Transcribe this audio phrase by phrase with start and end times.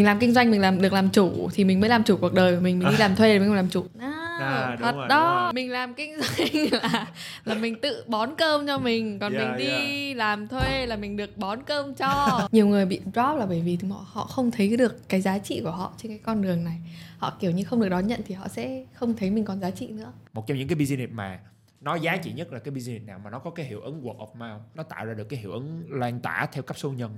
[0.00, 2.34] mình làm kinh doanh mình làm được làm chủ thì mình mới làm chủ cuộc
[2.34, 2.78] đời của mình.
[2.78, 3.84] Mình đi làm thuê thì mình không làm chủ.
[4.00, 5.42] À, đúng thật rồi, đó.
[5.44, 5.52] rồi.
[5.52, 7.06] mình làm kinh doanh là
[7.44, 9.18] là mình tự bón cơm cho mình.
[9.18, 10.16] Còn Yeah, mình đi yeah.
[10.16, 12.40] làm thuê là mình được bón cơm cho.
[12.52, 15.60] Nhiều người bị drop là bởi vì họ họ không thấy được cái giá trị
[15.64, 16.78] của họ trên cái con đường này.
[17.18, 19.70] Họ kiểu như không được đón nhận thì họ sẽ không thấy mình còn giá
[19.70, 20.12] trị nữa.
[20.32, 21.38] Một trong những cái business mà
[21.80, 24.16] nó giá trị nhất là cái business nào mà nó có cái hiệu ứng word
[24.16, 27.10] of mouth nó tạo ra được cái hiệu ứng lan tỏa theo cấp số nhân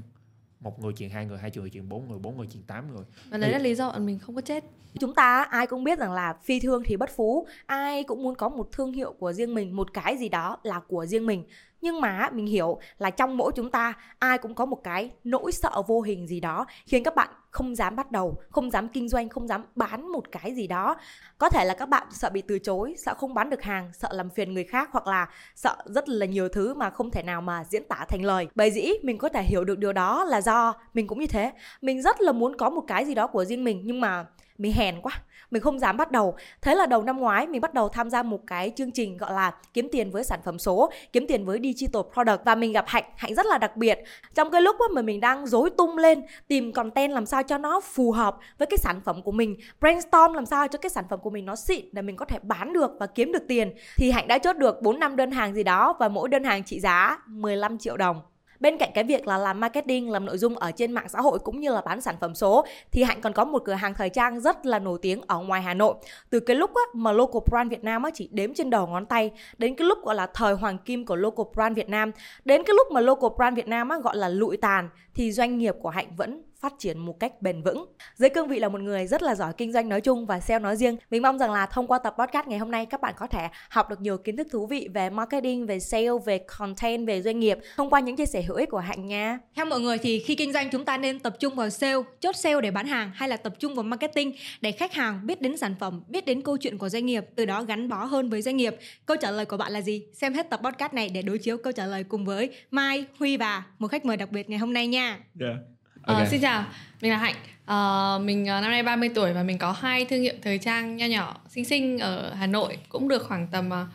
[0.61, 3.05] một người truyền hai người hai người truyền bốn người bốn người truyền tám người
[3.31, 4.65] và đấy là lý do bọn mình không có chết
[4.99, 8.35] Chúng ta ai cũng biết rằng là phi thương thì bất phú, ai cũng muốn
[8.35, 11.45] có một thương hiệu của riêng mình, một cái gì đó là của riêng mình.
[11.81, 15.53] Nhưng mà mình hiểu là trong mỗi chúng ta ai cũng có một cái nỗi
[15.53, 19.09] sợ vô hình gì đó khiến các bạn không dám bắt đầu, không dám kinh
[19.09, 20.97] doanh, không dám bán một cái gì đó.
[21.39, 24.09] Có thể là các bạn sợ bị từ chối, sợ không bán được hàng, sợ
[24.13, 27.41] làm phiền người khác hoặc là sợ rất là nhiều thứ mà không thể nào
[27.41, 28.49] mà diễn tả thành lời.
[28.55, 31.53] Bởi dĩ mình có thể hiểu được điều đó là do mình cũng như thế.
[31.81, 34.27] Mình rất là muốn có một cái gì đó của riêng mình nhưng mà
[34.59, 35.13] mình hèn quá
[35.51, 36.35] mình không dám bắt đầu.
[36.63, 39.33] Thế là đầu năm ngoái, mình bắt đầu tham gia một cái chương trình gọi
[39.33, 42.45] là kiếm tiền với sản phẩm số, kiếm tiền với digital product.
[42.45, 43.05] Và mình gặp hạnh.
[43.17, 43.99] Hạnh rất là đặc biệt.
[44.35, 47.81] Trong cái lúc mà mình đang rối tung lên, tìm content làm sao cho nó
[47.81, 51.21] phù hợp với cái sản phẩm của mình, brainstorm làm sao cho cái sản phẩm
[51.23, 54.11] của mình nó xịn để mình có thể bán được và kiếm được tiền, thì
[54.11, 56.81] hạnh đã chốt được 4 năm đơn hàng gì đó và mỗi đơn hàng trị
[56.81, 58.21] giá 15 triệu đồng.
[58.61, 61.39] Bên cạnh cái việc là làm marketing, làm nội dung ở trên mạng xã hội
[61.39, 64.09] cũng như là bán sản phẩm số thì Hạnh còn có một cửa hàng thời
[64.09, 65.95] trang rất là nổi tiếng ở ngoài Hà Nội.
[66.31, 69.07] Từ cái lúc á, mà local brand Việt Nam á, chỉ đếm trên đầu ngón
[69.07, 72.13] tay đến cái lúc gọi là thời hoàng kim của local brand Việt Nam
[72.45, 75.59] đến cái lúc mà local brand Việt Nam á, gọi là lụi tàn thì doanh
[75.59, 77.87] nghiệp của Hạnh vẫn phát triển một cách bền vững.
[78.15, 80.59] Dưới cương vị là một người rất là giỏi kinh doanh nói chung và sale
[80.59, 83.15] nói riêng, mình mong rằng là thông qua tập podcast ngày hôm nay các bạn
[83.17, 87.07] có thể học được nhiều kiến thức thú vị về marketing, về sale, về content,
[87.07, 89.39] về doanh nghiệp thông qua những chia sẻ hữu ích của Hạnh nha.
[89.55, 92.37] Theo mọi người thì khi kinh doanh chúng ta nên tập trung vào sale, chốt
[92.37, 95.57] sale để bán hàng hay là tập trung vào marketing để khách hàng biết đến
[95.57, 98.43] sản phẩm, biết đến câu chuyện của doanh nghiệp, từ đó gắn bó hơn với
[98.43, 98.77] doanh nghiệp.
[99.07, 100.07] Câu trả lời của bạn là gì?
[100.13, 103.37] Xem hết tập podcast này để đối chiếu câu trả lời cùng với Mai, Huy
[103.37, 105.19] và một khách mời đặc biệt ngày hôm nay nha.
[105.41, 105.57] yeah.
[106.03, 106.65] Ờ, xin chào,
[107.01, 107.35] mình là Hạnh.
[107.65, 110.97] Ờ, mình ờ, năm nay 30 tuổi và mình có hai thương hiệu thời trang
[110.97, 113.87] nho nhỏ, xinh xinh ở Hà Nội cũng được khoảng tầm ờ,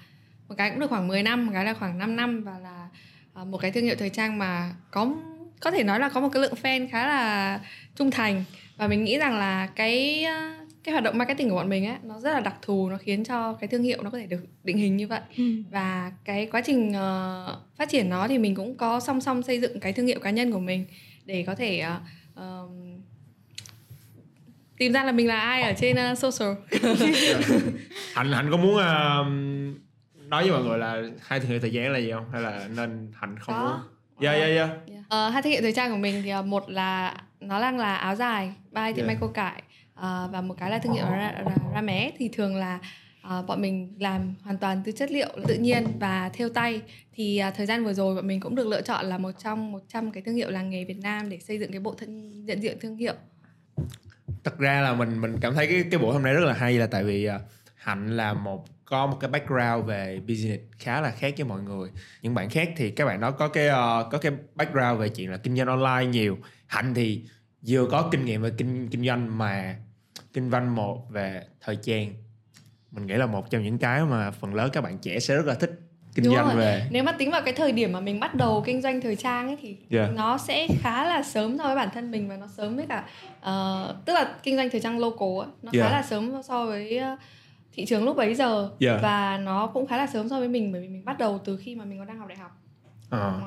[0.48, 2.88] một cái cũng được khoảng 10 năm, một cái là khoảng 5 năm và là
[3.34, 5.14] ờ, một cái thương hiệu thời trang mà có
[5.60, 7.60] có thể nói là có một cái lượng fan khá là
[7.96, 8.44] trung thành.
[8.78, 10.52] Và mình nghĩ rằng là cái ờ,
[10.84, 13.24] cái hoạt động marketing của bọn mình ấy nó rất là đặc thù nó khiến
[13.24, 15.22] cho cái thương hiệu nó có thể được định hình như vậy.
[15.72, 19.60] Và cái quá trình ờ, phát triển nó thì mình cũng có song song xây
[19.62, 20.86] dựng cái thương hiệu cá nhân của mình
[21.26, 21.84] để có thể
[22.36, 23.02] ờm,
[24.78, 26.54] tìm ra là mình là ai ở trên ờ, social.
[28.14, 29.26] Hạnh hạnh có muốn ờ,
[30.16, 32.26] nói với mọi người là hai thương hiệu thời gian là gì không?
[32.32, 33.62] Hay là nên hạnh không Có.
[33.62, 33.80] muốn?
[34.22, 34.70] Dạ dạ dạ.
[35.10, 37.96] Ờ, hai thương hiệu thời trang của mình thì ờ, một là nó đang là
[37.96, 39.08] áo dài by thị Yeah.
[39.08, 39.64] may cô cải
[39.96, 42.12] ờ, và một cái là thương hiệu ra, ra, ra mé.
[42.18, 42.80] Thì thường là
[43.28, 46.82] Ờ, bọn mình làm hoàn toàn từ chất liệu tự nhiên và thêu tay.
[47.14, 49.72] Thì à, thời gian vừa rồi bọn mình cũng được lựa chọn là một trong
[49.72, 52.64] 100 cái thương hiệu làng nghề Việt Nam để xây dựng cái bộ thân nhận
[52.64, 53.14] diện thương hiệu.
[54.44, 56.78] Thật ra là mình mình cảm thấy cái cái buổi hôm nay rất là hay
[56.78, 57.40] là tại vì à,
[57.76, 61.90] hạnh là một có một cái background về business khá là khác với mọi người.
[62.22, 65.32] Những bạn khác thì các bạn đó có cái uh, có cái background về chuyện
[65.32, 66.38] là kinh doanh online nhiều.
[66.68, 67.22] Hạnh thì
[67.68, 69.76] vừa có kinh nghiệm về kinh kinh doanh mà
[70.34, 72.14] kinh doanh một về thời trang
[72.96, 75.46] mình nghĩ là một trong những cái mà phần lớn các bạn trẻ sẽ rất
[75.46, 75.72] là thích
[76.16, 76.56] kinh Đúng doanh rồi.
[76.56, 79.16] về Nếu mà tính vào cái thời điểm mà mình bắt đầu kinh doanh thời
[79.16, 80.16] trang ấy thì Yeah.
[80.16, 83.06] nó sẽ khá là sớm so với bản thân mình và nó sớm với cả
[83.42, 85.88] ờ, tức là kinh doanh thời trang local ấy, nó Yeah.
[85.90, 87.18] khá là sớm so với ờ,
[87.74, 89.02] thị trường lúc bấy giờ Yeah.
[89.02, 91.58] và nó cũng khá là sớm so với mình bởi vì mình bắt đầu từ
[91.58, 92.52] khi mà mình còn đang học đại học.
[93.10, 93.42] Ờ.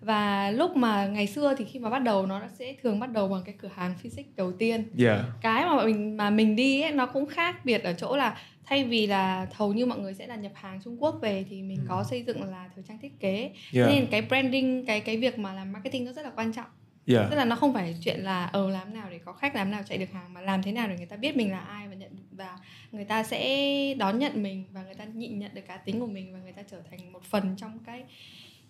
[0.00, 3.28] Và lúc mà ngày xưa thì khi mà bắt đầu nó sẽ thường bắt đầu
[3.28, 6.92] bằng cái cửa hàng physics đầu tiên yeah cái mà mình mà mình đi ấy,
[6.92, 8.36] nó cũng khác biệt ở chỗ là
[8.66, 11.62] thay vì là hầu như mọi người sẽ là nhập hàng Trung Quốc về thì
[11.62, 13.50] mình có xây dựng là thời trang thiết kế.
[13.74, 13.88] Yeah.
[13.88, 16.66] nên cái branding cái cái việc mà làm marketing nó rất là quan trọng.
[17.06, 17.30] Yeah.
[17.30, 19.82] Tức là nó không phải chuyện là ờ làm nào để có khách làm nào
[19.86, 21.94] chạy được hàng mà làm thế nào để người ta biết mình là ai và
[21.94, 22.58] nhận và
[22.92, 26.06] người ta sẽ đón nhận mình và người ta nhịn nhận được cá tính của
[26.06, 28.04] mình và người ta trở thành một phần trong cái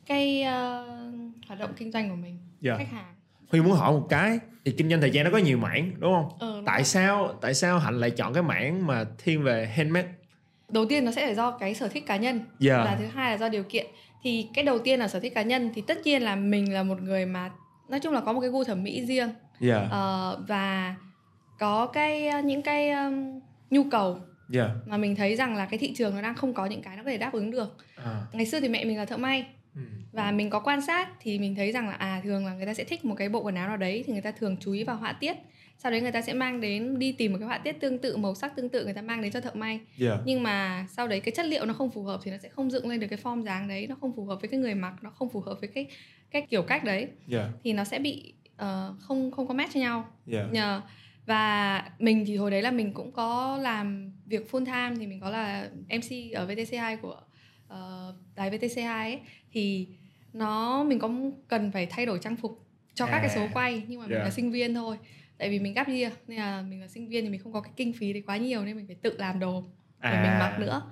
[0.06, 0.87] cái ờ,
[1.47, 2.79] hoạt động kinh doanh của mình Yeah.
[2.79, 3.15] khách hàng
[3.52, 4.38] Huy muốn hỏi một cái.
[4.64, 6.28] Thì kinh doanh thời gian nó có nhiều mảng đúng không?
[6.38, 6.84] Ờ, đúng tại rồi.
[6.84, 10.08] sao tại sao hạnh lại chọn cái mảng mà thiên về handmade?
[10.69, 12.76] Đầu tiên nó sẽ là do cái sở thích cá nhân Dạ.
[12.78, 13.87] là thứ hai là do điều kiện.
[14.22, 16.82] Thì cái đầu tiên là sở thích cá nhân thì tất nhiên là mình là
[16.82, 17.50] một người mà
[17.88, 19.31] nói chung là có một cái gu thẩm mỹ riêng.
[19.60, 19.87] Dạ.
[19.90, 20.94] Ờ, và
[21.58, 23.40] có cái những cái um,
[23.70, 24.19] nhu cầu
[24.49, 24.70] dạ.
[24.87, 27.02] mà mình thấy rằng là cái thị trường nó đang không có những cái nó
[27.02, 27.76] có thể đáp ứng được.
[28.04, 29.83] À, ngày xưa thì mẹ mình là thợ may ừ.
[30.13, 32.75] và mình có quan sát thì mình thấy rằng là à thường là người ta
[32.75, 34.85] sẽ thích một cái bộ quần áo nào đấy thì người ta thường chú ý
[34.85, 35.37] vào họa tiết
[35.79, 38.17] sau đấy người ta sẽ mang đến đi tìm một cái họa tiết tương tự
[38.17, 40.21] màu sắc tương tự người ta mang đến cho thợ may yeah.
[40.25, 42.71] nhưng mà sau đấy cái chất liệu nó không phù hợp thì nó sẽ không
[42.71, 44.95] dựng lên được cái form dáng đấy nó không phù hợp với cái người mặc
[45.03, 45.87] nó không phù hợp với cái
[46.31, 47.49] cái kiểu cách đấy yeah.
[47.65, 48.33] thì nó sẽ bị
[48.63, 48.67] uh,
[49.01, 50.53] không không có match cho nhau yeah.
[50.53, 50.81] nhờ
[51.27, 55.21] và mình thì hồi đấy là mình cũng có làm việc full time thì mình
[55.21, 57.21] có là MC ở VTC2 của
[57.73, 59.21] uh, đài VTC2 ấy
[59.53, 59.89] thì
[60.33, 61.11] nó mình có
[61.49, 64.13] cần phải thay đổi trang phục cho các cái số À, quay nhưng mà mình
[64.15, 64.25] yeah.
[64.25, 64.97] là sinh viên thôi
[65.39, 67.61] tại vì mình gap year nên là mình là sinh viên thì mình không có
[67.61, 69.65] cái kinh phí đấy quá nhiều nên mình phải tự làm đồ
[70.03, 70.23] để À.
[70.23, 70.83] mình mặc nữa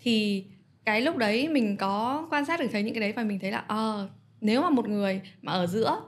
[0.00, 0.44] thì
[0.84, 3.50] cái lúc đấy mình có quan sát được thấy những cái đấy và mình thấy
[3.50, 4.08] là ờ
[4.40, 6.00] nếu mà một người mà ở giữa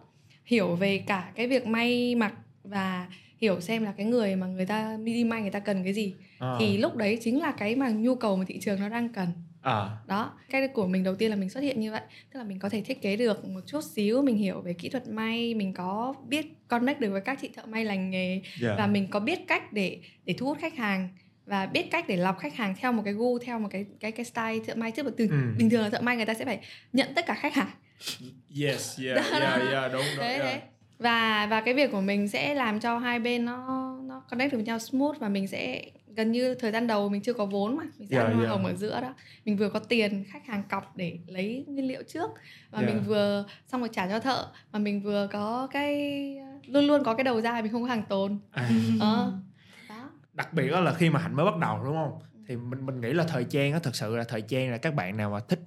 [0.45, 2.35] hiểu về cả cái việc may mặc
[2.65, 3.09] và
[3.41, 6.15] hiểu xem là cái người mà người ta đi may người ta cần cái gì
[6.39, 6.57] Ờ.
[6.61, 9.29] thì lúc đấy chính là cái mà nhu cầu mà thị trường nó đang cần
[9.63, 9.91] Ờ.
[10.07, 12.01] đó cái của mình đầu tiên là mình xuất hiện như vậy
[12.33, 14.89] tức là mình có thể thiết kế được một chút xíu mình hiểu về kỹ
[14.89, 18.79] thuật may mình có biết connect được với các chị thợ may lành nghề yeah.
[18.79, 21.09] và mình có biết cách để để thu hút khách hàng
[21.47, 24.13] và biết cách để lọc khách hàng theo một cái gu theo một cái cái
[24.13, 25.37] cái style thợ may là từ Ừ.
[25.59, 26.61] bình thường là thợ may người ta sẽ phải
[26.93, 27.71] nhận tất cả khách hàng
[28.63, 29.71] yes yeah Đó, yeah đó.
[29.81, 30.45] yeah đúng đúng đấy yeah.
[30.45, 30.61] đấy
[30.99, 34.59] và và cái việc của mình sẽ làm cho hai bên nó nó connect được
[34.59, 35.85] với nhau smooth và mình sẽ
[36.17, 38.45] gần như thời gian đầu mình chưa có vốn mà mình sẽ Yeah, ăn hoa
[38.45, 38.51] yeah.
[38.51, 39.15] hồng ở giữa đó
[39.45, 42.31] mình vừa có tiền khách hàng cọc để lấy nguyên liệu trước
[42.71, 42.95] và Yeah.
[42.95, 45.95] mình vừa xong rồi trả cho thợ mà mình vừa có cái
[46.67, 48.71] luôn luôn có cái đầu ra mình không có hàng tồn À.
[49.01, 49.33] ờ
[49.89, 52.19] đó đặc biệt đó là khi mà hạnh mới bắt đầu đúng không
[52.49, 54.95] thì mình mình nghĩ là thời trang á thật sự là thời trang là các
[54.95, 55.61] bạn nào mà thích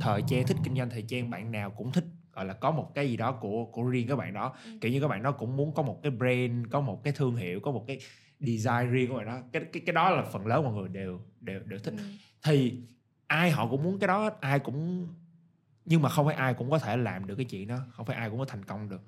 [0.00, 2.90] thời trang thích kinh doanh thời trang bạn nào cũng thích gọi là có một
[2.94, 4.70] cái gì đó của của riêng các bạn đó Ừ.
[4.80, 7.36] kiểu như các bạn đó cũng muốn có một cái brand có một cái thương
[7.36, 7.98] hiệu có một cái
[8.46, 9.40] design riêng của bạn đó.
[9.52, 11.94] Cái cái cái đó là phần lớn mọi người đều đều đều thích.
[11.98, 12.04] Ừ.
[12.42, 12.78] thì
[13.26, 15.08] ai họ cũng muốn cái đó ai cũng
[15.84, 18.16] nhưng mà không phải ai cũng có thể làm được cái chuyện đó không phải
[18.16, 19.02] ai cũng có thành công được.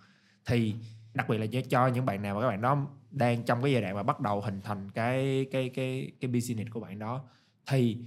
[0.46, 0.74] Thì
[1.14, 3.72] đặc biệt là cho, cho những bạn nào mà các bạn đó đang trong cái
[3.72, 7.24] giai đoạn mà bắt đầu hình thành cái cái cái cái business của bạn đó
[7.66, 7.98] thì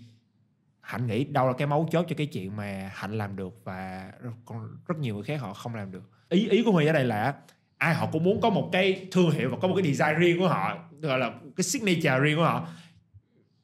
[0.81, 4.11] hạnh nghĩ đâu là cái mấu chốt cho cái chuyện mà hạnh làm được và
[4.45, 6.03] còn rất nhiều người khác họ không làm được.
[6.29, 7.35] Ý ý của mình ở đây là
[7.77, 10.39] ai họ cũng muốn có một cái thương hiệu và có một cái design riêng
[10.39, 12.67] của họ gọi là cái signature riêng của họ.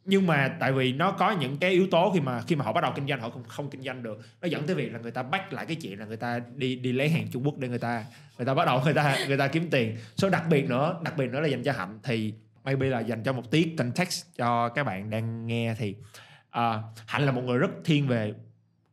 [0.06, 2.74] Nhưng mà tại vì nó có những cái yếu tố khi mà khi mà họ
[2.74, 4.22] bắt đầu kinh doanh họ không không kinh doanh được.
[4.42, 6.76] Nó dẫn tới việc là người ta bắt lại cái chuyện là người ta đi
[6.76, 8.06] đi lấy hàng Trung Quốc để người ta
[8.38, 9.98] người ta bắt đầu người ta người ta kiếm tiền.
[10.18, 12.34] Số đặc biệt nữa đặc biệt nữa là dành cho hạnh thì
[12.64, 15.96] maybe là dành cho một tí context cho các bạn đang nghe thì
[16.50, 18.34] à, hạnh là một người rất thiên về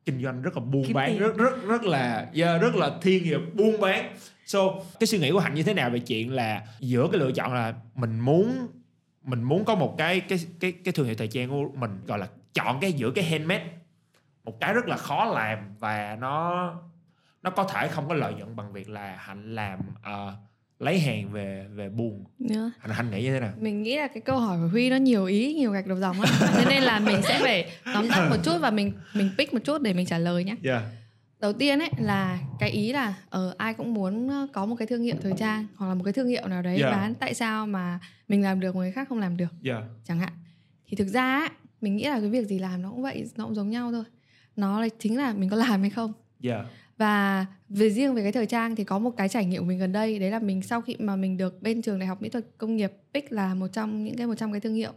[0.05, 1.19] kinh doanh rất là buôn Kiếm bán tiền.
[1.19, 4.15] rất rất rất là yeah, rất là thiên về buôn bán
[4.53, 7.33] so cái suy nghĩ của hạnh như thế nào về chuyện là giữa cái lựa
[7.33, 8.69] chọn là mình muốn
[9.25, 12.19] mình muốn có một cái cái cái cái thương hiệu thời trang của mình gọi
[12.19, 13.65] là chọn cái giữa cái handmade
[14.45, 16.67] một cái rất là khó làm và nó
[17.43, 20.35] nó có thể không có lợi nhuận bằng việc là hạnh làm ờ,
[20.79, 22.71] lấy hàng về về buôn Nữa.
[22.81, 23.53] hạnh hạnh nghĩ như thế nào?
[23.61, 26.21] Mình nghĩ là cái câu hỏi của huy nó nhiều ý nhiều gạch đầu dòng
[26.21, 26.49] á.
[26.55, 29.61] Thế nên là mình sẽ phải tóm tắt một chút và mình mình pick một
[29.65, 30.83] chút để mình trả lời nhé yeah
[31.43, 34.87] đầu tiên ấy là cái ý là ờ ai cũng muốn ờ, có một cái
[34.87, 36.93] thương hiệu thời trang hoặc là một cái thương hiệu nào đấy Yeah.
[36.93, 37.99] bán tại sao mà
[38.29, 39.83] mình làm được người khác không làm được yeah.
[40.05, 40.33] chẳng hạn.
[40.87, 41.49] Thì thực ra ấy,
[41.81, 44.05] mình nghĩ là cái việc gì làm nó cũng vậy nó cũng giống nhau thôi.
[44.57, 46.13] Nó là chính là mình có làm hay không.
[46.43, 46.67] Yeah.
[46.97, 49.79] Và về riêng về cái thời trang thì có một cái trải nghiệm của mình
[49.79, 52.29] gần đây đấy là mình sau khi mà mình được bên trường đại học mỹ
[52.29, 54.93] thuật công nghiệp pick là một trong những cái một trăm cái thương hiệu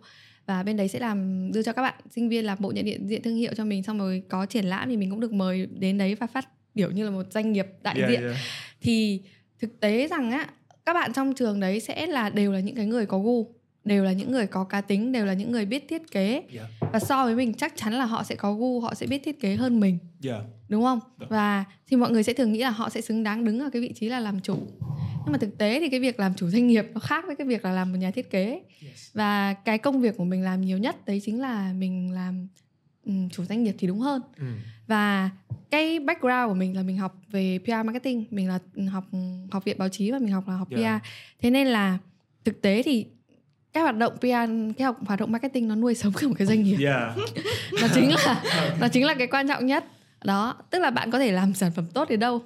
[0.46, 3.08] và bên đấy sẽ làm đưa cho các bạn sinh viên làm bộ nhận diện
[3.08, 5.66] diện thương hiệu cho mình xong rồi có triển lãm thì mình cũng được mời
[5.66, 8.36] đến đấy và phát biểu như là một doanh nghiệp đại yeah, diện yeah.
[8.82, 9.22] thì
[9.60, 10.48] thực tế rằng á
[10.86, 14.04] các bạn trong trường đấy sẽ là đều là những cái người có gu đều
[14.04, 16.68] là những người có cá tính đều là những người biết thiết kế Yeah.
[16.94, 19.40] và so với mình chắc chắn là họ sẽ có gu họ sẽ biết thiết
[19.40, 21.30] kế hơn mình yeah đúng không Đúng.
[21.30, 23.82] và thì mọi người sẽ thường nghĩ là họ sẽ xứng đáng đứng ở cái
[23.82, 24.58] vị trí là làm chủ
[25.26, 27.48] nhưng mà thực tế thì cái việc làm chủ doanh nghiệp nó khác với cái
[27.48, 28.62] việc là làm một nhà thiết kế.
[28.84, 29.10] Yes.
[29.14, 32.48] và cái công việc của mình làm nhiều nhất đấy chính là mình làm
[33.06, 34.22] ừm, chủ doanh nghiệp thì đúng hơn.
[34.38, 34.46] Ừ.
[34.88, 35.30] và
[35.70, 38.60] cái background của mình là mình học về PR marketing mình là
[38.92, 39.04] học
[39.52, 41.02] học viện báo chí và mình học là học Yeah.
[41.02, 41.08] PR
[41.42, 41.98] thế nên là
[42.44, 43.06] thực tế thì
[43.74, 44.26] cái hoạt động PR
[44.78, 46.78] cái học hoạt động marketing nó nuôi sống cả một cái doanh nghiệp.
[46.80, 47.18] Yeah.
[47.82, 48.44] Nó chính là
[48.80, 49.86] nó chính là cái quan trọng nhất.
[50.24, 52.42] Đó tức là bạn có thể làm sản phẩm tốt đến đâu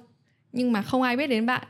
[0.52, 1.66] nhưng mà không ai biết đến bạn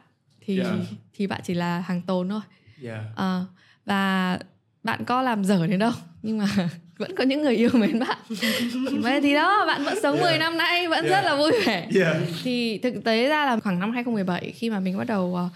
[0.57, 0.77] thì Yeah.
[1.15, 2.41] thì bạn chỉ là hàng tồn thôi.
[2.85, 3.45] Yeah Ờ,
[3.87, 4.39] và
[4.85, 5.93] bạn có làm dở đến đâu?
[6.23, 6.47] Nhưng mà
[6.99, 8.19] vẫn có những người yêu mến bạn.
[9.03, 10.31] Vậy thì đó bạn vẫn sống Yeah.
[10.31, 11.25] 10 năm nay vẫn Yeah.
[11.25, 11.89] rất là vui vẻ.
[11.95, 15.49] Yeah thì thực tế ra là khoảng năm 2017 khi mà mình bắt đầu ờ,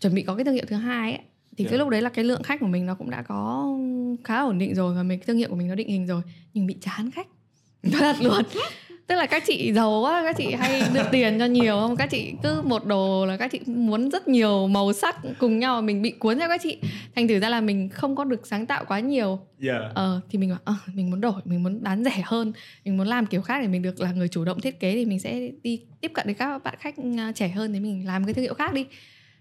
[0.00, 1.20] chuẩn bị có cái thương hiệu thứ hai ấy
[1.56, 1.70] thì Yeah.
[1.70, 3.66] cái lúc đấy là cái lượng khách của mình nó cũng đã có
[4.24, 6.22] khá ổn định rồi và mình cái thương hiệu của mình nó định hình rồi.
[6.54, 7.26] Nhưng bị chán khách.
[7.92, 8.42] Thật luôn
[9.06, 11.96] tức là các chị giàu quá các chị hay đưa tiền cho nhiều không?
[11.96, 15.82] Các chị cứ một đồ là các chị muốn rất nhiều màu sắc cùng nhau
[15.82, 16.78] mình bị cuốn theo các chị.
[17.14, 19.38] Thành thử ra là mình không có được sáng tạo quá nhiều.
[19.62, 19.82] Yeah.
[19.94, 22.52] ờ thì mình bảo ờ, mình muốn đổi mình muốn bán rẻ hơn
[22.84, 25.04] mình muốn làm kiểu khác để mình được là người chủ động thiết kế thì
[25.04, 28.24] mình sẽ đi tiếp cận đến các bạn khách à, trẻ hơn thì mình làm
[28.24, 28.86] cái thương hiệu khác đi.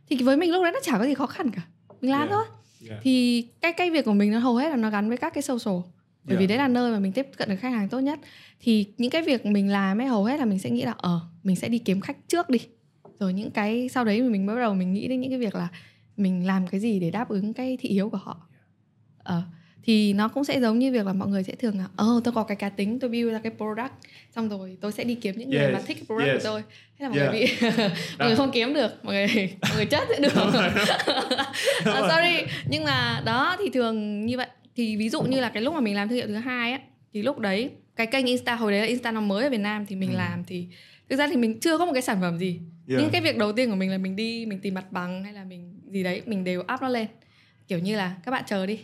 [0.09, 1.61] Thì với mình lúc đấy nó chả có gì khó khăn cả.
[2.01, 2.31] Mình làm Yeah.
[2.31, 2.43] thôi.
[2.89, 3.01] Yeah.
[3.03, 5.41] thì cái cái việc của mình nó hầu hết là nó gắn với các cái
[5.41, 5.77] social
[6.25, 6.49] bởi vì Yeah.
[6.49, 8.19] đấy là nơi mà mình tiếp cận được khách hàng tốt nhất.
[8.59, 11.19] Thì những cái việc mình làm ấy hầu hết là mình sẽ nghĩ là ờ
[11.43, 12.59] mình sẽ đi kiếm khách trước đi.
[13.19, 15.67] Rồi những cái sau đấy mình bắt đầu mình nghĩ đến những cái việc là
[16.17, 18.47] mình làm cái gì để đáp ứng cái thị hiếu của họ.
[19.23, 19.41] Ờ
[19.83, 22.33] thì nó cũng sẽ giống như việc là mọi người sẽ thường là ờ tôi
[22.33, 23.91] có cái cá tính tôi build ra cái product
[24.35, 26.43] xong rồi tôi sẽ đi kiếm những người Yes, mà thích cái product yes.
[26.43, 26.63] của tôi
[26.99, 27.31] thế là mọi Yeah.
[27.31, 27.67] người bị
[28.19, 30.33] mọi người không kiếm được mọi người mọi người chết sẽ được.
[31.85, 32.53] Ờ, sorry.
[32.69, 35.79] Nhưng mà đó thì thường như vậy thì ví dụ như là cái lúc mà
[35.79, 36.79] mình làm thương hiệu thứ hai á
[37.13, 39.85] thì lúc đấy cái kênh insta hồi đấy là insta nó mới ở việt nam
[39.85, 40.17] thì mình Ừ.
[40.17, 40.67] làm thì
[41.09, 43.01] thực ra thì mình chưa có một cái sản phẩm gì Yeah.
[43.01, 45.33] nhưng cái việc đầu tiên của mình là mình đi mình tìm mặt bằng hay
[45.33, 47.07] là mình gì đấy mình đều up nó lên
[47.67, 48.79] kiểu như là các bạn chờ đi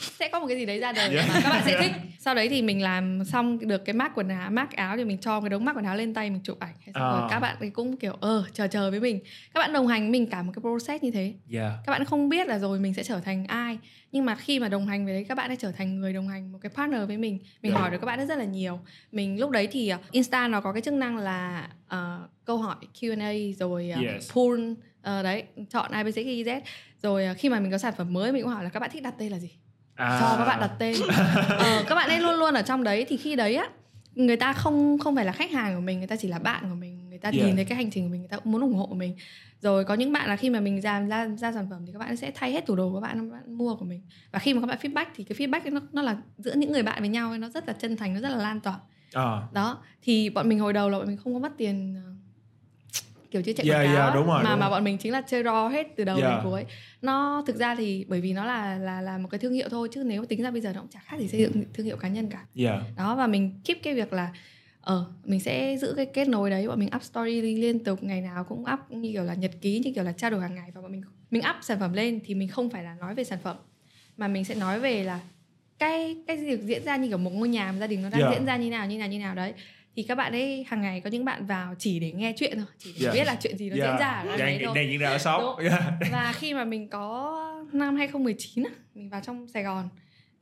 [0.00, 1.28] sẽ có một cái gì đấy ra đời Yeah.
[1.28, 4.28] mà các bạn sẽ thích sau đấy thì mình làm xong được cái mác quần
[4.28, 6.58] áo mác áo thì mình cho cái đống mác quần áo lên tay mình chụp
[6.60, 7.26] ảnh xong rồi À.
[7.30, 9.20] các bạn ấy cũng kiểu ờ chờ chờ với mình
[9.54, 11.72] các bạn đồng hành với mình cả một cái process như thế Yeah.
[11.86, 13.78] các bạn không biết là rồi mình sẽ trở thành ai
[14.12, 16.28] nhưng mà khi mà đồng hành với đấy các bạn đã trở thành người đồng
[16.28, 17.80] hành một cái partner với mình mình Yeah.
[17.80, 18.80] hỏi được các bạn rất là nhiều
[19.12, 21.98] mình lúc đấy thì uh, insta nó có cái chức năng là uh,
[22.44, 24.32] câu hỏi Q&A rồi uh, Yes.
[24.32, 26.60] poll uh, đấy chọn A B C Y Z
[27.02, 28.90] rồi uh, khi mà mình có sản phẩm mới mình cũng hỏi là các bạn
[28.92, 29.50] thích đặt tên là gì
[29.94, 30.18] À.
[30.20, 30.96] cho các bạn đặt tên
[31.48, 33.68] ờ, các bạn ấy luôn luôn ở trong đấy thì khi đấy á
[34.14, 36.64] người ta không không phải là khách hàng của mình người ta chỉ là bạn
[36.68, 37.46] của mình người ta Yeah.
[37.46, 39.16] nhìn thấy cái hành trình của mình người ta cũng muốn ủng hộ mình
[39.60, 41.98] rồi có những bạn là khi mà mình làm ra ra sản phẩm thì các
[41.98, 44.54] bạn sẽ thay hết tủ đồ của bạn các bạn mua của mình và khi
[44.54, 47.00] mà các bạn feedback thì cái feedback ấy nó nó là giữa những người bạn
[47.00, 48.78] với nhau ấy, nó rất là chân thành nó rất là lan tỏa
[49.12, 49.40] À.
[49.52, 52.10] đó thì bọn mình hồi đầu là bọn mình không có mất tiền ờ,
[53.34, 54.70] kiểu chưa chạy Yeah, quảng cáo yeah, đúng rồi, mà đúng mà rồi.
[54.70, 56.30] bọn mình chính là chơi raw hết từ đầu Yeah.
[56.30, 56.64] đến cuối
[57.02, 59.88] nó thực ra thì bởi vì nó là là là một cái thương hiệu thôi
[59.92, 61.96] chứ nếu tính ra bây giờ nó cũng chả khác gì xây dựng thương hiệu
[61.96, 62.80] cá nhân cả Yeah.
[62.96, 64.32] đó và mình keep cái việc là
[64.80, 68.20] ờ mình sẽ giữ cái kết nối đấy bọn mình up story liên tục ngày
[68.20, 70.70] nào cũng up như kiểu là nhật ký như kiểu là trao đổi hàng ngày
[70.74, 73.24] và bọn mình mình up sản phẩm lên thì mình không phải là nói về
[73.24, 73.56] sản phẩm
[74.16, 75.20] mà mình sẽ nói về là
[75.78, 78.20] cái cái việc diễn ra như kiểu một ngôi nhà mà gia đình nó đang
[78.20, 78.32] Yeah.
[78.34, 79.52] diễn ra như nào như nào như nào đấy
[79.96, 82.66] thì các bạn ấy hàng ngày có những bạn vào chỉ để nghe chuyện thôi
[82.78, 83.14] chỉ để Yeah.
[83.14, 85.56] biết là chuyện gì nó diễn ra ở đấy thôi đang diễn ra ở.
[85.60, 85.82] Yeah.
[86.12, 89.88] và khi mà mình có năm 2019 á, mình vào trong Sài Gòn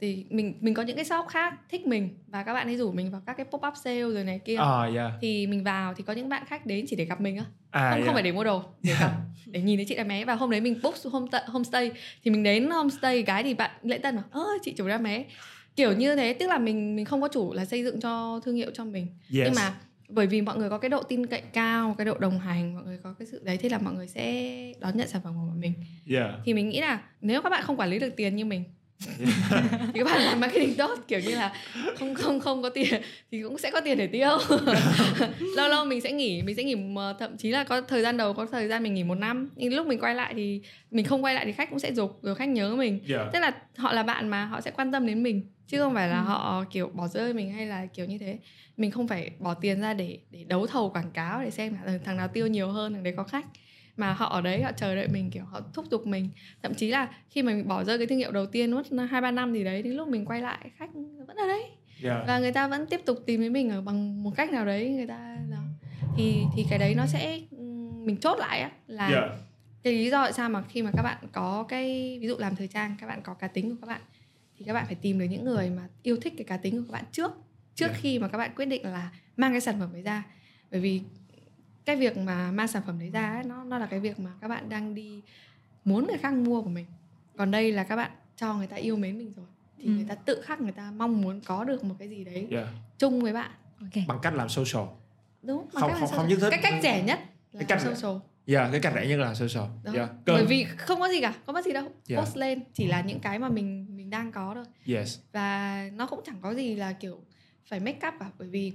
[0.01, 2.93] thì mình mình có những cái shop khác thích mình và các bạn ấy rủ
[2.93, 5.13] mình vào các cái pop up sale rồi này kia À, yeah.
[5.21, 7.81] thì mình vào thì có những bạn khách đến chỉ để gặp mình á À,
[7.91, 8.07] không yeah.
[8.07, 9.11] không phải để mua đồ để gặp
[9.47, 11.91] để nhìn thấy chị đam mé và hôm đấy mình book home homestay
[12.25, 15.25] thì mình đến homestay cái thì bạn lễ tân bảo ơ chị chủ đam mé
[15.77, 18.57] kiểu như thế tức là mình mình không có chủ là xây dựng cho thương
[18.57, 19.07] hiệu cho mình.
[19.07, 19.45] Yes.
[19.45, 19.75] nhưng mà
[20.09, 22.85] bởi vì mọi người có cái độ tin cậy cao cái độ đồng hành mọi
[22.85, 25.55] người có cái sự đấy thế là mọi người sẽ đón nhận sản phẩm của
[25.61, 25.73] mình.
[26.11, 26.31] Yeah.
[26.45, 28.65] thì mình nghĩ là nếu các bạn không quản lý được tiền như mình
[29.95, 31.53] thì các bạn làm marketing tốt kiểu như là
[31.99, 34.39] không không không có tiền thì cũng sẽ có tiền để tiêu.
[35.57, 36.77] Lâu lâu mình sẽ nghỉ mình sẽ nghỉ
[37.19, 39.51] thậm chí là có thời gian đầu có thời gian mình nghỉ một năm.
[39.57, 40.61] Nhưng lúc mình quay lại thì
[40.91, 43.01] mình không quay lại thì khách cũng sẽ dục rồi khách nhớ mình.
[43.09, 43.33] Yeah.
[43.33, 46.09] tức là họ là bạn mà họ sẽ quan tâm đến mình chứ không phải
[46.09, 48.39] là họ kiểu bỏ rơi mình hay là kiểu như thế.
[48.77, 51.99] Mình không phải bỏ tiền ra để để đấu thầu quảng cáo để xem là
[52.05, 53.47] thằng nào tiêu nhiều hơn thằng đấy có khách.
[53.97, 56.29] Mà họ ở đấy họ chờ đợi mình kiểu họ thúc giục mình.
[56.63, 59.21] Thậm chí là khi mà mình bỏ rơi cái thương hiệu đầu tiên mất hai
[59.21, 60.91] ba năm gì đấy đến lúc mình quay lại khách
[61.27, 61.65] vẫn ở đấy.
[62.05, 62.27] Yeah.
[62.27, 64.91] và người ta vẫn tiếp tục tìm đến mình ở bằng một cách nào đấy
[64.91, 65.59] người ta đó.
[66.17, 67.41] Thì thì cái đấy nó sẽ
[68.05, 69.31] mình chốt lại á là Yeah.
[69.83, 72.57] cái lý do tại sao mà khi mà các bạn có cái ví dụ làm
[72.57, 74.01] thời trang các bạn có cá tính của các bạn
[74.63, 76.85] thì các bạn phải tìm được những người mà yêu thích cái cá tính của
[76.87, 77.33] các bạn trước
[77.75, 78.01] trước Yeah.
[78.01, 80.23] khi mà các bạn quyết định là mang cái sản phẩm đấy ra
[80.71, 81.03] bởi vì
[81.85, 84.31] cái việc mà mang sản phẩm đấy ra ấy, nó nó là cái việc mà
[84.41, 85.21] các bạn đang đi
[85.85, 86.87] muốn người khác mua của mình
[87.37, 89.47] còn đây là các bạn cho người ta yêu mến mình rồi
[89.79, 89.91] thì Ừ.
[89.91, 92.67] người ta tự khắc người ta mong muốn có được một cái gì đấy Yeah.
[92.99, 93.51] chung với bạn
[93.81, 94.85] ok Bằng cách làm social.
[95.43, 97.19] đúng Không- cách không- không nhất thiết- cái cách rẻ nhất
[97.53, 98.17] là Cái cách- social
[98.47, 99.65] Yeah, cái cách rẻ nhất là social.
[99.83, 99.93] đó.
[99.95, 100.11] Yeah.
[100.27, 102.25] bởi vì không có gì cả không có gì đâu Yeah.
[102.25, 104.65] post lên chỉ là những cái mà mình đang có thôi
[104.97, 105.19] Yes.
[105.33, 107.19] và nó cũng chẳng có gì là kiểu
[107.69, 108.73] phải make up cả bởi vì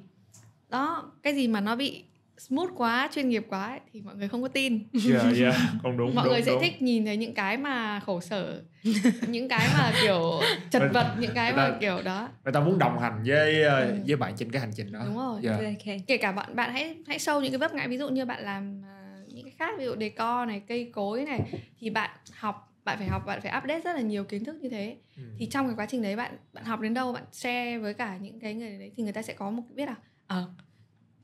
[0.69, 2.03] đó cái gì mà nó bị
[2.37, 5.55] smooth quá chuyên nghiệp quá ấy, thì mọi người không có tin Yeah, yeah.
[5.83, 6.61] Còn đúng, mọi đúng, người sẽ đúng.
[6.61, 8.61] thích nhìn thấy những cái mà khổ sở
[9.27, 10.39] những cái mà kiểu
[10.71, 13.79] chật Mình- vật những cái mà kiểu đó Người ta muốn đồng hành với ờ,
[13.85, 13.95] Ừ.
[14.07, 14.99] với bạn trên cái hành trình đó.
[15.05, 15.59] đúng rồi Yeah.
[15.59, 18.25] ok kể cả bạn bạn hãy hãy show những cái vấp ngã ví dụ như
[18.25, 21.39] bạn làm à, những cái khác ví dụ decor này cây cối này
[21.79, 24.69] thì bạn học bạn phải học bạn phải update rất là nhiều kiến thức như
[24.69, 25.23] thế Ừ.
[25.37, 28.17] thì trong cái quá trình đấy bạn bạn học đến đâu bạn share với cả
[28.17, 29.95] những cái người đấy thì người ta sẽ có một biết là
[30.27, 30.49] ờ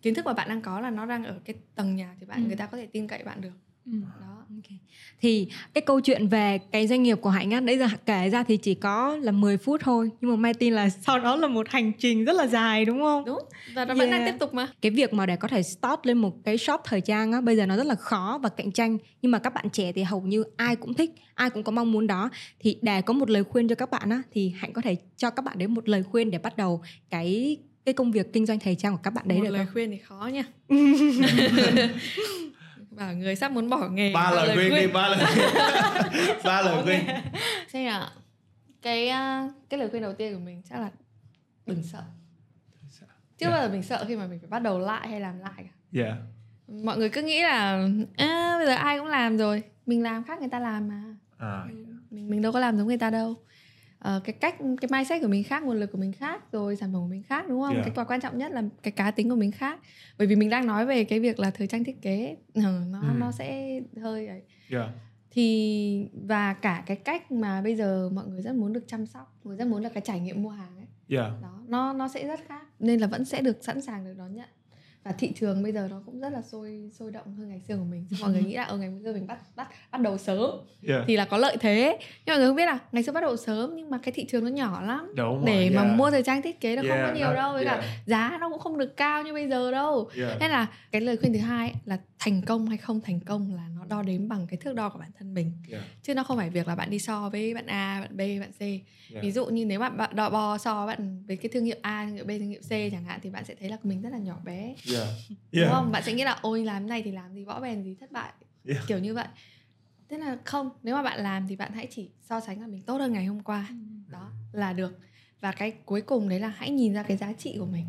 [0.01, 2.43] kiến thức mà bạn đang có là nó đang ở cái tầng nhà thì bạn
[2.43, 2.48] Ừ.
[2.48, 3.53] người ta có thể tin cậy bạn được
[3.85, 3.91] Ừ.
[4.21, 4.77] đó Ok.
[5.21, 8.43] Thì cái câu chuyện về cái doanh nghiệp của Hạnh á, nãy giờ kể ra
[8.43, 11.47] thì chỉ có là 10 phút thôi Nhưng mà Mai tin là sau đó là
[11.47, 13.25] một hành trình rất là dài đúng không?
[13.25, 13.39] đúng
[13.73, 14.33] và nó vẫn đang Yeah.
[14.33, 17.01] tiếp tục mà Cái việc mà để có thể start lên một cái shop thời
[17.01, 19.69] trang á, bây giờ nó rất là khó và cạnh tranh Nhưng mà các bạn
[19.69, 23.01] trẻ thì hầu như ai cũng thích, ai cũng có mong muốn đó Thì để
[23.01, 25.57] có một lời khuyên cho các bạn á, thì Hạnh có thể cho các bạn
[25.57, 28.91] đến một lời khuyên để bắt đầu cái cái công việc kinh doanh thời trang
[28.93, 29.73] của các bạn đấy một được lời không?
[29.73, 30.43] khuyên thì khó nha
[32.95, 35.25] bảo người sắp muốn bỏ nghề ba lời khuyên đi ba lời
[36.43, 37.00] ba lời khuyên.
[37.67, 38.09] Xem nào
[38.81, 40.89] cái à, cái lời khuyên đầu tiên của mình chắc là
[41.65, 42.03] đừng sợ.
[43.38, 45.53] Chưa bao giờ mình sợ khi mà mình phải bắt đầu lại hay làm lại
[45.57, 45.71] cả.
[45.91, 46.15] Dạ
[46.67, 50.39] mọi người cứ nghĩ là à, bây giờ ai cũng làm rồi mình làm khác
[50.39, 51.03] người ta làm mà.
[51.38, 51.63] À.
[52.09, 53.35] Mình mình đâu có làm giống người ta đâu
[54.03, 56.89] Ờ, cái cách cái mindset của mình khác nguồn lực của mình khác rồi sản
[56.93, 57.74] phẩm của mình khác đúng không?
[57.74, 57.86] Yeah.
[57.86, 59.79] cái và quan trọng nhất là cái cá tính của mình khác.
[60.17, 62.38] Bởi vì mình đang nói về cái việc là thời trang thiết kế.
[62.55, 63.13] Ờ, nó Ừ.
[63.17, 64.41] nó sẽ hơi ấy.
[64.69, 64.89] Dạ
[65.31, 69.36] thì và cả cái cách mà bây giờ mọi người rất muốn được chăm sóc
[69.43, 70.86] mọi người rất muốn là cái trải nghiệm mua hàng ấy.
[71.07, 74.13] Dạ đó nó nó sẽ rất khác nên là vẫn sẽ được sẵn sàng được
[74.17, 74.50] đón nhận
[75.03, 77.77] và thị trường bây giờ nó cũng rất là sôi sôi động hơn ngày xưa
[77.77, 78.07] của mình.
[78.22, 80.50] Mọi người nghĩ là ở ngày xưa mình bắt bắt bắt đầu sớm.
[80.81, 81.98] Dạ thì là có lợi thế.
[82.25, 84.25] Nhưng mà người không biết là ngày xưa bắt đầu sớm nhưng mà cái thị
[84.25, 85.13] trường nó nhỏ lắm.
[85.15, 85.95] Đúng để rồi, mà dạ.
[85.95, 87.53] mua thời trang thiết kế nó không Yeah, có nhiều nó- đâu.
[87.53, 87.86] Với cả yeah.
[88.05, 90.10] giá nó cũng không được cao như bây giờ đâu.
[90.17, 93.19] Dạ nên là cái lời khuyên thứ hai ấy là thành công hay không thành
[93.19, 95.51] công là nó đo đếm bằng cái thước đo của bản thân mình.
[95.69, 98.19] Dạ chứ nó không phải việc là bạn đi so với bạn A, bạn B,
[98.19, 98.60] bạn C.
[99.13, 101.75] dạ Ví dụ như nếu bạn bạn đo bo so bạn với cái thương hiệu
[101.81, 104.01] A, thương hiệu B, thương hiệu C chẳng hạn thì bạn sẽ thấy là mình
[104.01, 104.75] rất là nhỏ bé.
[104.93, 105.07] Dạ
[105.51, 105.91] Đúng không?
[105.91, 108.33] Bạn sẽ nghĩ là ôi làm này thì làm gì võ bèn gì thất bại.
[108.67, 108.83] Yeah.
[108.88, 109.27] Kiểu như vậy.
[110.09, 112.81] Thế là không, nếu mà bạn làm thì bạn hãy chỉ so sánh là mình
[112.81, 113.69] tốt hơn ngày hôm qua.
[114.07, 115.00] Đó là được.
[115.41, 117.85] Và cái cuối cùng đấy là hãy nhìn ra cái giá trị của mình.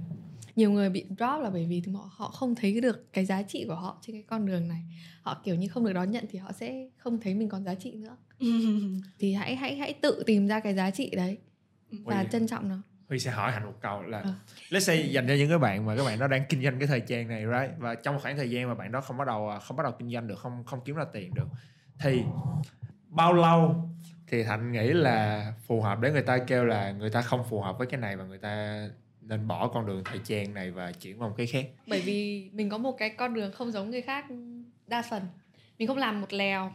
[0.56, 3.64] Nhiều người bị drop là bởi vì họ họ không thấy được cái giá trị
[3.68, 4.82] của họ trên cái con đường này.
[5.22, 7.74] Họ kiểu như không được đón nhận thì họ sẽ không thấy mình còn giá
[7.74, 8.16] trị nữa.
[9.18, 11.38] Thì hãy hãy hãy tự tìm ra cái giá trị đấy
[11.90, 12.28] và Ui.
[12.32, 12.82] trân trọng nó.
[13.08, 14.34] Huy sẽ hỏi Hạnh một câu là Ờ.
[14.70, 16.88] let's say dành cho những cái bạn mà các bạn đó đang kinh doanh cái
[16.88, 19.50] thời trang này right và trong khoảng thời gian mà bạn đó không bắt đầu
[19.62, 21.46] không bắt đầu kinh doanh được không không kiếm ra tiền được
[21.98, 22.22] thì
[23.08, 23.88] bao lâu
[24.26, 27.60] thì Thạnh nghĩ là phù hợp để người ta kêu là người ta không phù
[27.60, 28.86] hợp với cái này và người ta
[29.20, 32.50] nên bỏ con đường thời trang này và chuyển qua một cái khác Bởi vì
[32.52, 34.24] mình có một cái con đường không giống người khác
[34.86, 35.22] đa phần.
[35.78, 36.72] Mình không làm một lèo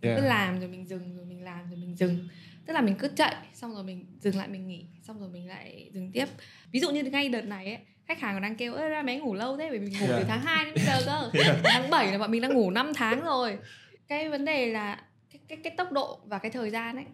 [0.00, 0.20] yeah.
[0.20, 2.28] cứ làm rồi mình dừng rồi mình làm rồi mình dừng
[2.66, 5.48] tức là mình cứ chạy xong rồi mình dừng lại mình nghỉ xong rồi mình
[5.48, 6.26] lại dừng tiếp
[6.72, 9.18] ví dụ như ngay đợt này ấy khách hàng còn đang kêu ơi ra bé
[9.20, 10.20] ngủ lâu thế bởi vì mình ngủ Yeah.
[10.20, 11.56] từ tháng 2 đến bây giờ cơ Yeah.
[11.64, 13.58] tháng 7 là bọn mình đang ngủ 5 tháng rồi
[14.08, 17.04] cái vấn đề là cái, cái, cái tốc độ và cái thời gian ấy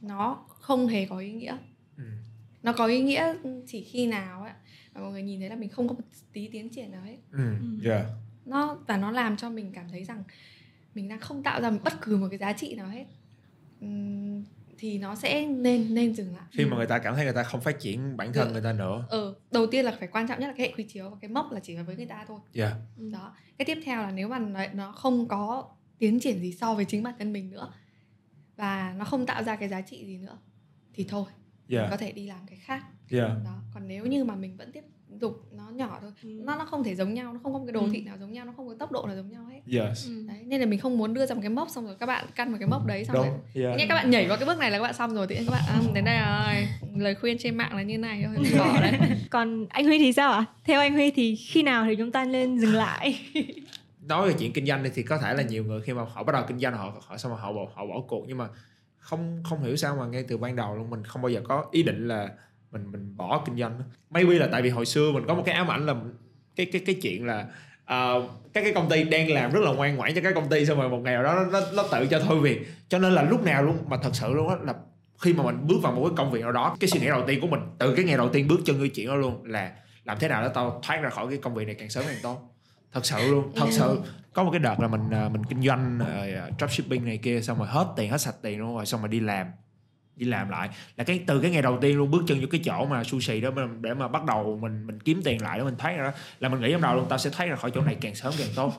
[0.00, 1.56] nó không hề có ý nghĩa
[1.98, 2.04] Ừ.
[2.62, 3.34] nó có ý nghĩa
[3.66, 4.52] chỉ khi nào ấy
[4.94, 6.00] mà mọi người nhìn thấy là mình không có một
[6.32, 7.52] tí tiến triển nào hết Ừ.
[7.84, 8.06] Yeah.
[8.44, 10.22] nó và nó làm cho mình cảm thấy rằng
[10.94, 13.04] mình đang không tạo ra bất cứ một cái giá trị nào hết
[14.78, 17.42] thì nó sẽ nên nên dừng lại khi mà người ta cảm thấy người ta
[17.42, 18.52] không phát triển bản thân Ừ.
[18.52, 20.84] người ta nữa ờ đầu tiên là phải quan trọng nhất là cái hệ quy
[20.84, 22.72] chiếu và cái mốc là chỉ là với người ta thôi yeah.
[23.12, 26.74] đó cái tiếp theo là nếu mà nó, nó không có tiến triển gì so
[26.74, 27.72] với chính bản thân mình nữa
[28.56, 30.38] và nó không tạo ra cái giá trị gì nữa
[30.94, 31.24] thì thôi
[31.68, 31.90] mình Yeah.
[31.90, 33.30] có thể đi làm cái khác Yeah.
[33.44, 34.84] đó còn nếu như mà mình vẫn tiếp
[35.20, 37.72] tục nó nhỏ thôi nó nó không thể giống nhau nó không có một cái
[37.72, 37.88] đồ Ừ.
[37.92, 40.08] thị nào giống nhau nó không có tốc độ nào giống nhau hết Yes.
[40.28, 42.24] đấy nên là mình không muốn đưa ra một cái mốc xong rồi các bạn
[42.34, 43.26] căn một cái mốc đấy xong rồi.
[43.54, 43.76] Yeah.
[43.78, 45.50] nghe các bạn nhảy vào cái bước này là các bạn xong rồi thì các
[45.50, 48.92] bạn à, đến đây rồi lời khuyên trên mạng là như này thôi bỏ đấy
[49.30, 50.44] Còn anh Huy thì sao ạ?
[50.64, 53.18] Theo anh Huy thì khi nào thì chúng ta nên dừng lại?
[54.08, 56.32] nói về chuyện kinh doanh thì có thể là nhiều người khi mà họ bắt
[56.32, 58.48] đầu kinh doanh họ họ xong rồi họ bỏ họ bỏ cuộc nhưng mà
[58.98, 61.64] không không hiểu sao mà ngay từ ban đầu luôn mình không bao giờ có
[61.70, 62.28] ý định là
[62.70, 65.54] mình mình bỏ kinh doanh maybe là tại vì hồi xưa mình có một cái
[65.54, 65.94] ám ảnh là
[66.56, 67.46] cái cái cái chuyện là
[67.82, 70.66] uh, các cái công ty đang làm rất là ngoan ngoãn cho các công ty
[70.66, 72.66] xong rồi một ngày nào đó nó, nó, nó tự cho thôi việc.
[72.88, 74.74] Cho nên là lúc nào luôn mà thật sự luôn á là
[75.18, 77.24] khi mà mình bước vào một cái công việc nào đó cái suy nghĩ đầu
[77.26, 79.72] tiên của mình từ cái ngày đầu tiên bước chân vô chuyện đó luôn là
[80.04, 82.18] làm thế nào để tao thoát ra khỏi cái công việc này càng sớm càng
[82.22, 82.54] tốt.
[82.92, 84.00] Thật sự luôn thật sự.
[84.32, 87.58] Có một cái đợt là mình ờ, mình kinh doanh uh, dropshipping này kia xong
[87.58, 89.46] rồi hết tiền hết sạch tiền luôn rồi xong rồi đi làm
[90.16, 90.68] đi làm lại.
[90.96, 93.40] Là cái từ cái ngày đầu tiên luôn bước chân vô cái chỗ mà sushi
[93.40, 93.50] đó
[93.80, 96.10] để mà bắt đầu mình mình kiếm tiền lại để mình ra đó.
[96.38, 98.32] Là mình nghĩ trong đầu luôn tao sẽ thoát ra khỏi chỗ này càng sớm
[98.38, 98.72] càng tốt.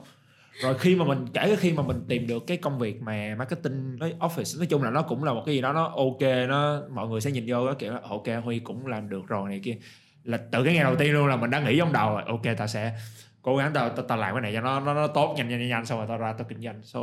[0.62, 4.00] Rồi khi mà mình kể khi mà mình tìm được cái công việc mà marketing
[4.00, 6.82] nói office nói chung là nó cũng là một cái gì đó nó ok nó
[6.92, 9.78] mọi người sẽ nhìn vô đó kiểu ok huy cũng làm được rồi này kia.
[10.24, 12.58] Là từ cái ngày đầu tiên luôn là mình đã nghĩ trong đầu rồi ok
[12.58, 12.94] tao sẽ
[13.42, 15.60] cố gắng tao tao, tao làm cái này cho nó nó, nó tốt nhanh nhanh
[15.60, 16.84] nhanh nhanh xong rồi tao ra tao kinh doanh.
[16.84, 17.00] So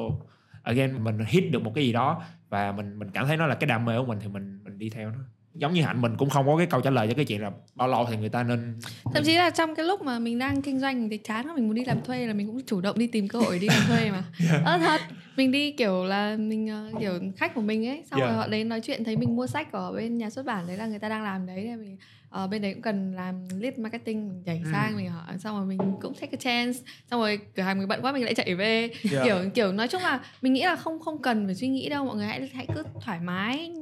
[0.63, 2.23] again mình hit được một cái gì đó
[2.55, 4.79] và mình mình cảm thấy nó là cái đam mê của mình thì mình mình
[4.79, 5.19] đi theo nó.
[5.55, 7.51] Giống như hạnh mình cũng không có cái câu trả lời cho cái chuyện là
[7.75, 8.75] bao lâu thì người ta nên
[9.15, 11.75] thậm chí là trong cái lúc mà mình đang kinh doanh thấy chán mình muốn
[11.75, 14.11] đi làm thuê là mình cũng chủ động đi tìm cơ hội đi làm thuê
[14.11, 14.23] mà.
[14.65, 15.01] Ơ thật
[15.37, 18.31] mình đi kiểu là mình ờ, kiểu khách của mình ấy xong Yeah.
[18.31, 20.77] rồi họ đến nói chuyện thấy mình mua sách ở bên nhà xuất bản đấy
[20.77, 21.97] là người ta đang làm đấy thì mình
[22.35, 24.69] ở bên đấy cũng cần làm lead marketing mình nhảy Ừ.
[24.73, 26.79] sang mình hỏi xong rồi mình cũng take a chance
[27.11, 29.25] xong rồi cửa hàng mình bận quá mình lại chạy về Yeah.
[29.25, 32.05] kiểu kiểu nói chung là mình nghĩ là không không cần phải suy nghĩ đâu
[32.05, 33.73] mọi người hãy hãy cứ thoải mái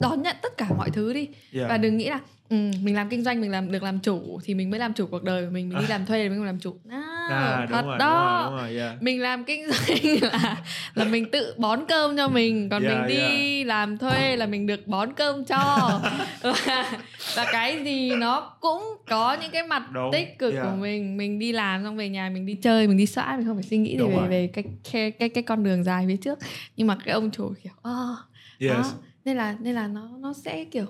[0.00, 1.68] đón nhận tất cả mọi thứ đi Yeah.
[1.70, 4.54] và đừng nghĩ là ừ, mình làm kinh doanh mình làm được làm chủ thì
[4.54, 6.46] mình mới làm chủ cuộc đời của mình mình đi làm thuê thì mình không
[6.46, 9.02] làm chủ À, đúng thật rồi, đó đúng rồi, đúng rồi, yeah.
[9.02, 9.98] mình làm kinh doanh
[10.32, 10.56] là
[10.94, 14.66] là mình tự bón cơm cho mình còn Yeah, mình đi làm thuê là mình
[14.66, 15.88] được bón cơm cho
[16.42, 16.92] và,
[17.36, 20.64] và cái gì nó cũng có những cái mặt Đúng, tích cực yeah.
[20.66, 23.46] của mình mình đi làm xong về nhà mình đi chơi mình đi xã mình
[23.46, 24.28] không phải suy nghĩ gì Đúng về rồi.
[24.28, 26.38] về cái, cái cái cái con đường dài phía trước
[26.76, 28.16] nhưng mà cái ông chủ kiểu "Ơ,
[28.60, 28.70] Yes.
[28.72, 28.92] đó.
[29.24, 30.86] Nên là nên là nó nó sẽ kiểu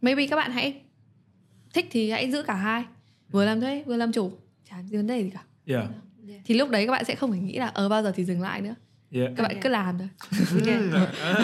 [0.00, 0.80] maybe các bạn hãy
[1.74, 2.84] thích thì hãy giữ cả hai.
[3.30, 4.32] Vừa làm thuê vừa làm chủ.
[4.70, 5.40] Chả vấn đề gì cả.
[5.66, 5.84] Yeah.
[6.44, 8.42] thì lúc đấy các bạn sẽ không phải nghĩ là ở bao giờ thì dừng
[8.42, 8.74] lại nữa.
[9.12, 9.30] Yeah.
[9.36, 9.62] các bạn Ok.
[9.62, 10.08] cứ làm thôi.
[11.22, 11.34] À,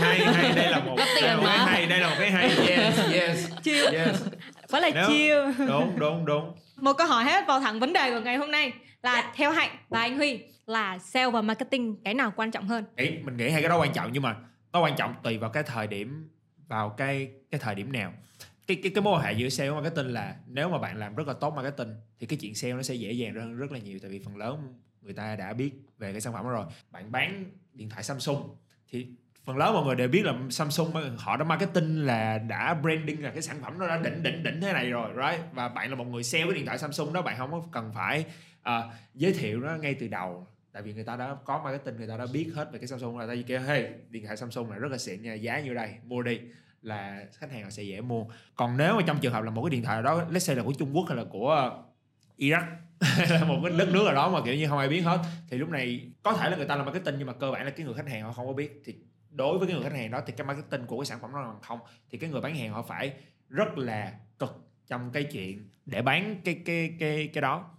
[0.00, 2.48] hay hay đây là một đây một cái hay đây là một cái hay.
[2.48, 3.94] Yes yes chill.
[3.94, 4.22] yes.
[4.70, 5.68] Quá là Nếu- chill.
[5.68, 6.52] Đúng đúng đúng.
[6.76, 8.72] Một câu hỏi hết vào thẳng vấn đề của ngày hôm nay
[9.02, 12.84] là theo hạnh và anh huy là sale và marketing cái nào quan trọng hơn?
[12.96, 14.36] Nghĩ mình nghĩ hai cái đó quan trọng nhưng mà
[14.72, 16.28] nó quan trọng tùy vào cái thời điểm
[16.68, 18.12] vào cái cái thời điểm nào.
[18.66, 21.14] Cái cái cái mối quan hệ giữa sale và marketing là nếu mà bạn làm
[21.14, 23.78] rất là tốt marketing thì cái chuyện sale nó sẽ dễ dàng hơn rất là
[23.78, 23.98] nhiều.
[24.02, 26.64] Tại vì phần lớn người ta đã biết về cái sản phẩm đó rồi.
[26.90, 28.56] Bạn bán điện thoại Samsung
[28.88, 29.06] thì
[29.44, 33.30] phần lớn mọi người đều biết là Samsung họ đã marketing là đã branding là
[33.30, 35.44] cái sản phẩm nó đã đỉnh đỉnh đỉnh thế này rồi right?
[35.52, 37.92] Và bạn là một người sale cái điện thoại Samsung đó bạn không có cần
[37.94, 38.24] phải
[38.68, 42.06] uh, giới thiệu nó ngay từ đầu tại vì người ta đã có marketing người
[42.06, 44.70] ta đã biết hết về cái Samsung rồi ta chỉ kêu hey điện thoại Samsung
[44.70, 46.40] là rất là xịn nha giá như đây mua đi.
[46.82, 48.24] Là khách hàng họ sẽ dễ mua.
[48.56, 50.62] Còn nếu mà trong trường hợp là một cái điện thoại đó let's say là
[50.62, 51.82] của Trung Quốc hay là của ờ,
[52.38, 52.66] Iraq
[53.30, 55.18] là một cái đất nước nào đó mà kiểu như không ai biết hết
[55.50, 57.70] thì lúc này có thể là người ta làm marketing nhưng mà cơ bản là
[57.70, 58.82] cái người khách hàng họ không có biết.
[58.84, 58.94] Thì
[59.30, 61.40] đối với cái người khách hàng đó thì cái marketing của cái sản phẩm đó
[61.40, 61.78] là bằng không.
[62.10, 63.12] Thì cái người bán hàng họ phải
[63.48, 67.70] rất là cực trong cái chuyện để bán cái cái cái cái đó.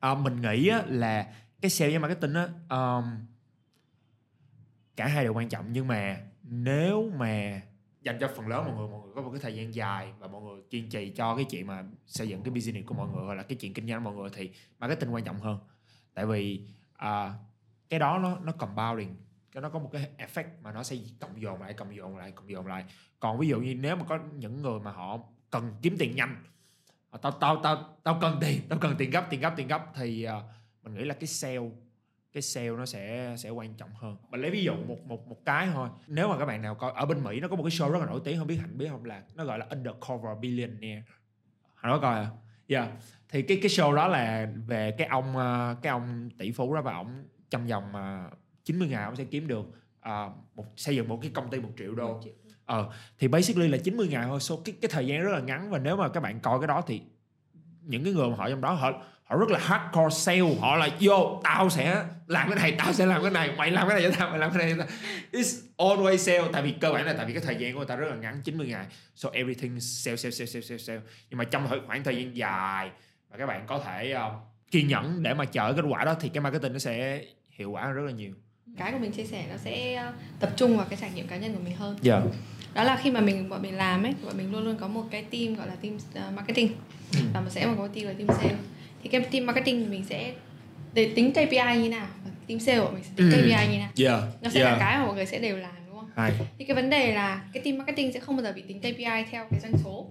[0.00, 1.26] À, mình nghĩ là
[1.62, 3.04] cái sale với marketing á um,
[4.96, 7.60] cả hai đều quan trọng nhưng mà nếu mà
[8.02, 10.26] dành cho phần lớn mọi người mọi người có một cái thời gian dài và
[10.28, 13.24] mọi người kiên trì cho cái chuyện mà xây dựng cái business của mọi người
[13.24, 15.58] hoặc là cái chuyện kinh doanh của mọi người thì marketing quan trọng hơn.
[16.14, 16.66] Tại vì
[17.04, 17.30] uh,
[17.88, 19.16] cái đó nó nó compounding
[19.52, 22.32] cái nó có một cái effect mà nó sẽ cộng dồn lại cộng dồn lại
[22.32, 22.84] cộng dồn lại.
[23.20, 25.18] Còn ví dụ như nếu mà có những người mà họ
[25.50, 26.42] cần kiếm tiền nhanh
[27.22, 30.26] tao tao tao tao cần tiền tao cần tiền gấp tiền gấp tiền gấp thì
[30.26, 30.32] uh,
[30.82, 31.60] mình nghĩ là cái sale
[32.32, 34.16] cái sale nó sẽ sẽ quan trọng hơn.
[34.30, 35.88] Mình lấy ví dụ một một một cái thôi.
[36.06, 37.98] Nếu mà các bạn nào coi ở bên mỹ nó có một cái show rất
[37.98, 41.02] là nổi tiếng không biết hạnh biết không là nó gọi là undercover billionaire.
[41.74, 42.30] Hạnh có coi à?
[42.66, 42.88] Yeah.
[43.28, 46.82] Thì cái cái show đó là về cái ông ờ, cái ông tỷ phú đó
[46.82, 47.92] và ông trong vòng
[48.28, 48.32] uh,
[48.64, 49.64] 90 ngày ông sẽ kiếm được
[50.00, 52.20] ờ, một xây dựng một cái công ty một triệu đô.
[52.64, 54.40] Ờ thì basically là 90 ngày thôi.
[54.40, 56.66] So cái cái thời gian rất là ngắn và nếu mà các bạn coi cái
[56.68, 57.02] đó thì
[57.82, 60.54] những cái người mà họ trong đó họ họ rất là hardcore sale.
[60.60, 63.88] Họ là vô tao sẽ làm cái này tao sẽ làm cái này mày làm
[63.88, 64.96] cái này cho tao mày làm cái này cho tao.
[65.32, 67.86] It's always sale tại vì cơ bản là tại vì cái thời gian của người
[67.86, 68.86] ta rất là ngắn 90 ngày.
[69.14, 71.00] So everything sale sale sale sale sale sale.
[71.30, 72.90] Nhưng mà trong khoảng thời gian dài
[73.30, 74.32] và các bạn có thể uh,
[74.70, 77.90] kiên nhẫn để mà chờ kết quả đó thì cái marketing nó sẽ hiệu quả
[77.90, 78.32] rất là nhiều.
[78.78, 81.36] Cái của mình chia sẻ nó sẽ ờ, tập trung vào cái trải nghiệm cá
[81.36, 81.96] nhân của mình hơn.
[82.02, 82.20] Dạ.
[82.74, 85.04] Đó là khi mà mình bọn mình làm ấy bọn mình luôn luôn có một
[85.10, 86.72] cái team gọi là team ờ, marketing.
[87.12, 87.20] Ừ.
[87.34, 88.56] và mình sẽ có một team là team sale
[89.02, 90.32] thì cái team marketing mình sẽ
[90.94, 93.36] để tính KPI như nào và team sale của mình sẽ tính Ừ.
[93.36, 95.96] KPI như nào dạ nó sẽ là cái mà mọi người sẽ đều làm đúng
[95.96, 98.62] không hay thì cái vấn đề là cái team marketing sẽ không bao giờ bị
[98.62, 100.06] tính KPI theo cái doanh số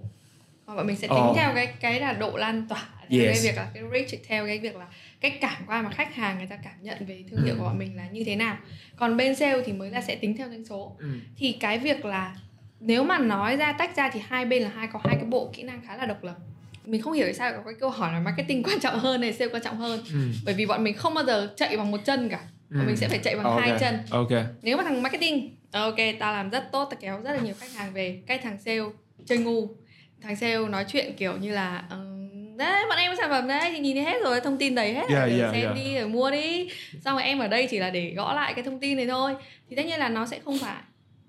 [0.66, 1.34] mà bọn mình sẽ tính Ồ.
[1.36, 3.42] theo cái cái là độ lan tỏa theo Yes.
[3.42, 4.86] cái việc là cái reach theo cái việc là
[5.20, 7.58] cái cảm quan mà khách hàng người ta cảm nhận về thương hiệu Ừ.
[7.58, 8.56] của bọn mình là như thế nào
[8.96, 11.06] còn bên sale thì mới là sẽ tính theo doanh số ừ.
[11.36, 12.36] thì cái việc là
[12.80, 15.50] nếu mà nói ra tách ra thì hai bên là hai có hai cái bộ
[15.52, 16.36] kỹ năng khá là độc lập
[16.84, 19.32] mình không hiểu tại sao có cái câu hỏi là marketing quan trọng hơn hay
[19.32, 20.18] sale quan trọng hơn Ừ.
[20.44, 22.40] bởi vì bọn mình không bao giờ chạy bằng một chân cả
[22.70, 22.78] Ừ.
[22.86, 23.60] mình sẽ phải chạy bằng Ok.
[23.60, 24.30] hai chân ok
[24.62, 27.54] nếu mà thằng marketing ờ, ok tao làm rất tốt tao kéo rất là nhiều
[27.60, 28.80] khách hàng về cái thằng sale
[29.26, 29.68] chơi ngu
[30.22, 32.04] thằng sale nói chuyện kiểu như là ờ,
[32.58, 34.92] đấy bọn em có sản phẩm đấy thì nhìn thấy hết rồi thông tin đầy
[34.94, 35.76] hết Yeah, rồi yeah, xem yeah.
[35.76, 36.68] đi rồi mua đi
[37.04, 39.34] xong rồi em ở đây chỉ là để gõ lại cái thông tin này thôi
[39.70, 40.76] thì tất nhiên là nó sẽ không phải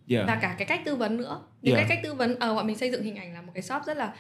[0.08, 1.88] dạ và cả cái cách tư vấn nữa những Yeah.
[1.88, 3.82] cái cách tư vấn ở bọn mình xây dựng hình ảnh là một cái shop
[3.86, 4.14] rất là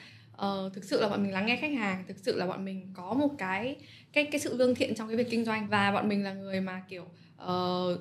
[0.43, 2.91] ờ, thực sự là bọn mình lắng nghe khách hàng thực sự là bọn mình
[2.93, 3.75] có một cái
[4.13, 6.61] cái cái sự lương thiện trong cái việc kinh doanh và bọn mình là người
[6.61, 7.05] mà kiểu
[7.37, 7.97] ờ,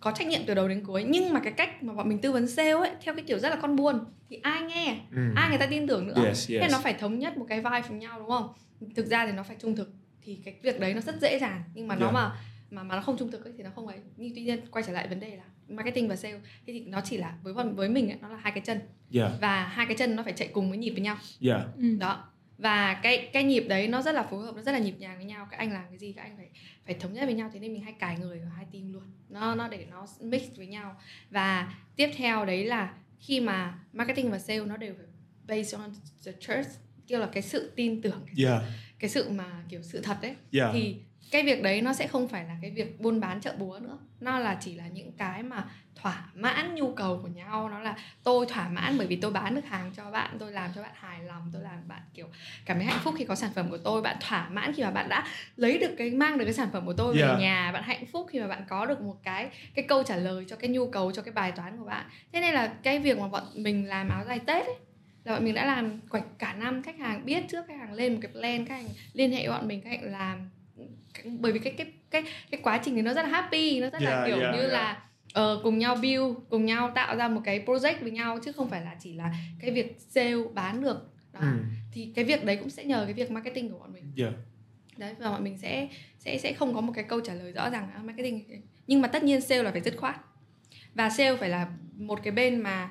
[0.00, 2.32] có trách nhiệm từ đầu đến cuối nhưng mà cái cách mà bọn mình tư
[2.32, 3.98] vấn sale ấy theo cái kiểu rất là con buôn
[4.30, 5.22] thì ai nghe Ừ.
[5.36, 6.72] ai người ta tin tưởng nữa Yes, thế yes.
[6.72, 8.48] nó phải thống nhất một cái vibe với nhau đúng không
[8.96, 9.90] thực ra thì nó phải trung thực
[10.22, 12.14] thì cái việc đấy nó rất dễ dàng nhưng mà nó Yeah.
[12.14, 12.32] mà
[12.70, 14.84] mà mà nó không trung thực ấy, thì nó không ấy nhưng tuy nhiên quay
[14.86, 16.40] trở lại vấn đề là marketing và sale.
[16.66, 18.80] Thế thì nó chỉ là với bọn với mình ấy, nó là hai cái chân.
[19.14, 21.16] Yeah, và hai cái chân nó phải chạy cùng với nhịp với nhau.
[21.40, 21.60] Yeah.
[21.98, 22.24] đó.
[22.58, 25.16] Và cái cái nhịp đấy nó rất là phối hợp nó rất là nhịp nhàng
[25.16, 25.48] với nhau.
[25.50, 26.48] Các anh làm cái gì các anh phải
[26.86, 27.50] phải thống nhất với nhau.
[27.52, 29.02] Thế nên mình hay cài người ở hai team luôn.
[29.28, 31.00] Nó nó để nó mix với nhau.
[31.30, 35.06] Và tiếp theo đấy là khi mà marketing và sale nó đều phải
[35.46, 35.90] based on
[36.24, 38.62] the trust kiểu là cái sự tin tưởng cái, Yeah,
[38.98, 40.36] cái sự mà kiểu sự thật đấy.
[40.52, 40.70] Yeah.
[40.72, 40.96] thì
[41.30, 43.98] cái việc đấy nó sẽ không phải là cái việc buôn bán chợ búa nữa.
[44.20, 47.68] Nó là chỉ là những cái mà thỏa mãn nhu cầu của nhau.
[47.68, 50.70] Nó là tôi thỏa mãn bởi vì tôi bán được hàng cho bạn tôi làm
[50.74, 52.26] cho bạn hài lòng tôi làm bạn kiểu
[52.64, 54.02] cảm thấy hạnh phúc khi có sản phẩm của tôi.
[54.02, 56.86] Bạn thỏa mãn khi mà bạn đã lấy được cái mang được cái sản phẩm
[56.86, 57.30] của tôi Yeah.
[57.30, 60.16] về nhà bạn hạnh phúc khi mà bạn có được một cái cái câu trả
[60.16, 62.06] lời cho cái nhu cầu cho cái bài toán của bạn.
[62.32, 64.76] Thế nên là cái việc mà bọn mình làm áo dài tết ấy
[65.24, 68.12] là bọn mình đã làm cả, cả năm khách hàng biết trước khách hàng lên
[68.12, 70.50] một cái plan khách hàng liên hệ bọn mình khách hàng làm
[71.24, 74.02] bởi vì cái cái cái cái quá trình này nó rất là happy nó rất
[74.02, 74.72] là Yeah, kiểu yeah, như yeah.
[74.72, 75.02] là
[75.32, 78.68] ờ, cùng nhau build cùng nhau tạo ra một cái project với nhau chứ không
[78.70, 81.40] phải là chỉ là cái việc sale bán được đó.
[81.40, 81.46] Ừ.
[81.92, 84.34] thì cái việc đấy cũng sẽ nhờ cái việc marketing của bọn mình Yeah.
[84.96, 87.70] đấy và bọn mình sẽ sẽ sẽ không có một cái câu trả lời rõ
[87.70, 88.44] ràng là marketing
[88.86, 90.16] nhưng mà tất nhiên sale là phải dứt khoát
[90.94, 92.90] và sale phải là một cái bên mà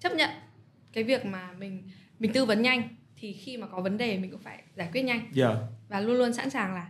[0.00, 0.30] chấp nhận
[0.92, 1.82] cái việc mà mình
[2.18, 5.02] mình tư vấn nhanh thì khi mà có vấn đề mình cũng phải giải quyết
[5.02, 5.56] nhanh Yeah.
[5.88, 6.86] và luôn luôn sẵn sàng là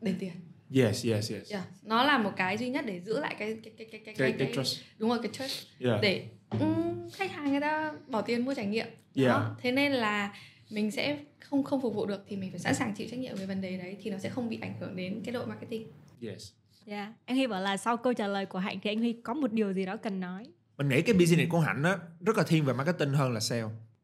[0.00, 0.32] đền tiền
[0.74, 1.52] Yes, yes, yes.
[1.52, 1.64] yeah.
[1.82, 4.34] nó là một cái duy nhất để giữ lại cái cái cái cái cái, Cái,
[4.38, 4.78] cái trust.
[4.98, 6.00] đúng rồi cái trust Yeah.
[6.02, 9.24] để um, khách hàng người ta bỏ tiền mua trải nghiệm đó.
[9.24, 9.42] Yeah.
[9.62, 10.34] thế nên là
[10.70, 13.36] mình sẽ không không phục vụ được thì mình phải sẵn sàng chịu trách nhiệm
[13.36, 15.86] về vấn đề đấy thì nó sẽ không bị ảnh hưởng đến cái đội marketing
[16.22, 16.52] Yes.
[16.86, 17.12] Dạ.
[17.24, 19.52] Anh Huy bảo là sau câu trả lời của Hạnh thì anh Huy có một
[19.52, 20.46] điều gì đó cần nói.
[20.78, 23.62] Mình nghĩ cái business của Hạnh á rất là thiên về marketing hơn là sale.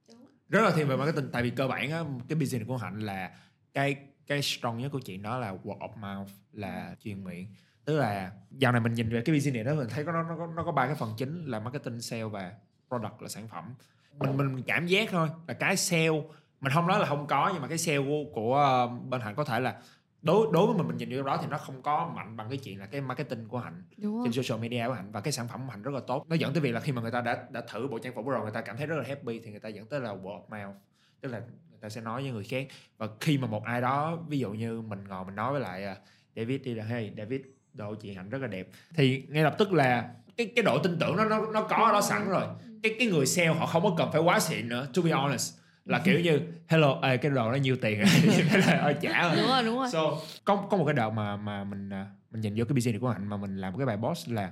[0.09, 0.19] Đúng.
[0.49, 3.31] Rất là thiên về marketing tại vì cơ bản á cái business của Hạnh là
[3.75, 3.97] cái
[4.27, 7.47] cái strong nhất của chuyện đó là word of mouth là truyền miệng.
[7.85, 10.37] Tức là dạo này mình nhìn về cái business đó mình thấy có nó nó
[10.37, 12.53] có nó có ba cái phần chính là marketing, sale và
[12.89, 13.75] product là sản phẩm.
[14.19, 16.21] Mình mình cảm giác thôi là cái sale
[16.65, 19.35] mình không nói là không có nhưng mà cái sale của, của ờ, bên Hạnh
[19.35, 19.81] có thể là
[20.23, 22.59] đối đối với mình mình nhìn vô đó thì nó không có mạnh bằng cái
[22.59, 25.61] chuyện là cái marketing của Hạnh trên social media của Hạnh và cái sản phẩm
[25.67, 27.47] của Hạnh rất là tốt nó dẫn tới việc là khi mà người ta đã
[27.51, 29.61] đã thử bộ trang phục rồi người ta cảm thấy rất là happy thì người
[29.61, 30.77] ta dẫn tới là word of mouth
[31.21, 31.43] tức là
[31.85, 32.67] ta sẽ nói với người khác.
[32.99, 35.85] Và khi mà một ai đó ví dụ như mình ngồi mình nói với lại
[35.85, 35.97] à,
[36.37, 37.41] David đi là hey David
[37.73, 38.69] đồ chị Hạnh rất là đẹp.
[38.95, 42.01] Thì ngay lập tức là cái cái độ tin tưởng nó nó nó có đó
[42.01, 42.45] sẵn rồi.
[42.83, 45.55] Cái cái người sale họ không có cần phải quá xịn nữa to be honest.
[45.85, 48.09] Là kiểu như hello ê, cái đồ đó nhiêu tiền rồi?
[48.67, 49.63] Là trả rồi đúng rồi.
[49.63, 49.89] đúng rồi.
[49.93, 50.01] So
[50.45, 53.09] có có một cái đợt mà mà mình à, mình nhìn vô cái business của
[53.09, 54.51] hạnh mà mình làm cái bài post là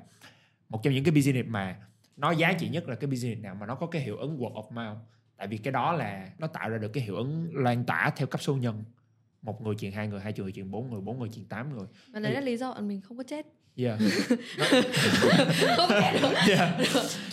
[0.69, 1.77] một trong những cái business mà
[2.17, 4.53] nó giá trị nhất là cái business nào mà nó có cái hiệu ứng word
[4.53, 4.99] of mouth
[5.43, 8.27] tại vì cái đó là nó tạo ra được cái hiệu ứng lan tỏa theo
[8.27, 8.85] cấp số nhân.
[9.43, 11.87] Một người truyền hai người hai người truyền bốn người bốn người truyền tám người.
[12.13, 13.47] Và đấy là lý do bọn mình không có chết.
[13.77, 13.99] Yeah.
[15.77, 16.71] Không chết được yeah.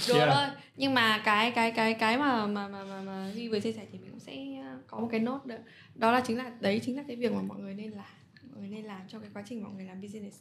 [0.08, 0.30] Đùa Yeah.
[0.34, 0.46] thôi.
[0.78, 3.82] Nhưng mà cái cái cái cái mà mà mà mà, mà Huy vừa chia sẻ
[3.92, 5.56] thì mình cũng sẽ uh, có một cái nốt đó
[5.96, 8.06] đó là chính là đấy chính là cái việc mà mọi người nên làm.
[8.52, 10.40] Mọi người nên làm trong cái quá trình mọi người làm business.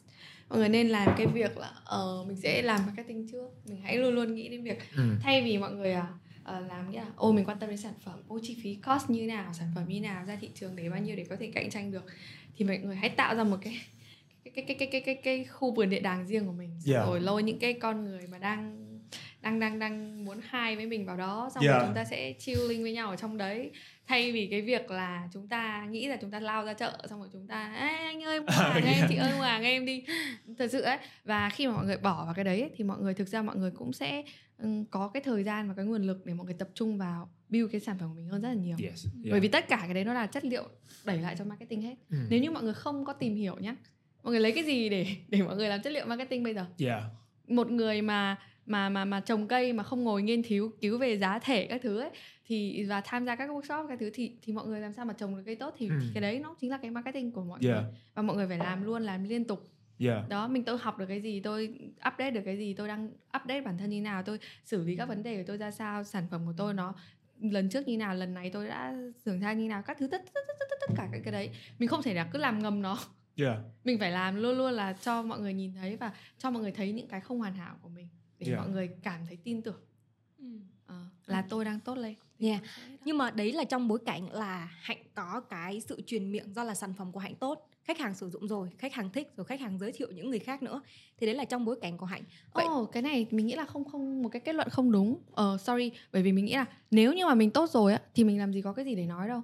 [0.49, 3.49] Mọi người nên làm cái việc là ờ mình sẽ làm marketing trước.
[3.65, 5.03] Mình hãy luôn luôn nghĩ đến việc ừ.
[5.23, 6.07] thay vì mọi người à,
[6.49, 9.09] ờ, làm nghĩa là ô mình quan tâm đến sản phẩm ô chi phí cost
[9.09, 11.51] như nào sản phẩm như nào ra thị trường để bao nhiêu để có thể
[11.53, 12.03] cạnh tranh được
[12.57, 13.77] thì mọi người hãy tạo ra một cái
[14.43, 17.05] cái cái cái cái cái cái, cái khu vườn địa đàng riêng của mình Yeah.
[17.07, 18.85] rồi lôi những cái con người mà đang
[19.41, 21.77] đang đang đang muốn hai với mình vào đó xong Yeah.
[21.77, 23.71] rồi chúng ta sẽ chilling với nhau ở trong đấy
[24.07, 27.19] thay vì cái việc là chúng ta nghĩ là chúng ta lao ra chợ xong
[27.19, 30.03] rồi chúng ta Ê, anh ơi mua hàng em chị ơi mua hàng em đi
[30.57, 32.99] thật sự ấy và khi mà mọi người bỏ vào cái đấy ấy, thì mọi
[32.99, 34.23] người thực ra mọi người cũng sẽ
[34.91, 37.71] có cái thời gian và cái nguồn lực để mọi người tập trung vào build
[37.71, 39.31] cái sản phẩm của mình hơn rất là nhiều yes yeah.
[39.31, 40.63] bởi vì tất cả cái đấy nó là chất liệu
[41.05, 42.17] đẩy lại cho marketing hết ừ.
[42.29, 43.75] nếu như mọi người không có tìm hiểu nhá
[44.23, 46.65] mọi người lấy cái gì để để mọi người làm chất liệu marketing bây giờ
[46.79, 47.03] yeah
[47.47, 51.17] một người mà mà mà mà trồng cây mà không ngồi nghiên cứu cứu về
[51.17, 52.09] giá thể các thứ ấy
[52.45, 55.13] thì và tham gia các workshop các thứ thì thì mọi người làm sao mà
[55.13, 55.95] trồng được cây tốt thì, Ừ.
[56.01, 57.83] thì cái đấy nó chính là cái marketing của mọi Yeah.
[57.83, 59.67] người và mọi người phải làm luôn làm liên tục
[59.99, 60.29] yeah.
[60.29, 63.07] Đó mình tôi học được cái gì tôi update được cái gì tôi đang
[63.37, 66.03] update bản thân như nào tôi xử lý các vấn đề của tôi ra sao
[66.03, 66.93] sản phẩm của tôi nó
[67.41, 70.21] lần trước như nào lần này tôi đã sửa sai như nào các thứ tất
[70.25, 71.49] tất tất tất, tất, tất cả cái cái đấy.
[71.79, 72.97] Mình không thể là cứ làm ngầm nó.
[73.35, 73.57] Yeah.
[73.83, 76.71] Mình phải làm luôn luôn là cho mọi người nhìn thấy và cho mọi người
[76.71, 78.07] thấy những cái không hoàn hảo của mình
[78.39, 78.59] để Yeah.
[78.59, 79.81] mọi người cảm thấy tin tưởng.
[80.39, 80.45] Ừ.
[80.85, 82.61] Ờ, là tôi đang tốt lên Yeah.
[83.05, 86.63] Nhưng mà đấy là trong bối cảnh là Hạnh có cái sự truyền miệng do
[86.63, 89.45] là sản phẩm của Hạnh tốt khách hàng sử dụng rồi khách hàng thích rồi
[89.45, 90.81] khách hàng giới thiệu những người khác nữa
[91.19, 92.23] thì đấy là trong bối cảnh của hạnh
[92.53, 95.17] vậy oh, cái này mình nghĩ là không không một cái kết luận không đúng
[95.33, 97.99] ờ uh, sorry bởi vì mình nghĩ là nếu như mà mình tốt rồi á
[98.15, 99.41] thì mình làm gì có cái gì để nói đâu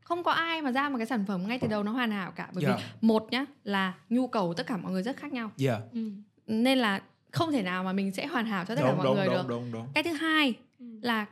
[0.00, 2.30] không có ai mà ra một cái sản phẩm ngay từ đầu nó hoàn hảo
[2.30, 2.76] cả bởi yeah.
[2.76, 2.90] vì dạ.
[3.00, 5.80] một nhá là nhu cầu tất cả mọi người rất khác nhau yeah.
[5.80, 5.86] Dạ.
[5.92, 6.10] ừ.
[6.46, 9.14] nên là không thể nào mà mình sẽ hoàn hảo cho tất cả mọi đúng,
[9.14, 9.86] người đúng, được đúng, đúng.
[9.94, 10.86] cái thứ hai ừ.
[11.02, 11.26] là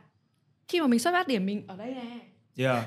[0.67, 2.19] khi mà mình xuất phát điểm mình ở đây nè
[2.65, 2.85] yeah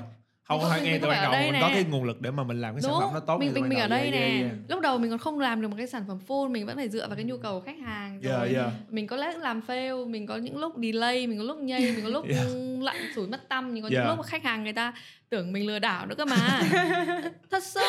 [0.59, 1.59] không phải nghe từ ban đầu mình nè.
[1.61, 2.91] có cái nguồn lực để mà mình làm cái Đúng.
[2.91, 4.53] sản phẩm nó tốt mình mình mình ở đây yeah, nè yeah, yeah.
[4.67, 6.89] lúc đầu mình còn không làm được một cái sản phẩm full mình vẫn phải
[6.89, 8.71] dựa vào cái nhu cầu khách hàng rồi yeah, yeah.
[8.89, 12.03] mình có lúc làm fail mình có những lúc delay mình có lúc nhây mình
[12.03, 12.47] có lúc yeah.
[12.81, 14.93] lặn sủi mất tâm mình có những lúc mà khách hàng người ta
[15.29, 16.61] tưởng mình lừa đảo nữa cơ mà
[17.49, 17.79] thật sự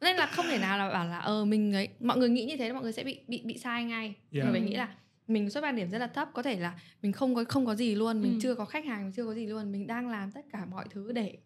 [0.00, 2.56] nên là không thể nào là bảo là ờ mình ấy mọi người nghĩ như
[2.56, 4.44] thế mọi người sẽ bị bị bị sai ngay yeah.
[4.44, 4.88] mình phải nghĩ là
[5.30, 7.74] mình xuất phát điểm rất là thấp có thể là mình không có không có
[7.74, 8.38] gì luôn mình ừ.
[8.42, 10.84] chưa có khách hàng mình chưa có gì luôn mình đang làm tất cả mọi
[10.90, 11.38] thứ để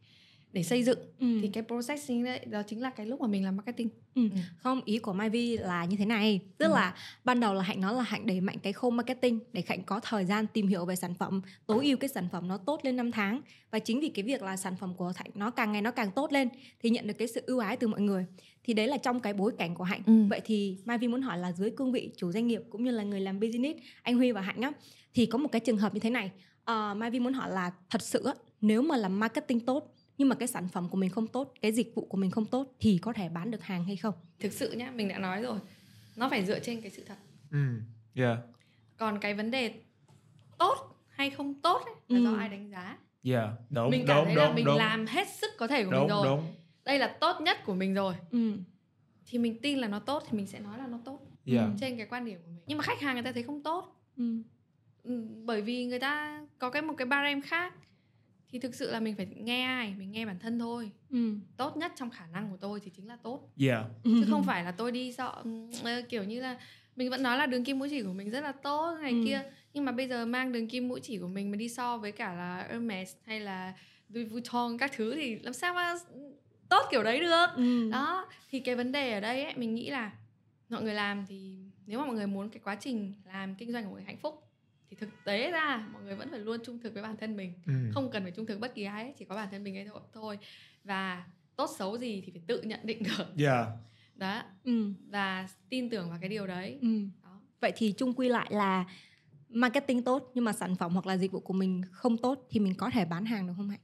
[0.54, 1.26] để xây dựng ừ.
[1.42, 4.22] thì cái processing đấy đó chính là cái lúc mà mình làm marketing ừ.
[4.32, 4.38] Ừ.
[4.56, 6.74] không ý của Mai Vi là như thế này tức ừ.
[6.74, 6.94] là
[7.24, 10.00] ban đầu là hạnh nói là hạnh đẩy mạnh cái khâu marketing để hạnh có
[10.00, 12.96] thời gian tìm hiểu về sản phẩm tối ưu cái sản phẩm nó tốt lên
[12.96, 15.82] năm tháng và chính vì cái việc là sản phẩm của hạnh nó càng ngày
[15.82, 16.48] nó càng tốt lên
[16.82, 18.26] thì nhận được cái sự ưu ái từ mọi người
[18.64, 20.12] thì đấy là trong cái bối cảnh của hạnh ừ.
[20.30, 22.90] vậy thì Mai Vi muốn hỏi là dưới cương vị chủ doanh nghiệp cũng như
[22.90, 24.72] là người làm business anh Huy và hạnh á
[25.14, 26.30] thì có một cái trường hợp như thế này
[26.70, 28.24] uh, Mai Vi muốn hỏi là thật sự
[28.60, 31.72] nếu mà làm marketing tốt nhưng mà cái sản phẩm của mình không tốt cái
[31.72, 34.52] dịch vụ của mình không tốt thì có thể bán được hàng hay không thực
[34.52, 35.58] sự nhá mình đã nói rồi
[36.16, 37.16] nó phải dựa trên cái sự thật
[37.50, 37.80] ừ
[38.14, 38.38] yeah
[38.96, 39.74] còn cái vấn đề
[40.58, 40.76] tốt
[41.08, 42.24] hay không tốt ấy, là ừ.
[42.24, 44.76] do ai đánh giá yeah đúng mình cảm đúng, thấy đúng, là mình đúng.
[44.76, 46.54] làm hết sức có thể của đúng, mình rồi đúng.
[46.84, 48.52] Đây là tốt nhất của mình rồi ừ.
[49.26, 51.68] thì mình tin là nó tốt thì mình sẽ nói là nó tốt yeah.
[51.80, 54.00] trên cái quan điểm của mình nhưng mà khách hàng người ta thấy không tốt
[54.16, 54.42] ừ.
[55.02, 57.74] Ừ, bởi vì người ta có cái một cái barem khác
[58.48, 61.34] thì thực sự là mình phải nghe ai mình nghe bản thân thôi ừ.
[61.56, 63.84] tốt nhất trong khả năng của tôi thì chính là tốt yeah.
[64.04, 66.58] chứ không phải là tôi đi sợ uh, kiểu như là
[66.96, 69.22] mình vẫn nói là đường kim mũi chỉ của mình rất là tốt này ừ.
[69.24, 69.42] kia
[69.72, 72.12] nhưng mà bây giờ mang đường kim mũi chỉ của mình mà đi so với
[72.12, 73.74] cả là Hermes hay là
[74.08, 75.94] Louis Vuitton các thứ thì làm sao mà
[76.68, 77.90] tốt kiểu đấy được ừ.
[77.90, 80.12] đó thì cái vấn đề ở đây ấy mình nghĩ là
[80.68, 83.84] mọi người làm thì nếu mà mọi người muốn cái quá trình làm kinh doanh
[83.84, 84.44] của mọi người hạnh phúc
[84.90, 87.52] thì thực tế ra mọi người vẫn phải luôn trung thực với bản thân mình
[87.66, 87.72] ừ.
[87.94, 89.88] không cần phải trung thực bất kỳ ai ấy, chỉ có bản thân mình ấy
[90.12, 90.38] thôi
[90.84, 91.24] và
[91.56, 93.68] tốt xấu gì thì phải tự nhận định được yeah.
[94.14, 94.92] đó ừ.
[95.08, 96.88] và tin tưởng vào cái điều đấy ừ.
[97.22, 97.40] đó.
[97.60, 98.84] vậy thì chung quy lại là
[99.48, 102.60] marketing tốt nhưng mà sản phẩm hoặc là dịch vụ của mình không tốt thì
[102.60, 103.80] mình có thể bán hàng được không hạnh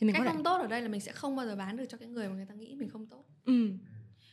[0.00, 0.42] thì mình cái không thể...
[0.44, 2.34] tốt ở đây là mình sẽ không bao giờ bán được cho cái người mà
[2.34, 3.70] người ta nghĩ mình không tốt ừ.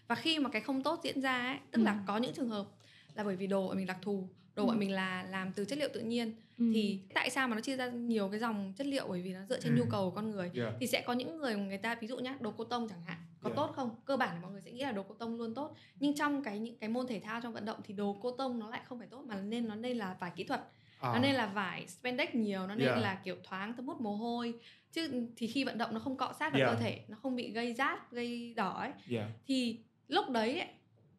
[0.08, 1.84] và khi mà cái không tốt diễn ra ấy tức ừ.
[1.84, 2.67] là có những trường hợp
[3.13, 4.67] là bởi vì đồ của mình đặc thù đồ ừ.
[4.67, 6.71] bọn mình là làm từ chất liệu tự nhiên ừ.
[6.73, 9.39] thì tại sao mà nó chia ra nhiều cái dòng chất liệu bởi vì nó
[9.49, 9.77] dựa trên ừ.
[9.80, 10.73] nhu cầu của con người yeah.
[10.80, 13.17] thì sẽ có những người người ta ví dụ nhá đồ cô tông chẳng hạn
[13.41, 13.56] có yeah.
[13.56, 16.15] tốt không cơ bản mọi người sẽ nghĩ là đồ cô tông luôn tốt nhưng
[16.15, 18.69] trong cái những cái môn thể thao trong vận động thì đồ cô tông nó
[18.69, 20.62] lại không phải tốt mà nên nó nên là vải kỹ thuật
[20.99, 21.12] à.
[21.13, 23.01] nó nên là vải spandex nhiều nó nên yeah.
[23.01, 24.53] là kiểu thoáng thấm hút mồ hôi
[24.91, 26.73] chứ thì khi vận động nó không cọ sát vào yeah.
[26.73, 29.29] cơ thể nó không bị gây rát gây đỏ ấy yeah.
[29.45, 30.69] thì lúc đấy ấy,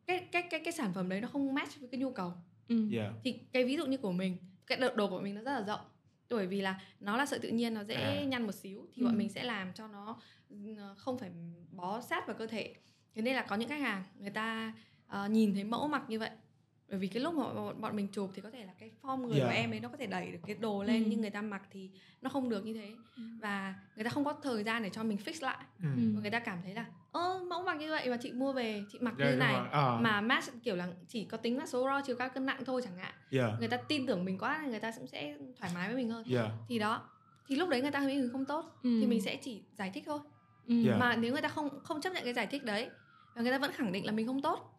[0.06, 2.32] cái cái cái cái sản phẩm đấy nó không match với cái nhu cầu
[2.68, 2.88] ừ.
[2.92, 3.12] yeah.
[3.24, 4.36] thì cái ví dụ như của mình
[4.66, 5.80] cái đồ của mình nó rất là rộng
[6.30, 8.24] bởi vì là nó là sợi tự nhiên nó dễ à.
[8.24, 9.04] nhăn một xíu thì ừ.
[9.04, 10.20] bọn mình sẽ làm cho nó
[10.78, 11.30] ờ, không phải
[11.70, 12.74] bó sát vào cơ thể
[13.14, 14.72] thế nên là có những khách hàng người ta
[15.06, 16.30] uh, nhìn thấy mẫu mặc như vậy
[16.90, 19.38] bởi vì cái lúc mà bọn, mình chụp thì có thể là cái form người
[19.38, 19.51] yeah.
[19.51, 21.09] của em ấy nó có thể đẩy được cái đồ lên ừ.
[21.11, 21.90] nhưng người ta mặc thì
[22.22, 23.22] nó không được như thế ừ.
[23.40, 25.88] và người ta không có thời gian để cho mình fix lại ừ.
[26.14, 28.83] và người ta cảm thấy là ơ mẫu mặc như vậy mà chị mua về
[28.92, 29.98] chị mặc yeah, như này à.
[30.01, 32.83] mà match kiểu là chỉ có tính là số ro chiều cao cân nặng thôi
[32.85, 33.51] chẳng hạn yeah.
[33.59, 36.24] người ta tin tưởng mình quá người ta cũng sẽ thoải mái với mình hơn
[36.31, 36.51] yeah.
[36.68, 37.09] thì đó
[37.46, 38.98] thì lúc đấy người ta thấy mình không tốt ừ.
[39.01, 40.18] thì mình sẽ chỉ giải thích thôi
[40.66, 40.85] ừ.
[40.87, 41.01] yeah.
[41.01, 42.90] mà nếu người ta không không chấp nhận cái giải thích đấy
[43.35, 44.74] và người ta vẫn khẳng định là mình không tốt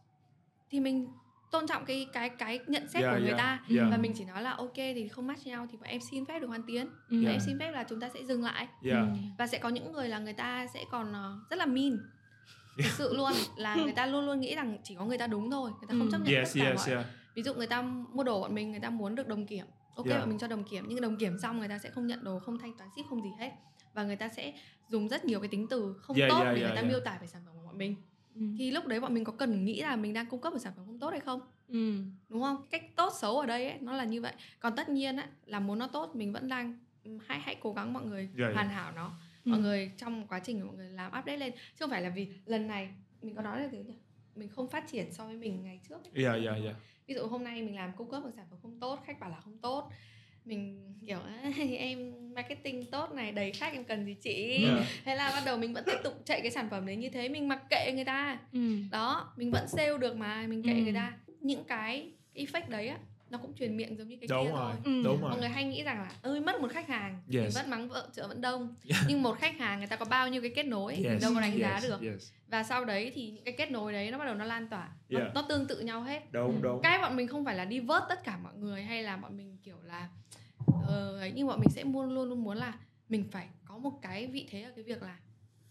[0.70, 1.08] thì mình
[1.52, 3.88] tôn trọng cái cái cái nhận xét yeah, của người yeah, ta yeah.
[3.92, 6.40] và mình chỉ nói là ok thì không match nhau thì bọn em xin phép
[6.40, 7.24] được hoàn tiến yeah.
[7.26, 9.06] và em xin phép là chúng ta sẽ dừng lại yeah.
[9.38, 11.98] và sẽ có những người là người ta sẽ còn uh, rất là mean
[12.78, 15.52] thực sự luôn là người ta luôn luôn nghĩ rằng chỉ có người ta đúng
[15.52, 17.06] thôi người ta không chấp nhận yes, tất cả yes, mọi yeah.
[17.36, 20.06] ví dụ người ta mua đồ bọn mình người ta muốn được đồng kiểm ok
[20.06, 20.20] Yeah.
[20.20, 22.40] bọn mình cho đồng kiểm nhưng đồng kiểm xong người ta sẽ không nhận đồ
[22.40, 23.52] không thanh toán ship không gì hết
[23.94, 24.54] và người ta sẽ
[24.88, 26.92] dùng rất nhiều cái tính từ không Yeah, tốt yeah, để yeah, người ta yeah.
[26.92, 27.96] miêu tả về sản phẩm của bọn mình
[28.40, 28.46] Ừ.
[28.58, 30.74] thì lúc đấy bọn mình có cần nghĩ là mình đang cung cấp một sản
[30.76, 32.02] phẩm không tốt hay không Ừ.
[32.30, 35.18] đúng không cách tốt xấu ở đây ấy, nó là như vậy còn tất nhiên
[35.18, 38.22] á là muốn nó tốt mình vẫn đang ừ, hãy hãy cố gắng mọi người
[38.22, 38.54] Yeah, yeah.
[38.54, 39.12] hoàn hảo nó
[39.46, 39.50] Ừ.
[39.50, 42.28] mọi người trong quá trình mọi người làm update lên chứ không phải là vì
[42.46, 42.90] lần này
[43.22, 43.94] mình có nói là gì nhỉ
[44.36, 46.24] mình không phát triển so với mình ngày trước ấy.
[46.24, 46.76] yeah, yeah, yeah.
[47.08, 49.30] ví dụ hôm nay mình làm cung cấp một sản phẩm không tốt khách bảo
[49.30, 49.92] là không tốt
[50.50, 54.86] mình kiểu "Ê, em marketing tốt này đầy khách em cần gì chị Yeah.
[55.06, 57.30] thế là bắt đầu mình vẫn tiếp tục chạy cái sản phẩm đấy như thế
[57.30, 58.60] mình mặc kệ người ta ừ.
[58.92, 60.82] đó mình vẫn sale được mà mình kệ Ừ.
[60.84, 62.98] người ta những cái effect đấy á
[63.30, 65.02] nó cũng truyền miệng giống như cái đúng kia rồi thôi Ừ.
[65.04, 67.56] đúng mọi rồi người hay nghĩ rằng là ơi mất một khách hàng mình Yes.
[67.56, 69.04] vẫn mắng vợ chợ vẫn đông Yeah.
[69.10, 71.32] nhưng một khách hàng người ta có bao nhiêu cái kết nối mình Yes, đâu
[71.36, 72.32] có đánh giá yes, được yes.
[72.48, 74.90] và sau đấy thì những cái kết nối đấy nó bắt đầu nó lan tỏa
[75.10, 75.36] nó, Yeah.
[75.36, 76.60] nó tương tự nhau hết đúng Ừ.
[76.62, 79.18] đúng cái bọn mình không phải là đi vớt tất cả mọi người hay là
[79.18, 80.08] bọn mình kiểu là
[80.88, 82.74] ờ, ấy nhưng bọn mình sẽ luôn luôn luôn muốn là
[83.10, 85.18] mình phải có một cái vị thế ở cái việc là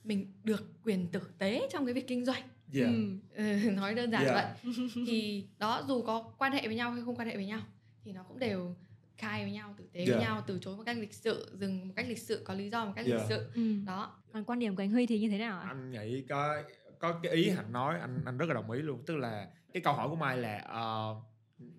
[0.05, 2.43] mình được quyền tử tế trong cái việc kinh doanh
[2.75, 2.89] yeah.
[2.89, 3.19] Ừ.
[3.35, 4.35] Ừ, nói đơn giản Yeah.
[4.65, 4.73] vậy
[5.07, 7.61] thì đó dù có quan hệ với nhau hay không quan hệ với nhau
[8.05, 8.75] thì nó cũng đều
[9.17, 10.11] khai với nhau tử tế Yeah.
[10.17, 12.71] với nhau từ chối một cách lịch sự dừng một cách lịch sự có lý
[12.71, 13.19] do một cách Yeah.
[13.21, 13.63] lịch sự Ừ.
[13.87, 16.63] đó còn quan điểm của anh Huy thì như thế nào ạ anh nghĩ có
[16.99, 19.81] có cái ý hạnh nói anh anh rất là đồng ý luôn tức là cái
[19.83, 21.15] câu hỏi của mai là ờ,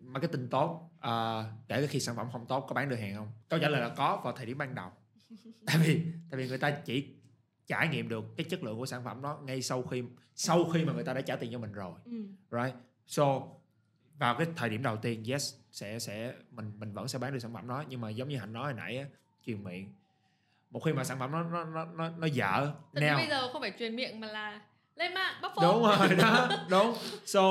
[0.02, 3.32] marketing tốt uh, kể cả khi sản phẩm không tốt có bán được hàng không?
[3.50, 4.92] Câu trả lời là có vào thời điểm ban đầu.
[5.66, 6.02] Tại vì
[6.32, 7.08] tại vì người ta chỉ
[7.68, 10.04] trải nghiệm được cái chất lượng của sản phẩm đó ngay sau khi
[10.36, 11.94] sau khi mà người ta đã trả tiền cho mình rồi.
[12.06, 12.24] Ừ.
[12.52, 12.76] right?
[13.08, 13.42] So
[14.18, 17.40] vào cái thời điểm đầu tiên yes sẽ sẽ mình mình vẫn sẽ bán được
[17.40, 17.84] sản phẩm đó.
[17.90, 19.06] Nhưng mà giống như hạnh nói hồi nãy
[19.46, 19.94] truyền miệng.
[20.70, 23.54] Một khi mà sản phẩm nó nó nó nó, nó dở Thật now bây giờ
[23.54, 24.62] không phải truyền miệng mà là
[25.00, 25.64] lên mạng bóc phốt.
[25.64, 26.94] Đúng rồi đó đúng.
[27.26, 27.42] So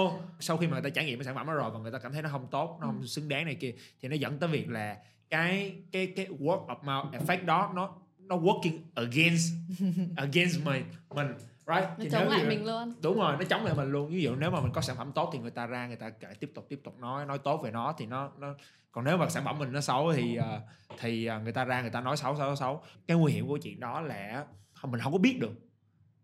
[0.40, 1.98] sau khi mà người ta trải nghiệm cái sản phẩm đó rồi và người ta
[1.98, 2.90] cảm thấy nó không tốt nó Ừ.
[2.90, 4.96] không xứng đáng này kia thì nó dẫn tới việc là
[5.30, 9.52] cái cái cái word of mouth effect đó nó nó working against
[10.16, 10.84] against mình
[11.14, 11.26] mình
[11.66, 11.88] right?
[11.88, 12.94] Nó Thì chống nếu lại như- mình luôn.
[13.02, 14.08] Đúng rồi nó chống lại mình luôn.
[14.10, 16.10] Ví dụ nếu mà mình có sản phẩm tốt thì người ta ra người ta
[16.10, 18.54] kể tiếp tục tiếp tục nói nói tốt về nó thì nó nó
[18.92, 20.60] còn nếu mà sản phẩm mình nó xấu thì ờ,
[20.98, 23.58] thì ờ, người ta ra người ta nói xấu xấu xấu cái nguy hiểm của
[23.62, 24.44] chuyện đó là
[24.84, 25.52] mình không có biết được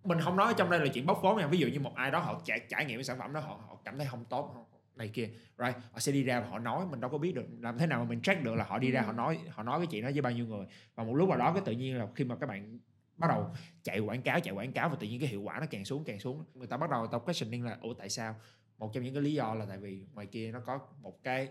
[0.05, 1.47] mình không nói trong đây là chuyện bóc phốt nha.
[1.47, 3.61] Ví dụ như một ai đó họ trải, trải nghiệm cái sản phẩm đó họ,
[3.69, 4.61] họ cảm thấy không tốt họ-
[4.97, 5.29] này kia
[5.59, 5.77] right?
[5.93, 7.99] Họ sẽ đi ra và họ nói mình đâu có biết được làm thế nào
[7.99, 9.07] mà mình track được là họ đi ra Ừ.
[9.07, 10.67] họ nói họ nói cái chuyện đó với bao nhiêu người.
[10.95, 12.79] Và một lúc nào đó cái tự nhiên là khi mà các bạn
[13.17, 13.47] bắt đầu
[13.83, 16.05] chạy quảng cáo chạy quảng cáo và tự nhiên cái hiệu quả nó càng xuống
[16.05, 18.35] càng xuống người ta bắt đầu tao questioning là ủa tại sao?
[18.79, 21.49] Một trong những cái lý do là tại vì ngoài kia nó có một cái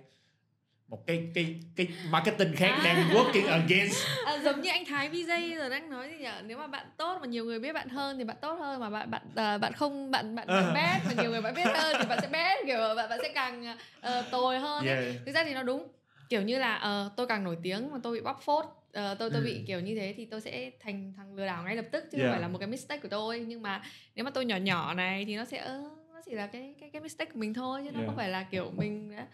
[0.88, 2.82] một cái cái cái marketing khác À.
[2.86, 6.58] đang working against à, giống như anh Thái VJ giờ đang nói gì nhỉ nếu
[6.58, 9.12] mà bạn tốt mà nhiều người biết bạn hơn thì bạn tốt hơn mà bạn
[9.12, 10.74] bạn à, bạn không bạn bạn, bạn Ờ.
[10.74, 13.32] bad mà nhiều người bạn biết hơn thì bạn sẽ bad kiểu bạn bạn sẽ
[13.36, 14.96] càng ờ, tồi hơn ấy.
[14.96, 15.16] yeah.
[15.26, 15.88] thực ra thì nó đúng
[16.30, 19.30] kiểu như là ờ, tôi càng nổi tiếng mà tôi bị bóc phốt ờ, tôi
[19.30, 19.46] tôi Ừ.
[19.46, 22.18] bị kiểu như thế thì tôi sẽ thành thằng lừa đảo ngay lập tức chứ
[22.18, 22.28] Yeah.
[22.28, 23.84] không phải là một cái mistake của tôi nhưng mà
[24.16, 25.82] nếu mà tôi nhỏ nhỏ này thì nó sẽ ờ,
[26.14, 28.08] nó chỉ là cái cái cái mistake của mình thôi chứ nó Yeah.
[28.08, 29.28] không phải là kiểu mình đã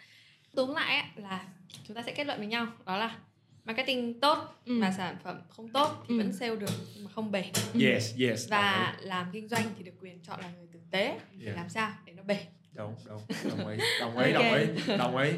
[0.55, 1.43] túm lại ấy, là
[1.87, 3.17] chúng ta sẽ kết luận với nhau đó là
[3.65, 4.73] marketing tốt Ừ.
[4.73, 6.17] mà sản phẩm không tốt thì Ừ.
[6.17, 7.45] vẫn sale được nhưng mà không bền
[7.81, 11.45] yes yes và làm kinh doanh thì được quyền chọn là người tử tế để
[11.45, 11.57] Yeah.
[11.57, 12.37] làm sao để nó bền
[12.73, 15.31] đúng đúng đồng ý đồng ý đồng ý đồng ý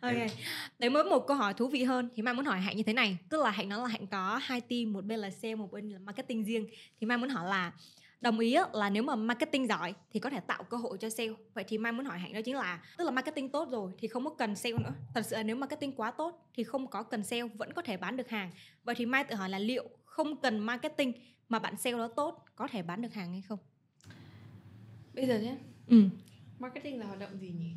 [0.00, 0.12] Ok.
[0.78, 2.92] Đấy mới một câu hỏi thú vị hơn thì Mai muốn hỏi Hạnh như thế
[2.92, 3.16] này.
[3.28, 5.90] Tức là Hạnh nói là Hạnh có hai team, một bên là sale, một bên
[5.90, 6.66] là marketing riêng.
[7.00, 7.72] Thì Mai muốn hỏi là
[8.20, 11.30] đồng ý là nếu mà marketing giỏi thì có thể tạo cơ hội cho sale.
[11.54, 14.08] Vậy thì Mai muốn hỏi Hạnh đó chính là tức là marketing tốt rồi thì
[14.08, 14.92] không có cần sale nữa.
[15.14, 17.96] Thật sự là nếu marketing quá tốt thì không có cần sale vẫn có thể
[17.96, 18.50] bán được hàng.
[18.84, 21.12] Vậy thì Mai tự hỏi là liệu không cần marketing
[21.48, 23.58] mà bạn sale đó tốt có thể bán được hàng hay không?
[25.14, 25.56] bây giờ nhé
[25.86, 26.02] Ừ.
[26.58, 27.70] marketing là hoạt động gì nhỉ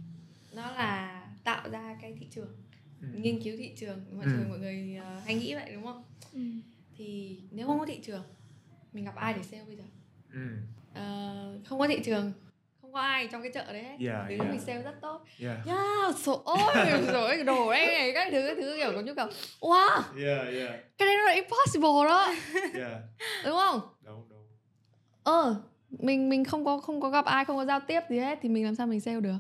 [0.54, 2.56] nó là tạo ra cái thị trường
[3.02, 3.08] Ừ.
[3.14, 4.32] nghiên cứu thị trường mọi Ừ.
[4.32, 6.40] người mọi người ờ, hay nghĩ vậy đúng không Ừ.
[6.98, 8.24] thì nếu không có thị trường
[8.94, 9.84] mình gặp ai để sale bây giờ
[10.34, 10.40] ừ.
[10.94, 12.34] Ờ, không có thị trường
[12.90, 13.84] không có ai trong cái chợ đấy.
[13.84, 14.52] Hết Yeah, thì yeah.
[14.52, 15.26] mình sale rất tốt.
[15.40, 15.68] Yeah.
[15.68, 19.28] Yeah số ôi rồi đồ đây này các thứ các thứ kiểu có nhu cầu.
[19.60, 20.02] Wow.
[20.26, 20.98] Yeah yeah.
[20.98, 22.36] Cái đấy nó là impossible đó.
[22.74, 23.02] Yeah.
[23.46, 23.82] Đúng không?
[24.02, 24.48] Đúng đúng.
[25.24, 25.56] Ờ
[25.90, 28.50] mình mình không có không có gặp ai không có giao tiếp gì hết thì
[28.50, 29.40] mình làm sao mình sale được?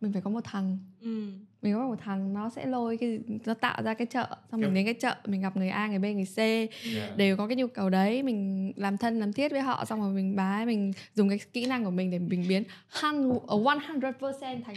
[0.00, 0.78] Mình phải có một thằng.
[1.00, 1.28] Ừ.
[1.62, 4.74] mình có một thằng nó sẽ lôi cái nó tạo ra cái chợ xong mình
[4.74, 6.68] đến cái chợ mình gặp người A người B người C yeah
[7.16, 10.12] đều có cái nhu cầu đấy mình làm thân làm thiết với họ xong rồi
[10.14, 12.62] mình bái mình dùng cái kỹ năng của mình để mình biến
[13.46, 14.74] ờ, 100% thành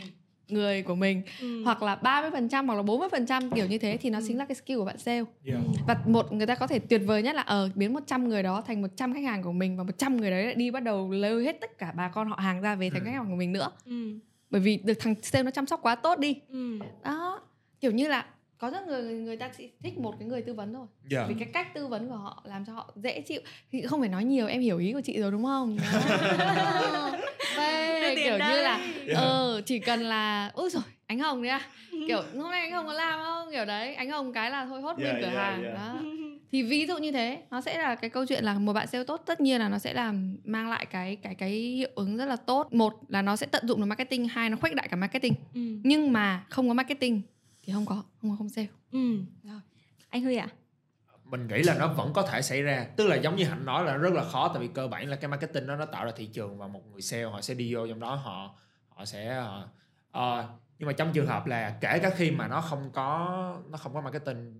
[0.47, 1.63] người của mình Ừ.
[1.63, 4.77] hoặc là 30% hoặc là 40% kiểu như thế thì nó chính là cái skill
[4.79, 7.69] của bạn sale yeah và một người ta có thể tuyệt vời nhất là ở
[7.75, 10.55] biến 100 người đó thành 100 khách hàng của mình và 100 người đấy lại
[10.55, 13.05] đi bắt đầu lôi hết tất cả bà con họ hàng ra về thành Ừ.
[13.05, 14.19] khách hàng của mình nữa Ừ.
[14.49, 16.39] bởi vì được thằng sale nó chăm sóc quá tốt đi.
[16.49, 16.79] Ừ.
[17.03, 17.41] đó
[17.81, 18.25] kiểu như là
[18.57, 20.87] có rất người người ta chỉ thích một cái người tư vấn thôi.
[21.11, 23.41] Yeah vì cái cách tư vấn của họ làm cho họ dễ chịu.
[23.71, 25.77] Thì không phải nói nhiều em hiểu ý của chị rồi đúng không?
[28.15, 28.49] Tiền kiểu đây.
[28.55, 28.79] như là
[29.15, 31.61] ờ chỉ cần là ôi rồi ánh hồng đấy à
[32.07, 33.51] kiểu hôm nay anh hồng có làm không?
[33.51, 35.63] Kiểu đấy ánh hồng cái là thôi hốt Yeah, nguyên cửa yeah, hàng.
[35.63, 35.75] yeah.
[35.75, 35.99] đó
[36.55, 39.03] thì ví dụ như thế nó sẽ là cái câu chuyện là một bạn sale
[39.03, 42.25] tốt tất nhiên là nó sẽ làm mang lại cái cái cái hiệu ứng rất
[42.25, 42.73] là tốt.
[42.73, 45.33] Một là nó sẽ tận dụng được marketing hai nó khuếch đại cả marketing.
[45.53, 45.61] Ừ.
[45.83, 47.21] nhưng mà không có marketing
[47.63, 48.67] thì không có không không sale.
[48.91, 49.59] Ừ rồi.
[50.09, 50.47] Anh huy ạ?
[51.23, 52.85] Mình nghĩ là nó vẫn có thể xảy ra.
[52.97, 55.15] Tức là giống như hạnh nói là rất là khó tại vì cơ bản là
[55.15, 57.73] cái marketing đó nó tạo ra thị trường và một người sale họ sẽ đi
[57.73, 58.55] vô trong đó họ
[58.89, 59.43] họ sẽ
[60.11, 60.47] ờ,
[60.79, 63.27] nhưng mà trong trường hợp là kể cả khi mà nó không có
[63.69, 64.59] nó không có marketing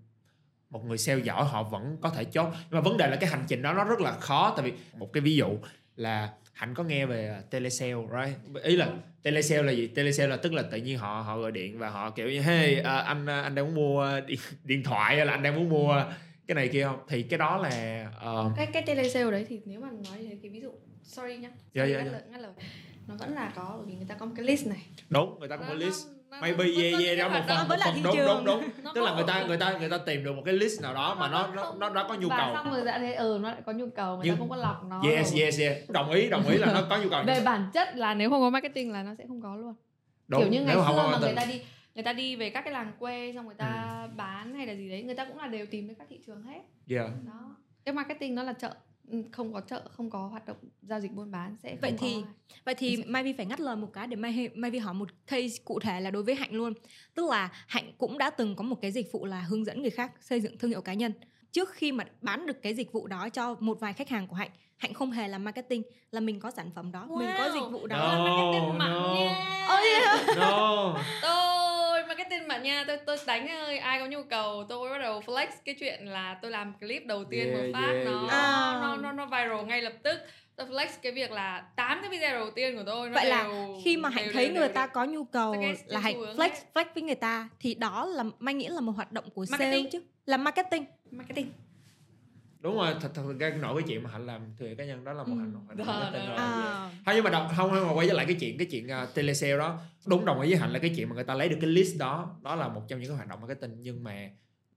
[0.70, 2.48] một người sale giỏi họ vẫn có thể chốt.
[2.52, 4.54] Nhưng mà vấn đề là cái hành trình đó nó rất là khó.
[4.56, 5.58] Tại vì một cái ví dụ
[5.96, 8.64] là hạnh có nghe về telesale right?
[8.64, 8.88] Ý là
[9.22, 9.86] telesale là gì?
[9.86, 12.80] Telesale là tức là tự nhiên họ họ gọi điện và họ kiểu như hey
[12.80, 16.04] à, anh anh đang muốn mua điện, điện thoại hay là anh đang muốn mua
[16.46, 16.98] cái này kia không?
[17.08, 20.50] Thì cái đó là uh, cái cái telesale đấy thì nếu mà nói thế cái
[20.50, 20.70] ví dụ
[21.02, 21.50] sorry nhá.
[21.74, 22.12] Sorry, ngắt dạ.
[22.12, 22.52] lời ngắt lời.
[23.06, 24.86] Nó vẫn là có bởi vì người ta có một cái list này.
[25.08, 26.06] Đúng người ta có một list
[26.40, 26.64] maybe
[27.04, 28.62] yeah đó nó- một phần một phần đúng đúng đúng.
[28.94, 31.14] Tức là người ta người ta người ta tìm được một cái list nào đó
[31.14, 32.54] mà nó nó nó nó có nhu cầu.
[32.54, 34.84] xong rồi đã thấy ừ nó lại có nhu cầu người ta không có lọc
[34.88, 35.02] nó.
[35.10, 35.90] Yes yes yes.
[35.90, 37.22] Đồng ý đồng ý là nó có nhu cầu.
[37.26, 39.74] Về bản chất là nếu không có marketing là nó sẽ không có luôn.
[40.28, 41.60] Đúng kiểu như ngày xưa mà người ta đi
[41.94, 44.88] người ta đi về các cái làng quê xong người ta bán hay là gì
[44.90, 46.60] đấy người ta cũng là đều tìm đến các thị trường hết.
[46.90, 47.10] Yeah.
[47.26, 47.56] Đó.
[47.84, 48.68] Cái marketing nó là chợ.
[48.68, 48.74] Ừ,
[49.32, 51.96] không có chợ không có hoạt động giao dịch buôn bán sẽ không Vậy có
[52.00, 52.22] thì-
[52.64, 55.08] Vậy thì Mai Vi phải ngắt lời một cái để Mai Mai Vi hỏi một
[55.26, 56.72] case cụ thể là đối với Hạnh luôn.
[57.14, 59.90] Tức là Hạnh cũng đã từng có một cái dịch vụ là hướng dẫn người
[59.90, 61.12] khác xây dựng thương hiệu cá nhân.
[61.52, 64.36] Trước khi mà bán được cái dịch vụ đó cho một vài khách hàng của
[64.36, 67.54] Hạnh, Hạnh không hề làm marketing là mình có sản phẩm đó, mình có Wow.
[67.54, 67.96] dịch vụ đó.
[67.96, 69.14] No, marketing mạnh no.
[69.14, 69.84] nha Ôi,
[70.36, 70.94] no
[72.30, 75.20] tôi marketing mạnh nha tôi tôi đánh ơi ai có nhu cầu tôi bắt đầu
[75.26, 78.30] flex cái chuyện là tôi làm clip đầu tiên Yeah, một phát yeah, nó, yeah.
[78.32, 78.78] À.
[78.82, 80.18] nó nó nó viral ngay lập tức
[80.56, 83.42] tôi flex cái việc là tám cái video đầu tiên của tôi nó Vậy là
[83.42, 86.00] đều- khi mà Hạnh đều- thấy đều- người đều- ta có nhu cầu Target là
[86.00, 86.50] Hạnh flex hết.
[86.74, 89.64] flex với người ta thì đó là Mai nghĩ là một hoạt động của sale
[89.64, 89.90] Marketing.
[89.90, 90.84] chứ, là marketing.
[91.10, 91.52] marketing
[92.66, 95.12] đúng rồi thật thật ra nổi cái chuyện mà hạnh làm thuê cá nhân đó
[95.12, 95.40] là một Ừ.
[95.40, 97.12] hành động hành Đó, À.
[97.14, 99.56] nhưng mà đồng, không không mà quay trở lại cái chuyện cái chuyện uh, telesale
[99.56, 101.70] đó đúng đồng ý với hạnh là cái chuyện mà người ta lấy được cái
[101.70, 104.30] list đó đó là một trong những cái hoạt động marketing nhưng mà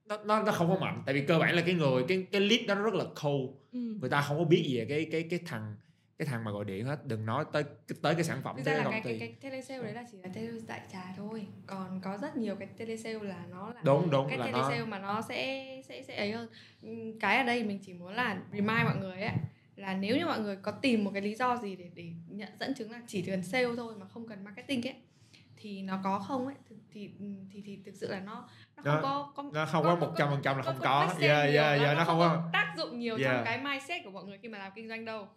[0.06, 2.42] nó nó nó không có mạnh tại vì cơ bản là cái người cái cái
[2.42, 3.80] list đó nó rất là cold Ừ.
[4.02, 5.76] người ta không có biết gì về cái cái cái thằng
[6.20, 7.63] cái thằng mà gọi điện hết đừng nói tới
[8.01, 9.93] tới cái sản phẩm thực ra cái là công cái, ty cái, cái telesale đấy
[9.93, 11.47] là chỉ là telesale đại trà thôi.
[11.67, 14.51] Còn có rất nhiều cái telesale là nó là đúng đúng cái là nó.
[14.51, 16.49] Telesale mà nó sẽ sẽ sẽ ấy hơn.
[16.82, 19.32] Ừm, cái ở đây mình chỉ muốn là remind mọi người ấy
[19.76, 22.49] là nếu như mọi người có tìm một cái lý do gì để để nhận
[22.59, 24.95] dẫn chứng là chỉ cần sale thôi mà không cần marketing ấy
[25.57, 26.55] thì nó có không ấy?
[26.70, 27.09] Thì thì
[27.53, 30.13] thì, thì thực sự là nó nó không Nó- có, có nó không có một
[30.17, 32.49] trăm phần trăm là không có make yeah nhiều, yeah nó- yeah nó không có.
[32.53, 33.36] tác dụng nhiều Yeah.
[33.36, 35.28] trong cái mindset của mọi người khi mà làm kinh doanh đâu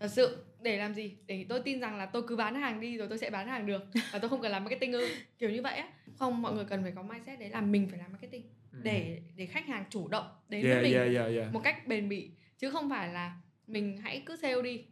[0.00, 2.96] thật sự để làm gì để tôi tin rằng là tôi cứ bán hàng đi
[2.96, 3.82] rồi tôi sẽ bán hàng được
[4.12, 5.88] và tôi không cần làm marketing ư kiểu như vậy á
[6.18, 8.42] không mọi người cần phải có mindset đấy là mình phải làm marketing
[8.72, 8.80] Ừ.
[8.82, 11.52] để để khách hàng chủ động đến yeah, với mình yeah, yeah, yeah.
[11.52, 13.36] một cách bền bỉ chứ không phải là
[13.66, 14.84] mình hãy cứ sale đi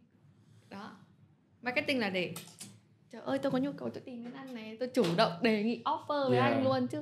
[0.69, 0.97] đó
[1.61, 2.33] marketing là để
[3.11, 5.63] trời ơi tôi có nhu cầu tôi tìm đến anh này tôi chủ động đề
[5.63, 6.51] nghị offer với Yeah.
[6.53, 7.01] anh luôn chứ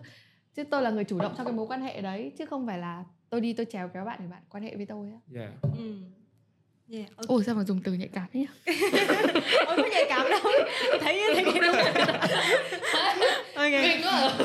[0.55, 2.79] chứ tôi là người chủ động trong cái mối quan hệ đấy chứ không phải
[2.79, 5.53] là tôi đi tôi chèo kéo bạn để bạn quan hệ với tôi á yeah.
[5.77, 5.93] Ừ.
[6.89, 7.09] Yeah.
[7.17, 7.27] ok.
[7.27, 8.47] ôi sao mà dùng từ nhạy cảm thế nhỉ?
[9.67, 10.39] Ôi có nhạy cảm đâu.
[11.01, 11.75] Thấy thấy cái đúng
[13.55, 13.71] Ok.
[13.71, 14.37] Kinh quá à.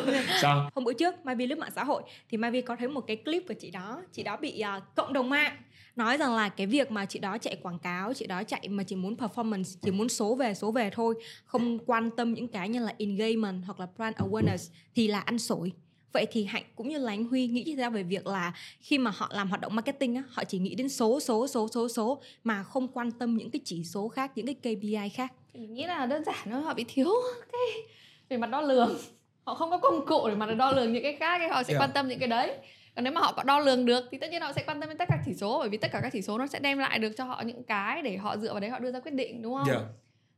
[0.42, 0.70] sao?
[0.74, 3.00] Hôm bữa trước Mai Vi lướt mạng xã hội Thì Mai Vi có thấy một
[3.00, 4.02] cái clip của chị đó.
[4.12, 5.56] Chị đó bị à, cộng đồng mạng.
[5.96, 8.82] Nói rằng là cái việc mà chị đó chạy quảng cáo Chị đó chạy mà
[8.82, 11.14] chỉ muốn performance Chỉ muốn số về số về thôi
[11.44, 15.38] Không quan tâm những cái như là engagement Hoặc là brand awareness Thì là ăn
[15.38, 15.72] sổi
[16.12, 19.10] Vậy thì Hạnh cũng như là anh Huy nghĩ ra về việc là khi mà
[19.16, 22.20] họ làm hoạt động marketing á, họ chỉ nghĩ đến số số số số số
[22.44, 25.32] mà không quan tâm những cái chỉ số khác, những cái KPI khác.
[25.52, 27.08] Thì mình nghĩ là đơn giản thôi họ bị thiếu
[27.52, 27.82] cái
[28.28, 28.98] về mặt đo lường
[29.44, 31.72] họ không có công cụ để mà đo lường những cái khác thì họ sẽ
[31.72, 31.82] Yeah.
[31.82, 32.56] quan tâm những cái đấy
[32.96, 34.88] còn nếu mà họ có đo lường được thì tất nhiên họ sẽ quan tâm
[34.88, 36.78] đến tất cả chỉ số bởi vì tất cả các chỉ số nó sẽ đem
[36.78, 39.14] lại được cho họ những cái để họ dựa vào đấy họ đưa ra quyết
[39.14, 39.82] định đúng không yeah.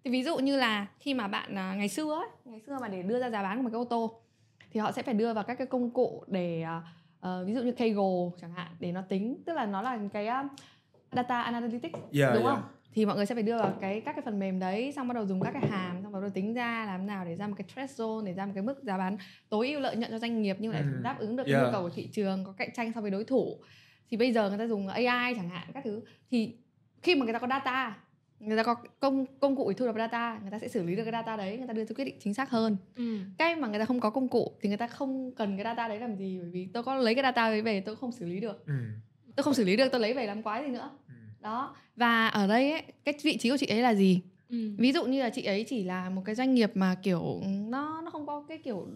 [0.04, 2.88] thì ví dụ như là khi mà bạn à, ngày xưa ấy, ngày xưa mà
[2.88, 4.19] để đưa ra giá bán của một cái ô tô
[4.70, 6.64] thì họ sẽ phải đưa vào các cái công cụ để
[7.20, 10.26] ờ, ví dụ như Kaggle chẳng hạn để nó tính tức là nó là cái
[10.26, 10.48] à,
[11.12, 12.56] data analytics Yeah, đúng yeah.
[12.56, 12.62] không
[12.92, 15.14] thì mọi người sẽ phải đưa vào cái các cái phần mềm đấy xong bắt
[15.14, 17.54] đầu dùng các cái hàm xong bắt đầu tính ra làm nào để ra một
[17.58, 19.16] cái threshold để ra một cái mức giá bán
[19.48, 21.00] tối ưu lợi nhuận cho doanh nghiệp nhưng lại Ừ.
[21.02, 21.62] đáp ứng được Yeah.
[21.66, 23.58] nhu cầu của thị trường có cạnh tranh so với đối thủ
[24.08, 26.00] thì bây giờ người ta dùng AI chẳng hạn các thứ
[26.30, 26.56] thì
[27.02, 27.96] khi mà người ta có data
[28.40, 30.96] người ta có công công cụ để thu thập data người ta sẽ xử lý
[30.96, 33.18] được cái data đấy người ta đưa ra quyết định chính xác hơn Ừ.
[33.38, 35.88] cái mà người ta không có công cụ thì người ta không cần cái data
[35.88, 38.26] đấy làm gì bởi vì tôi có lấy cái data đấy về tôi không xử
[38.26, 38.72] lý được Ừ.
[39.36, 41.14] tôi không xử lý được tôi lấy về làm quái gì nữa Ừ.
[41.40, 44.70] đó và ở đây ấy, cái vị trí của chị ấy là gì Ừ.
[44.78, 48.00] ví dụ như là chị ấy chỉ là một cái doanh nghiệp mà kiểu nó
[48.04, 48.86] nó không có cái kiểu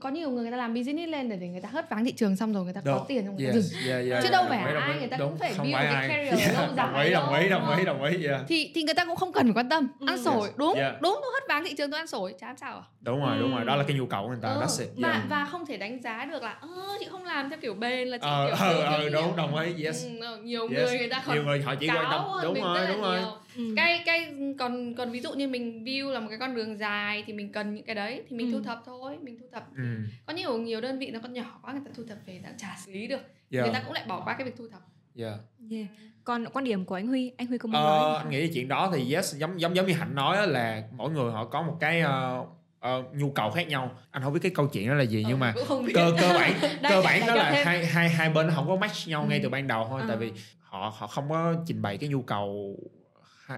[0.00, 2.36] có nhiều người người ta làm business lên để, người ta hớt váng thị trường
[2.36, 3.04] xong rồi người ta có Đúng.
[3.08, 5.08] tiền xong người ta dừng yeah, yeah, Chứ yeah, đâu phải đồng ai đồng người
[5.08, 7.76] ta Đúng, cũng phải build cái career Yeah, lâu đồng dài ý đồng ý đồng
[7.78, 8.40] ý đồng ý yeah.
[8.48, 10.22] thì thì người ta cũng không cần phải quan tâm ăn Ừ.
[10.24, 11.00] sổi đúng Yeah.
[11.02, 13.50] đúng tôi hất váng thị trường tôi ăn sổi chả sao à đúng rồi đúng
[13.50, 13.66] rồi Ừ.
[13.66, 15.22] đó là cái nhu cầu của người ta Ừ, that's it và yeah.
[15.30, 16.68] và không thể đánh giá được là ơ
[17.00, 19.56] chị không làm theo kiểu bền là chị ờ kiểu ờ ờ đúng nghiệm." đồng
[19.58, 20.70] ý yes Ừ, nhiều Yes.
[20.90, 23.20] người người ta nhiều người họ chỉ quan tâm đúng rồi đúng rồi.
[23.56, 23.62] Ừ.
[23.76, 27.24] cái cái còn còn ví dụ như mình view là một cái con đường dài
[27.26, 28.52] thì mình cần những cái đấy thì mình Ừ.
[28.58, 29.82] thu thập thôi mình thu thập ừ
[30.26, 32.52] có nhiều nhiều đơn vị nó còn nhỏ quá người ta thu thập về đã
[32.58, 33.64] chả xử lý được yeah.
[33.64, 34.80] người ta cũng lại bỏ qua cái việc thu thập
[35.18, 35.34] yeah.
[35.70, 35.86] Yeah.
[36.24, 38.50] Còn quan điểm của anh Huy, anh Huy có muốn Ờ, nói anh nghĩ cái
[38.54, 41.44] chuyện đó thì yes giống giống giống như hạnh nói á, là mỗi người họ
[41.44, 42.44] có một cái ờ,
[42.80, 45.36] ờ, nhu cầu khác nhau anh không biết cái câu chuyện đó là gì nhưng
[45.36, 46.52] Ừ, mà không biết cơ cơ bản
[46.82, 49.42] Đây, cơ bản đó là hai hai hai bên không có match nhau ngay Ừ.
[49.42, 50.06] từ ban đầu thôi Ờ.
[50.08, 52.76] tại vì họ họ không có trình bày cái nhu cầu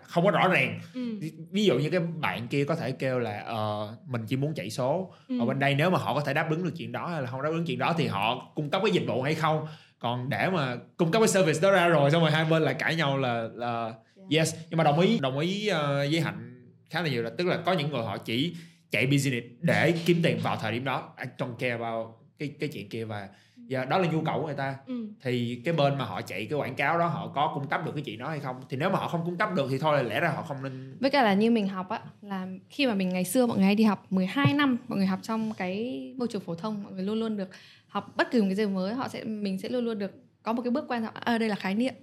[0.03, 1.19] không có rõ ràng Ừ.
[1.51, 4.71] ví, dụ như cái bạn kia có thể kêu là ờ, mình chỉ muốn chạy
[4.71, 5.39] số Ừ.
[5.41, 7.27] ở bên đây nếu mà họ có thể đáp ứng được chuyện đó hay là
[7.27, 9.67] không đáp ứng chuyện đó thì họ cung cấp cái dịch vụ hay không
[9.99, 12.75] còn để mà cung cấp cái service đó ra rồi xong rồi hai bên lại
[12.79, 13.93] cãi nhau là là
[14.31, 17.47] yes nhưng mà đồng ý đồng ý ờ, với hạnh khá là nhiều là tức
[17.47, 18.57] là có những người họ chỉ
[18.91, 22.07] chạy business để kiếm tiền vào thời điểm đó I don't care about
[22.39, 23.29] cái cái chuyện kia và
[23.71, 24.77] và đó là nhu cầu của người ta.
[24.87, 25.09] Ừ.
[25.23, 27.93] thì cái bên mà họ chạy cái quảng cáo đó họ có cung cấp được
[27.95, 28.57] cái chuyện đó hay không?
[28.69, 30.97] Thì nếu mà họ không cung cấp được thì thôi lẽ ra họ không nên
[31.01, 33.67] với cả là như mình học á là khi mà mình ngày xưa mọi người
[33.67, 36.93] hay đi học 12 năm mọi người học trong cái môi trường phổ thông mọi
[36.93, 37.49] người luôn luôn được
[37.89, 40.13] học bất kỳ một cái gì mới họ sẽ mình sẽ luôn luôn được
[40.43, 41.95] có một cái bước quan trọng à đây là khái niệm.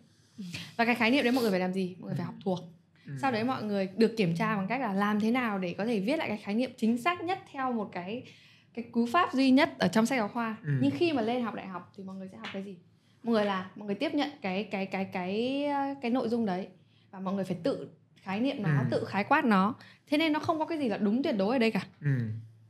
[0.78, 1.96] Và cái khái niệm đấy mọi người phải làm gì?
[2.00, 2.60] Mọi người phải học thuộc.
[3.08, 3.14] Ừ.
[3.22, 5.86] sau đấy mọi người được kiểm tra bằng cách là làm thế nào để có
[5.86, 8.24] thể viết lại cái khái niệm chính xác nhất theo một cái
[8.74, 10.70] cái cú pháp duy nhất ở trong sách giáo khoa Ừ.
[10.82, 12.76] nhưng khi mà lên học đại học thì mọi người sẽ học cái gì
[13.24, 15.66] mọi người là mọi người tiếp nhận cái cái cái cái
[16.02, 16.68] cái nội dung đấy
[17.12, 18.86] và mọi người phải tự khái niệm nó Ừ.
[18.92, 19.76] tự khái quát nó
[20.10, 22.08] thế nên nó không có cái gì là đúng tuyệt đối ở đây cả ừ.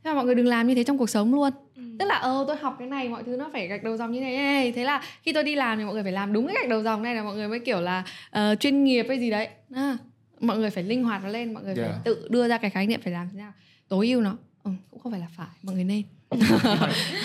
[0.04, 1.82] thế mà mọi người đừng làm như thế trong cuộc sống luôn Ừ.
[1.98, 4.20] tức là ờ tôi học cái này mọi thứ nó phải gạch đầu dòng như
[4.20, 6.56] này, này thế là khi tôi đi làm thì mọi người phải làm đúng cái
[6.60, 9.30] gạch đầu dòng này là mọi người mới kiểu là ờ, chuyên nghiệp hay gì
[9.30, 9.98] đấy à,
[10.40, 12.04] mọi người phải linh hoạt nó lên mọi người phải Yeah.
[12.04, 13.52] tự đưa ra cái khái niệm phải làm thế nào
[13.88, 16.02] tối ưu nó ừ, cũng không phải là phải mọi người nên.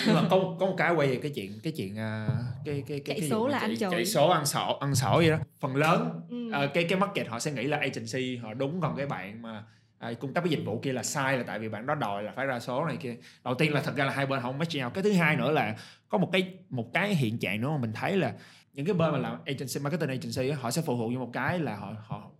[0.06, 2.28] Nhưng mà có có một cái quay về cái chuyện cái chuyện à,
[2.64, 3.90] cái cái cái Chạy cái số là chạy, ăn chổi.
[3.90, 5.38] chạy số ăn sổ ăn sổ vậy đó.
[5.60, 6.50] Phần lớn Ừ.
[6.52, 9.64] à, cái cái market họ sẽ nghĩ là agency họ đúng còn cái bạn mà
[9.98, 12.22] à, cung cấp cái dịch vụ kia là sai là tại vì bạn đó đòi
[12.22, 13.16] là phải ra số này kia.
[13.44, 14.90] Đầu tiên là thật ra là hai bên không match nhau.
[14.90, 15.76] Cái thứ hai nữa là
[16.08, 18.32] có một cái một cái hiện trạng nữa mà mình thấy là
[18.72, 21.58] những cái bên mà làm agency marketing agency họ sẽ phụ thuộc vào một cái
[21.58, 22.30] là họ họ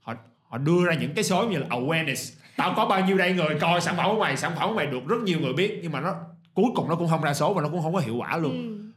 [0.00, 0.14] họ
[0.48, 3.58] họ đưa ra những cái số như là awareness tao có bao nhiêu đây người?
[3.60, 5.92] Coi sản phẩm của mày sản phẩm của mày được rất nhiều người biết nhưng
[5.92, 6.14] mà nó
[6.54, 8.52] cuối cùng nó cũng không ra số và nó cũng không có hiệu quả luôn.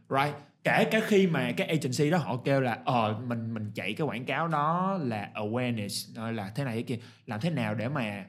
[0.10, 0.16] Ừ.
[0.24, 0.36] right.
[0.64, 4.07] Kể cả khi mà cái agency đó họ kêu là ờ mình mình chạy cái
[4.07, 6.97] quảng cáo đó là awareness ờ, là thế này thế kia.
[7.26, 8.26] Làm thế nào để mà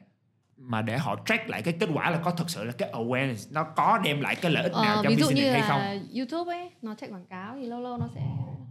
[0.57, 3.47] mà để họ track lại cái kết quả là có thực sự là cái awareness
[3.51, 5.61] nó có đem lại cái lợi ích nào Ờ, cho ví dụ business như hay
[5.61, 6.07] là không?
[6.17, 8.21] YouTube ấy nó chạy quảng cáo thì lâu lâu nó sẽ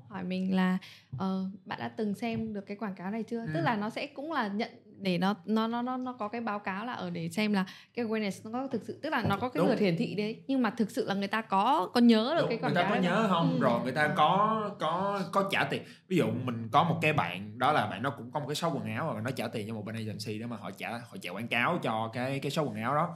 [0.08, 0.78] hỏi mình là
[1.18, 3.40] ờ, bạn đã từng xem được cái quảng cáo này chưa?
[3.40, 3.50] Ừ.
[3.54, 4.70] tức là nó sẽ cũng là nhận
[5.02, 7.64] để nó nó nó nó nó có cái báo cáo là ở để xem là
[7.94, 10.42] cái awareness nó có thực sự tức là nó có cái lượt hiển thị đấy
[10.46, 12.74] nhưng mà thực sự là người ta có có nhớ được Đúng, cái người quảng
[12.74, 13.52] ta cáo có đấy nhớ không?
[13.52, 13.58] Ừ.
[13.60, 15.82] rồi người ta có có có trả tiền.
[16.08, 18.54] Ví dụ mình có một cái bạn đó là bạn nó cũng có một cái
[18.54, 20.90] shop quần áo và nó trả tiền cho một bên agency để mà họ trả
[20.90, 23.14] họ chạy quảng cáo cho cái cái shop quần áo đó.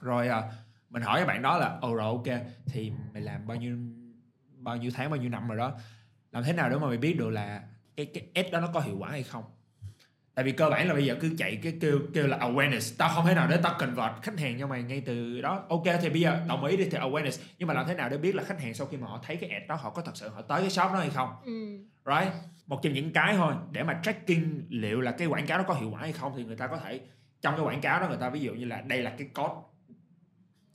[0.00, 0.42] Rồi à,
[0.90, 3.76] mình hỏi cái bạn đó là ồ rồi ok thì mày làm bao nhiêu
[4.58, 5.72] bao nhiêu tháng bao nhiêu năm rồi đó?
[6.32, 7.62] Làm thế nào để mà mày biết được là
[7.96, 9.44] cái cái ad đó nó có hiệu quả hay không
[10.40, 12.94] tại vì cơ bản là bây giờ cứ chạy cái kêu kêu là awareness.
[12.98, 15.64] Tao không thể nào để tao convert khách hàng cho mày ngay từ đó.
[15.68, 17.42] Ok thì bây giờ đồng ý đi thì awareness.
[17.58, 19.36] Nhưng mà làm thế nào để biết là khách hàng sau khi mà họ thấy
[19.36, 21.28] cái ad đó họ có thật sự họ tới cái shop đó hay không?
[21.44, 21.78] Ừ.
[22.06, 22.32] right?
[22.66, 25.74] Một trong những cái thôi để mà tracking liệu là cái quảng cáo đó có
[25.74, 27.00] hiệu quả hay không thì người ta có thể
[27.42, 29.54] trong cái quảng cáo đó người ta ví dụ như là đây là cái code.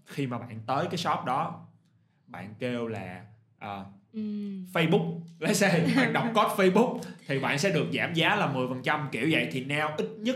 [0.05, 1.67] Khi mà bạn tới cái shop đó
[2.27, 3.25] bạn kêu là
[3.59, 3.85] à,
[4.73, 5.19] Facebook.
[5.39, 9.27] Let's say bạn đọc code Facebook thì bạn sẽ được giảm giá là 10% kiểu
[9.31, 9.49] vậy.
[9.51, 10.35] Thì now ít nhất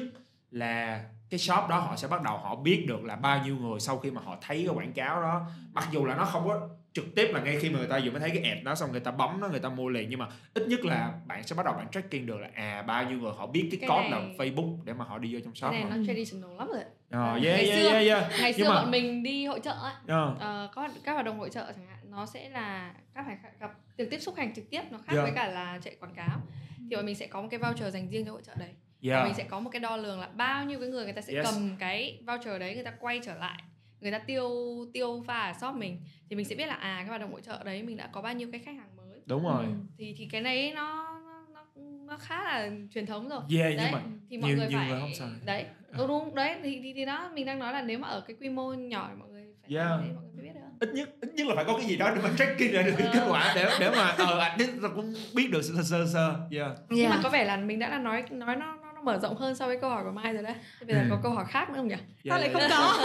[0.51, 3.79] là cái shop đó họ sẽ bắt đầu họ biết được là bao nhiêu người
[3.79, 5.41] sau khi mà họ thấy cái quảng cáo đó.
[5.73, 8.11] Mặc dù là nó không có trực tiếp là ngay khi mà người ta vừa
[8.11, 10.19] mới thấy cái ad đó xong người ta bấm nó người ta mua liền nhưng
[10.19, 13.19] mà ít nhất là bạn sẽ bắt đầu bạn tracking được là à bao nhiêu
[13.19, 15.55] người họ biết cái, Cái code này- là Facebook để mà họ đi vô trong
[15.55, 15.97] shop cái này họ.
[15.97, 18.31] nó traditional lắm rồi Ờ, À, yeah, ngày yeah, xưa- yeah, yeah.
[18.41, 19.93] ngày Nhưng xưa mà- bọn mình đi hội trợ ấy.
[20.07, 23.37] Ờ, Ờ, có các hoạt động hội trợ chẳng hạn nó sẽ là các phải
[23.59, 25.23] gặp được tiếp xúc hành trực tiếp nó khác Yeah.
[25.23, 26.41] với cả là chạy quảng cáo.
[26.89, 28.69] Thì bọn mình sẽ có một cái voucher dành riêng cho hội trợ đấy.
[29.01, 29.25] Và yeah.
[29.25, 31.33] mình sẽ có một cái đo lường là bao nhiêu cái người người ta sẽ
[31.33, 31.45] Yes.
[31.45, 33.63] cầm cái voucher đấy người ta quay trở lại
[34.01, 34.49] người ta tiêu
[34.93, 36.01] tiêu pha ở shop mình.
[36.29, 38.21] Thì mình sẽ biết là à cái hoạt động hội trợ đấy mình đã có
[38.21, 39.21] bao nhiêu cái khách hàng mới.
[39.25, 39.65] Đúng rồi.
[39.65, 41.19] Ừ, thì thì cái này nó
[41.53, 41.65] nó
[42.05, 43.41] nó, khá là truyền thống rồi.
[43.57, 43.85] Yeah đấy.
[43.85, 45.29] nhưng mà thì mọi nhiều- người nhiều phải người không xài.
[45.45, 45.65] đấy.
[45.97, 46.55] Ừ, đúng đấy.
[46.63, 49.07] Thì, thì thì đó mình đang nói là nếu mà ở cái quy mô nhỏ
[49.11, 49.89] thì mọi người phải Yeah.
[50.05, 51.97] để mọi người mới biết được ít nhất ít nhất là phải có cái gì
[51.97, 54.89] đó để mà tracking ra được kết quả để để mà ờ anh uh, nó
[54.95, 56.71] cũng biết được sơ sơ sơ yeah.
[56.89, 59.35] nhưng mà có vẻ là mình đã là nói nói nó nó, nó mở rộng
[59.37, 61.07] hơn so với câu hỏi của mai rồi đấy Thế bây giờ Ừ.
[61.09, 61.95] có câu hỏi khác nữa không nhỉ
[62.29, 62.71] Sao lại yeah, không yeah.
[62.71, 62.97] có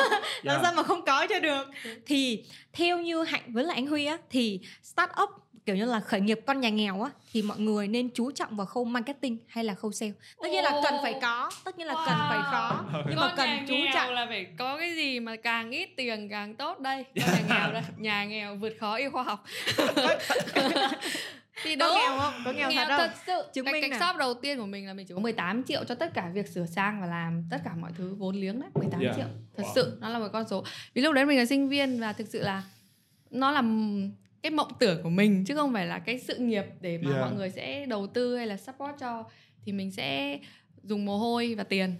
[0.42, 0.60] làm Yeah.
[0.62, 1.66] sao mà không có cho được
[2.06, 5.30] thì theo như hạnh với lại anh huy á thì start up
[5.66, 8.56] kiểu như là khởi nghiệp con nhà nghèo á thì mọi người nên chú trọng
[8.56, 10.12] vào khâu marketing hay là khâu sale.
[10.42, 13.48] Tất nhiên là cần phải có tất nhiên là cần phải có nhưng mà cần
[13.68, 14.12] chú nghèo trọng.
[14.14, 17.04] là phải có cái gì mà càng ít tiền càng tốt đây.
[17.16, 19.44] Con nhà nghèo đây nhà nghèo vượt khó yêu khoa học.
[21.62, 21.94] Thì có đúng.
[21.98, 22.32] nghèo không?
[22.44, 23.42] Có nghèo, thật thật sự.
[23.52, 24.00] Chứng cái, minh cái nào.
[24.12, 26.48] shop đầu tiên của mình là mình chỉ có 18 triệu cho tất cả việc
[26.48, 28.70] sửa sang và làm tất cả mọi thứ vốn liếng đấy.
[28.74, 29.16] 18 Yeah.
[29.16, 29.26] triệu.
[29.56, 29.72] Thật Wow.
[29.74, 30.64] sự nó là một con số.
[30.94, 32.62] Vì lúc đấy mình là sinh viên và thực sự là
[33.30, 33.62] nó là
[34.44, 37.20] cái mộng tưởng của mình chứ không phải là cái sự nghiệp để mà Yeah.
[37.20, 39.24] mọi người sẽ đầu tư hay là support cho
[39.64, 40.38] thì mình sẽ
[40.82, 41.94] dùng mồ hôi và tiền.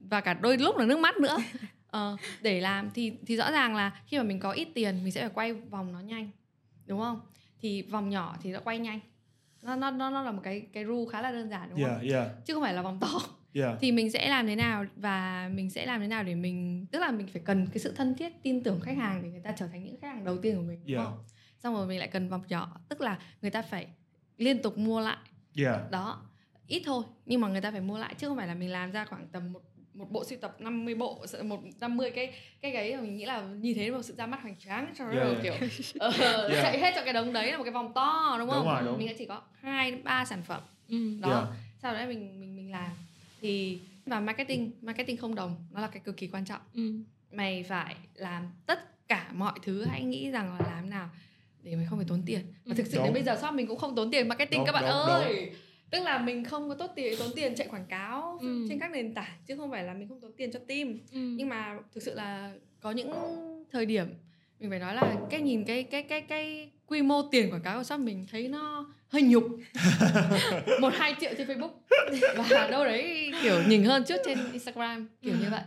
[0.00, 1.36] Và cả đôi lúc là nước mắt nữa.
[1.90, 5.12] Ờ, để làm thì thì rõ ràng là khi mà mình có ít tiền mình
[5.12, 6.30] sẽ phải quay vòng nó nhanh
[6.86, 7.20] đúng không?
[7.60, 9.00] Thì vòng nhỏ thì nó quay nhanh.
[9.62, 11.90] Nó nó nó nó là một cái cái rule khá là đơn giản đúng không?
[12.00, 12.46] yeah yeah.
[12.46, 13.08] Chứ không phải là vòng to.
[13.54, 13.76] Yeah.
[13.80, 16.98] Thì mình sẽ làm thế nào và mình sẽ làm thế nào để mình tức
[16.98, 19.52] là mình phải cần cái sự thân thiết tin tưởng khách hàng để người ta
[19.52, 21.06] trở thành những khách hàng đầu tiên của mình đúng Yeah.
[21.08, 21.18] không
[21.62, 23.86] xong rồi mình lại cần vòng nhỏ tức là người ta phải
[24.38, 25.16] liên tục mua lại
[25.56, 26.22] yeah đó
[26.66, 28.90] ít thôi nhưng mà người ta phải mua lại chứ không phải là mình làm
[28.92, 29.60] ra khoảng tầm một
[29.94, 33.74] một bộ sưu tập 50 bộ một 50 cái cái gáy mình nghĩ là như
[33.74, 35.54] thế là một sự ra mắt hoành tráng cho nó Yeah, kiểu
[35.98, 36.10] ờ,
[36.48, 36.62] Yeah.
[36.62, 38.82] chạy hết cho cái đống đấy là một cái vòng to đúng không Đúng rồi,
[38.84, 38.98] đúng.
[38.98, 41.18] mình chỉ có hai ba sản phẩm ừ.
[41.20, 41.48] đó Yeah.
[41.82, 42.90] sau đấy mình mình mình làm
[43.40, 46.92] thì và marketing marketing không đồng nó là cái cực kỳ quan trọng Ừ.
[47.32, 51.10] mày phải làm tất cả mọi thứ hãy nghĩ rằng là làm nào
[51.62, 52.40] để mày không phải tốn tiền.
[52.64, 53.04] Và thực sự Đúng.
[53.04, 55.50] đến bây giờ shop mình cũng không tốn tiền marketing Đúng, các bạn đúng, ơi.
[55.90, 58.66] tức là mình không có tốt tiền tốn tiền chạy quảng cáo Ừ.
[58.68, 60.88] trên các nền tảng chứ không phải là mình không tốn tiền cho team.
[61.12, 61.18] Ừ.
[61.18, 63.12] nhưng mà thực sự là có những
[63.72, 64.06] thời điểm
[64.60, 67.78] mình phải nói là cái nhìn cái cái cái cái quy mô tiền quảng cáo
[67.78, 69.44] của shop mình thấy nó hơi nhục.
[70.80, 71.70] Một hai triệu trên facebook.
[72.48, 75.60] Và đâu đấy kiểu nhìn hơn chút trên instagram kiểu như vậy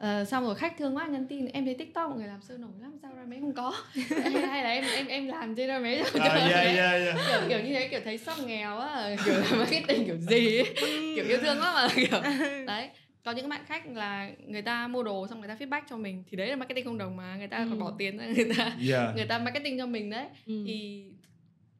[0.00, 2.58] Ờ, xong rồi khách thương quá nhắn tin em thấy tiktok mọi người làm sôi
[2.58, 3.74] nổi lắm sao ra mấy không có
[4.22, 7.16] hay, hay là em em em làm trên ra mấy cho À, yeah, yeah, yeah.
[7.30, 10.74] kiểu kiểu như thế kiểu thấy shop nghèo á kiểu là marketing kiểu gì ấy.
[11.16, 12.20] kiểu yêu thương lắm mà kiểu
[12.66, 12.90] đấy
[13.24, 16.24] có những bạn khách là người ta mua đồ xong người ta feedback cho mình
[16.30, 17.76] thì đấy là marketing không đồng mà người ta còn Ừ.
[17.84, 19.16] bỏ tiền ra người ta Yeah.
[19.16, 20.62] người ta marketing cho mình đấy Ừ.
[20.66, 21.04] thì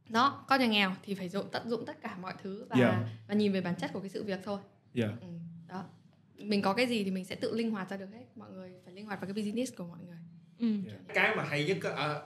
[0.09, 2.95] đó con nhà nghèo thì phải dụng tận dụng tất cả mọi thứ và Yeah.
[3.29, 4.59] và nhìn về bản chất của cái sự việc thôi
[4.95, 5.11] Yeah.
[5.21, 5.27] ừ,
[5.68, 5.85] đó
[6.43, 8.24] mình có cái gì thì mình sẽ tự linh hoạt ra được hết.
[8.36, 10.16] Mọi người phải linh hoạt vào cái business của mọi người.
[10.59, 10.66] Ừ.
[11.14, 11.78] cái mà hay nhất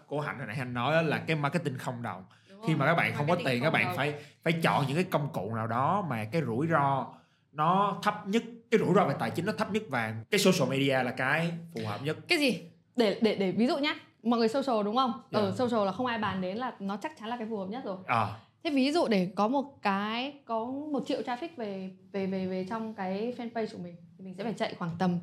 [0.06, 2.24] của hạnh hồi nãy anh nói là cái marketing không đồng.
[2.48, 3.96] Đúng khi mà các bạn không có tiền các bạn đồng.
[3.96, 7.14] phải phải chọn những cái công cụ nào đó mà cái rủi ro
[7.52, 10.70] nó thấp nhất cái rủi ro về tài chính nó thấp nhất và cái social
[10.70, 12.16] media là cái phù hợp nhất.
[12.28, 12.60] Cái gì?
[12.96, 13.94] Để để để ví dụ nhá.
[14.22, 15.22] Mọi người social đúng không?
[15.32, 15.54] Ở Yeah.
[15.54, 17.84] social là không ai bàn đến là nó chắc chắn là cái phù hợp nhất
[17.84, 17.96] rồi.
[18.06, 18.26] À
[18.64, 22.66] thế ví dụ để có một cái có một triệu traffic về về về về
[22.70, 25.18] trong cái fanpage của mình thì mình sẽ phải chạy khoảng tầm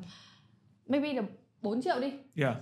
[0.86, 1.22] maybe là
[1.62, 2.12] 4 triệu đi.
[2.36, 2.56] Yeah.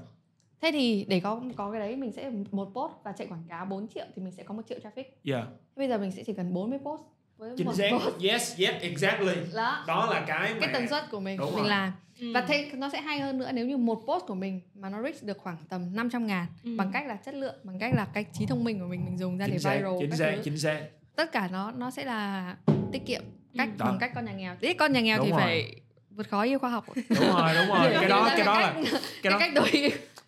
[0.61, 3.65] Thế thì để có có cái đấy mình sẽ một post và chạy quảng cáo
[3.65, 5.05] 4 triệu thì mình sẽ có một triệu traffic.
[5.25, 5.49] Yeah.
[5.49, 7.03] Thế bây giờ mình sẽ chỉ cần 40 post
[7.41, 7.91] với chính một xác.
[7.93, 9.35] post yes yes exactly.
[9.55, 9.85] Đó.
[9.87, 11.39] Đó là cái mà cái tần suất của mình.
[11.39, 11.69] Đúng mình rồi.
[11.69, 11.93] làm.
[12.21, 12.33] Ừ.
[12.35, 15.03] và thế nó sẽ hay hơn nữa nếu như một post của mình mà nó
[15.03, 16.75] reach được khoảng tầm 500 ngàn Ừ.
[16.79, 19.19] bằng cách là chất lượng bằng cách là cái trí thông minh của mình mình
[19.19, 20.43] dùng ra để chính xác viral chính xác thứ.
[20.45, 20.81] chính xác.
[21.17, 22.57] Tất cả nó nó sẽ là
[22.93, 23.23] tiết kiệm
[23.57, 23.87] cách Đó.
[23.87, 24.57] bằng cách con nhà nghèo.
[24.61, 25.41] Thế con nhà nghèo Đúng thì rồi.
[25.41, 25.75] phải
[26.11, 26.85] vượt khó yêu khoa học.
[26.95, 27.93] Đúng rồi đúng rồi.
[28.01, 28.85] Cái đó cái đó là cái
[29.23, 29.71] cái đó cách đối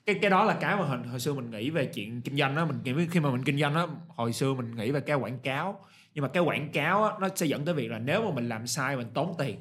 [0.06, 2.54] cái cái đó là cái mà hồi, hồi xưa mình nghĩ về chuyện kinh doanh
[2.56, 5.16] đó mình nghĩ khi mà mình kinh doanh đó hồi xưa mình nghĩ về cái
[5.16, 5.80] quảng cáo
[6.14, 8.48] nhưng mà cái quảng cáo á, nó sẽ dẫn tới việc là nếu mà mình
[8.48, 9.56] làm sai mình tốn tiền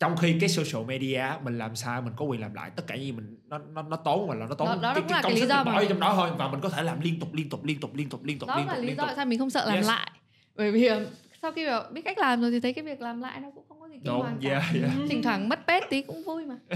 [0.00, 2.94] trong khi cái social media mình làm sai mình có quyền làm lại tất cả
[2.96, 5.22] những gì mình nó nó nó tốn mà là nó tốn Đó- đó cái, cái
[5.22, 7.34] công sức mình bỏ vô trong đó thôi và mình có thể làm liên tục
[7.34, 9.16] liên tục liên tục liên tục liên tục đó liên là tục lý do tại
[9.16, 9.86] sao mình không sợ làm Yes.
[9.86, 10.10] lại
[10.56, 11.06] bởi vì ờ,
[11.42, 13.73] sau khi biết cách làm rồi thì thấy cái việc làm lại nó cũng không
[13.94, 14.92] gì kinh đúng hoàng cả yeah, yeah.
[15.08, 16.56] thỉnh thoảng mất pết tí cũng vui mà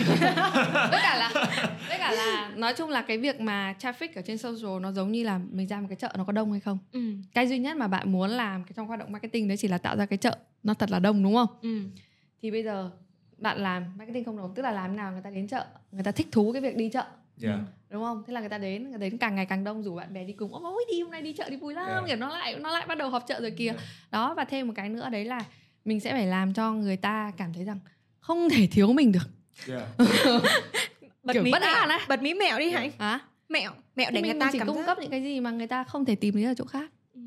[0.90, 1.30] với cả là
[1.88, 5.12] với cả là nói chung là cái việc mà traffic ở trên social nó giống
[5.12, 7.00] như là mình ra một cái chợ nó có đông hay không Ừ.
[7.34, 9.78] cái duy nhất mà bạn muốn làm cái trong hoạt động marketing đấy chỉ là
[9.78, 11.80] tạo ra cái chợ nó thật là đông đúng không Ừ.
[12.42, 12.90] thì bây giờ
[13.38, 16.10] bạn làm marketing không đồng tức là làm nào người ta đến chợ người ta
[16.10, 17.02] thích thú cái việc đi chợ
[17.42, 17.58] Yeah.
[17.90, 19.94] đúng không thế là người ta đến người ta đến càng ngày càng đông rủ
[19.94, 22.04] bạn bè đi cùng ôi đi hôm nay đi chợ đi vui lắm Yeah.
[22.06, 23.80] kiểu nó lại nó lại bắt đầu họp chợ rồi kìa Yeah.
[24.10, 25.44] đó và thêm một cái nữa đấy là
[25.88, 27.78] mình sẽ phải làm cho người ta cảm thấy rằng
[28.20, 29.28] không thể thiếu mình được.
[29.68, 29.82] Yeah.
[31.22, 31.98] bật Kiểu mí bất mẹo á.
[32.08, 32.90] bật mí mẹo đi hạnh.
[32.98, 33.18] Hả?
[33.48, 34.86] Mẹo mẹo để mình, người ta mình chỉ cảm cung giác.
[34.86, 36.90] cấp những cái gì mà người ta không thể tìm thấy ở chỗ khác.
[37.14, 37.20] Ừ.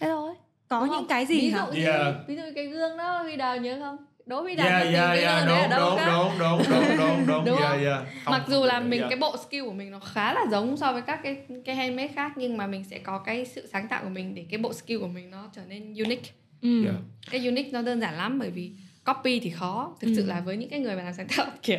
[0.00, 0.34] thế thôi.
[0.68, 1.06] Có Đúng những không?
[1.08, 1.66] cái gì ví hả?
[1.66, 2.14] dụ như Yeah.
[2.28, 3.96] ví dụ như cái gương đó huy đào nhớ không?
[4.26, 6.78] Đỗ huy đạt yeah tìm yeah cái yeah đấy ở đúng đâu đúng đúng đúng
[6.78, 8.06] đúng đúng đúng Đúng yeah yeah.
[8.24, 9.10] Không- mặc dù là mình yeah.
[9.10, 12.08] cái bộ skill của mình nó khá là giống so với các cái cái handmade
[12.14, 14.72] khác nhưng mà mình sẽ có cái sự sáng tạo của mình để cái bộ
[14.72, 16.30] skill của mình nó trở nên unique
[16.62, 16.84] Ừ.
[16.84, 16.96] Yeah.
[17.30, 18.72] cái unique nó đơn giản lắm bởi vì
[19.06, 19.96] copy thì khó.
[20.00, 20.26] Thực sự Ừ.
[20.26, 21.78] là với những cái người mà làm sáng tạo kiểu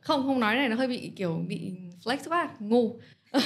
[0.00, 1.72] không không nói này nó hơi bị kiểu bị
[2.04, 3.00] flex quá ngu.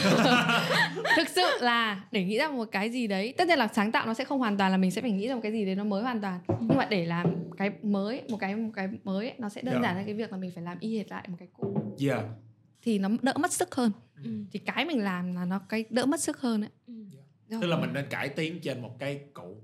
[1.16, 4.06] Thực sự là để nghĩ ra một cái gì đấy tất nhiên là sáng tạo
[4.06, 5.74] nó sẽ không hoàn toàn là mình sẽ phải nghĩ ra một cái gì đấy
[5.74, 6.40] nó mới hoàn toàn.
[6.60, 7.26] Nhưng mà để làm
[7.56, 9.82] cái mới một cái một cái mới ấy, nó sẽ đơn Yeah.
[9.84, 11.94] giản là cái việc là mình phải làm y hệt lại một cái cũ.
[12.00, 12.24] Yeah
[12.84, 13.92] thì nó đỡ mất sức hơn.
[14.24, 14.30] Ừ.
[14.52, 16.70] thì cái mình làm là nó cái đỡ mất sức hơn ấy.
[17.60, 19.42] Tức là mình nên cải tiến trên một cái cũ.
[19.42, 19.56] sự,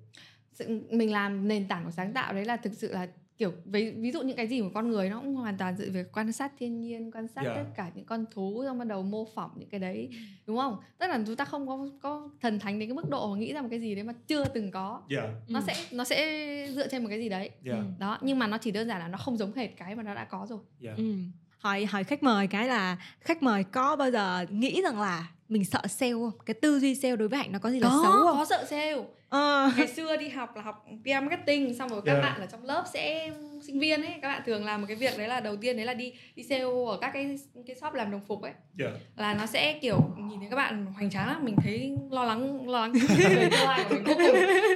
[0.90, 4.12] mình làm nền tảng của sáng tạo đấy là thực sự là kiểu ví, ví
[4.12, 6.52] dụ những cái gì của con người nó cũng hoàn toàn dựa về quan sát
[6.58, 7.56] thiên nhiên quan sát Yeah.
[7.56, 10.08] tất cả những con thú xong bắt đầu mô phỏng những cái đấy
[10.46, 10.76] đúng không?
[10.98, 13.52] Tức là chúng ta không có có thần thánh đến cái mức độ mà nghĩ
[13.52, 15.02] ra một cái gì đấy mà chưa từng có.
[15.10, 15.30] Yeah.
[15.48, 15.64] Nó Ừ.
[15.66, 17.50] sẽ nó sẽ dựa trên một cái gì đấy.
[17.64, 17.78] Yeah.
[17.98, 20.14] Đó nhưng mà nó chỉ đơn giản là nó không giống hệt cái mà nó
[20.14, 20.58] đã có rồi.
[20.82, 20.96] Yeah.
[20.96, 21.14] Ừ.
[21.58, 25.64] hỏi hỏi khách mời cái là khách mời có bao giờ nghĩ rằng là mình
[25.64, 28.02] sợ sale không cái tư duy sale đối với hạnh nó có gì là xấu
[28.12, 28.96] không có sợ sale
[29.28, 29.70] Ờ.
[29.76, 32.24] ngày xưa đi học là học PR marketing xong rồi các Yeah.
[32.24, 33.30] bạn ở trong lớp sẽ
[33.68, 35.86] sinh viên ấy các bạn thường làm một cái việc đấy là đầu tiên đấy
[35.86, 39.34] là đi đi sale ở các cái cái shop làm đồng phục ấy yeah là
[39.34, 42.80] nó sẽ kiểu nhìn thấy các bạn hoành tráng lắm mình thấy lo lắng lo
[42.80, 42.92] lắng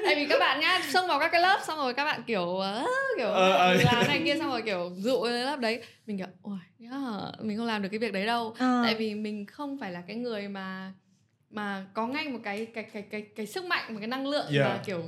[0.07, 2.57] tại vì các bạn nhá xông vào các cái lớp xong rồi các bạn kiểu
[2.59, 2.87] "Ơ",
[3.17, 3.75] kiểu Ờ, ờ.
[3.75, 7.57] làm này kia xong rồi kiểu dụ lên lớp đấy mình kiểu ôi yeah, mình
[7.59, 8.83] không làm được cái việc đấy đâu Ờ.
[8.85, 10.93] tại vì mình không phải là cái người mà
[11.51, 14.47] mà có ngay một cái cái cái cái cái sức mạnh một cái năng lượng
[14.53, 14.65] Yeah.
[14.69, 15.03] và kiểu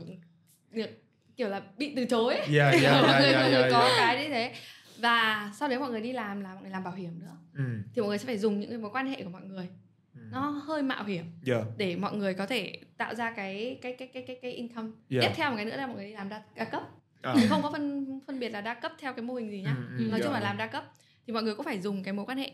[0.70, 0.90] được
[1.36, 2.46] kiểu là bị từ chối ấy.
[2.58, 3.96] yeah yeah mọi yeah người, yeah mọi người yeah có yeah.
[3.98, 4.52] cái như thế
[4.98, 7.64] và sau đấy mọi người đi làm là mọi người làm bảo hiểm nữa ừ
[7.94, 9.68] thì mọi người sẽ phải dùng những cái mối quan hệ của mọi người
[10.14, 10.20] ừ.
[10.32, 14.08] nó hơi mạo hiểm yeah để mọi người có thể tạo ra cái cái cái
[14.08, 15.22] cái cái cái income Yeah.
[15.24, 16.82] tiếp theo một cái nữa là mọi người đi làm đa, đa cấp
[17.22, 17.34] À.
[17.48, 20.04] không có phân phân biệt là đa cấp theo cái mô hình gì nhá Ừ,
[20.04, 20.44] ừ, nói chung là yeah.
[20.44, 20.84] làm đa cấp
[21.26, 22.50] thì mọi người cũng phải dùng cái mối quan hệ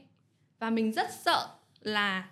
[0.59, 1.49] và mình rất sợ
[1.81, 2.29] là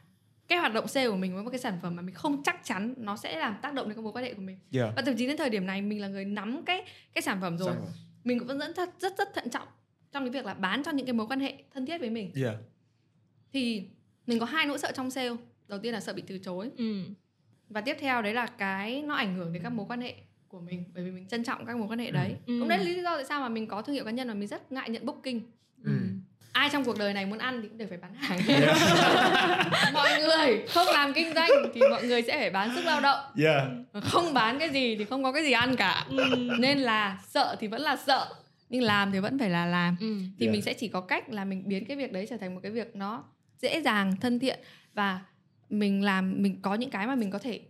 [0.49, 2.61] cái hoạt động sale của mình với một cái sản phẩm mà mình không chắc
[2.64, 4.59] chắn nó sẽ làm tác động đến cái mối quan hệ của mình.
[4.72, 4.92] Yeah.
[4.96, 6.84] Và thậm chí đến thời điểm này mình là người nắm cái
[7.14, 7.74] cái sản phẩm rồi.
[7.74, 7.86] Rồi.
[8.24, 9.68] mình cũng vẫn rất rất rất, rất thận trọng
[10.12, 12.32] trong cái việc là bán cho những cái mối quan hệ thân thiết với mình.
[12.42, 12.57] Yeah.
[13.53, 13.88] Thì
[14.26, 15.30] mình có hai nỗi sợ trong sale.
[15.68, 16.70] Đầu tiên là sợ bị từ chối.
[16.76, 17.03] Ừ.
[17.68, 20.14] và tiếp theo đấy là cái nó ảnh hưởng đến các mối quan hệ
[20.49, 22.36] của mình bởi vì mình trân trọng các mối quan hệ đấy.
[22.46, 22.57] Ừ.
[22.61, 24.34] cũng đấy là lý do tại sao mà mình có thương hiệu cá nhân và
[24.34, 25.40] mình rất ngại nhận booking.
[25.84, 25.90] Ừ
[26.59, 28.39] ai trong cuộc đời này muốn ăn thì cũng đều phải bán hàng.
[28.49, 29.93] Yeah.
[29.93, 33.19] Mọi người không làm kinh doanh thì mọi người sẽ phải bán sức lao động.
[33.45, 33.63] Yeah.
[34.05, 36.07] Không bán cái gì thì không có cái gì ăn cả.
[36.59, 38.29] Nên là sợ thì vẫn là sợ
[38.69, 39.97] nhưng làm thì vẫn phải là làm.
[40.01, 40.17] Ừ.
[40.39, 40.53] thì Yeah.
[40.53, 42.73] mình sẽ chỉ có cách là mình biến cái việc đấy trở thành một cái
[42.73, 43.25] việc nó
[43.63, 44.59] dễ dàng thân thiện
[44.95, 45.21] và
[45.71, 47.61] mình làm mình có những cái mà mình có thể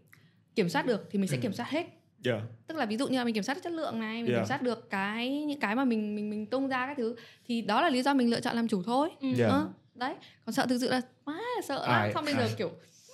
[0.57, 1.41] kiểm soát được thì mình sẽ Ừ.
[1.43, 1.86] kiểm soát hết
[2.24, 4.32] yeah tức là ví dụ như là mình kiểm soát được chất lượng này mình
[4.32, 4.42] Yeah.
[4.42, 7.16] kiểm soát được cái những cái mà mình mình mình tung ra các thứ
[7.46, 9.28] thì đó là lý do mình lựa chọn làm chủ thôi Ừ.
[9.38, 9.50] Yeah.
[9.50, 10.14] Ờ, đấy
[10.46, 12.70] còn sợ thực sự là quá là sợ lắm Ai- xong bây giờ ai- kiểu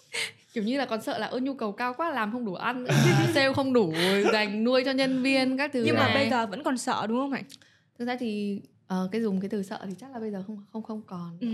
[0.55, 2.87] kiểu như là còn sợ là ơ nhu cầu cao quá làm không đủ ăn
[3.35, 3.93] sale không đủ
[4.33, 6.15] dành nuôi cho nhân viên các thứ nhưng mà này.
[6.15, 7.45] bây giờ vẫn còn sợ đúng không hạnh
[7.99, 8.61] thực ra thì
[8.95, 11.39] ờ, cái dùng cái từ sợ thì chắc là bây giờ không không không còn
[11.41, 11.49] ừ.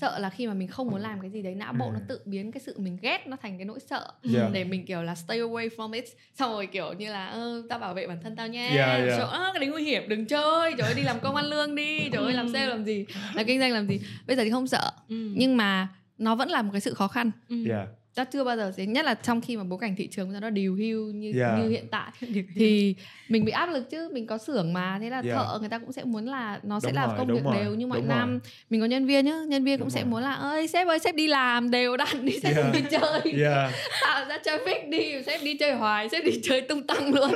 [0.00, 1.90] sợ là khi mà mình không muốn làm cái gì đấy não bộ Ừ.
[1.94, 4.52] nó tự biến cái sự mình ghét nó thành cái nỗi sợ Yeah.
[4.52, 7.78] để mình kiểu là stay away from it xong rồi kiểu như là ơ tao
[7.78, 9.08] bảo vệ bản thân tao nha Yeah, yeah.
[9.18, 11.74] Trời ơi, cái đấy nguy hiểm đừng chơi trời ơi đi làm công ăn lương
[11.74, 14.50] đi trời ơi làm sale làm gì làm kinh doanh làm gì bây giờ thì
[14.50, 15.16] không sợ Ừ.
[15.36, 15.88] nhưng mà
[16.18, 17.56] nó vẫn là một cái sự khó khăn Ừ.
[17.70, 20.40] yeah ta chưa bao giờ thấy nhất là trong khi mà bối cảnh thị trường
[20.40, 21.58] nó điều hưu như Yeah.
[21.58, 22.12] như hiện tại
[22.54, 22.94] thì
[23.28, 25.36] mình bị áp lực chứ mình có xưởng mà thế là Yeah.
[25.36, 27.54] thợ người ta cũng sẽ muốn là nó sẽ Đúng làm rồi, công việc rồi,
[27.56, 28.40] đều như mọi đúng năm
[28.70, 30.10] mình có nhân viên nhá nhân viên Đúng cũng sẽ rồi.
[30.10, 32.74] muốn là ơi sếp ơi sếp đi làm đều đặn đi sếp Yeah.
[32.74, 36.86] đi chơi yeah tạo ra traffic đi sếp đi chơi hoài sếp đi chơi tung
[36.86, 37.30] tăng luôn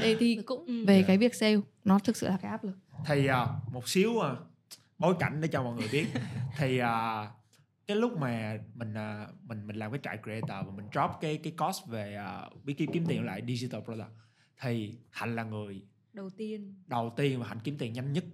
[0.00, 1.06] Đấy thì cũng về Yeah.
[1.06, 2.74] cái việc sale nó thực sự là cái áp lực
[3.06, 4.30] thì à, một xíu à,
[4.98, 6.04] bối cảnh để cho mọi người biết
[6.58, 7.26] thì à,
[7.88, 11.38] cái lúc mà mình à, mình mình làm cái trại creator và mình drop cái
[11.42, 12.18] cái cost về
[12.64, 14.10] bí kíp kiếm tiền lại digital product
[14.60, 15.82] thì hạnh là người
[16.12, 16.74] đầu tiên.
[16.86, 18.24] đầu tiên mà hạnh kiếm tiền nhanh nhất.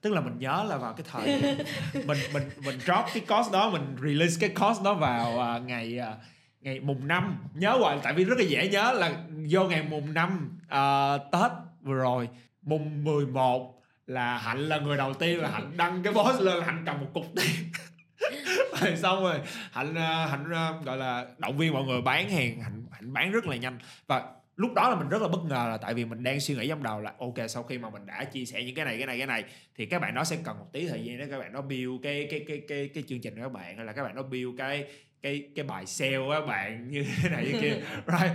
[0.00, 1.56] Tức là mình nhớ là vào cái thời
[2.06, 5.98] mình mình mình drop cái cost đó mình release cái cost đó vào à, ngày
[5.98, 6.16] à,
[6.60, 7.44] ngày mùng năm.
[7.54, 11.52] Nhớ hoài tại vì rất là dễ nhớ là vô ngày mùng năm à, tết
[11.82, 12.28] vừa rồi
[12.62, 16.82] mùng 11 là hạnh là người đầu tiên là hạnh đăng cái post lên hạnh
[16.86, 17.70] cầm một cục tiền
[18.96, 19.40] xong rồi
[19.72, 22.60] hạnh à, hạnh à, gọi là động viên mọi người bán hàng.
[22.60, 23.78] Hạnh hạnh bán rất là nhanh.
[24.06, 24.22] Và
[24.56, 26.68] lúc đó là mình rất là bất ngờ là tại vì mình đang suy nghĩ
[26.68, 29.06] trong đầu là ok sau khi mà mình đã chia sẻ những cái này cái
[29.06, 29.44] này cái này
[29.74, 32.02] thì các bạn đó sẽ cần một tí thời gian để các bạn đó build
[32.02, 34.22] cái cái cái cái cái chương trình của các bạn hay là các bạn đó
[34.22, 34.86] build cái
[35.22, 37.76] cái cái bài sale của các bạn như thế này như kia.
[38.06, 38.32] Right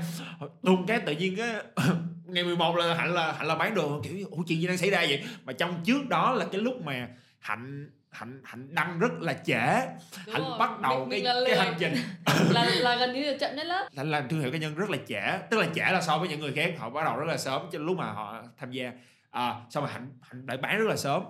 [0.63, 1.55] tung cái tự nhiên cái
[2.25, 4.89] ngày 11 là hạnh là hạnh là bán đồ kiểu ủa chuyện gì đang xảy
[4.89, 5.23] ra vậy?
[5.45, 7.07] Mà trong trước đó là cái lúc mà
[7.39, 9.85] hạnh hạnh hạnh đăng rất là trễ.
[10.25, 10.59] Đúng hạnh rồi.
[10.59, 11.93] bắt đầu Mình- cái mình cái hành trình.
[12.53, 13.89] Là là gần như là chậm nhất lớp.
[13.97, 15.37] Hạnh làm thương hiệu cá nhân rất là trễ.
[15.51, 17.61] Tức là trễ là so với những người khác họ bắt đầu rất là sớm
[17.71, 18.91] cho lúc mà họ tham gia.
[19.31, 21.23] À, xong rồi hạnh hạnh đã bán rất là sớm.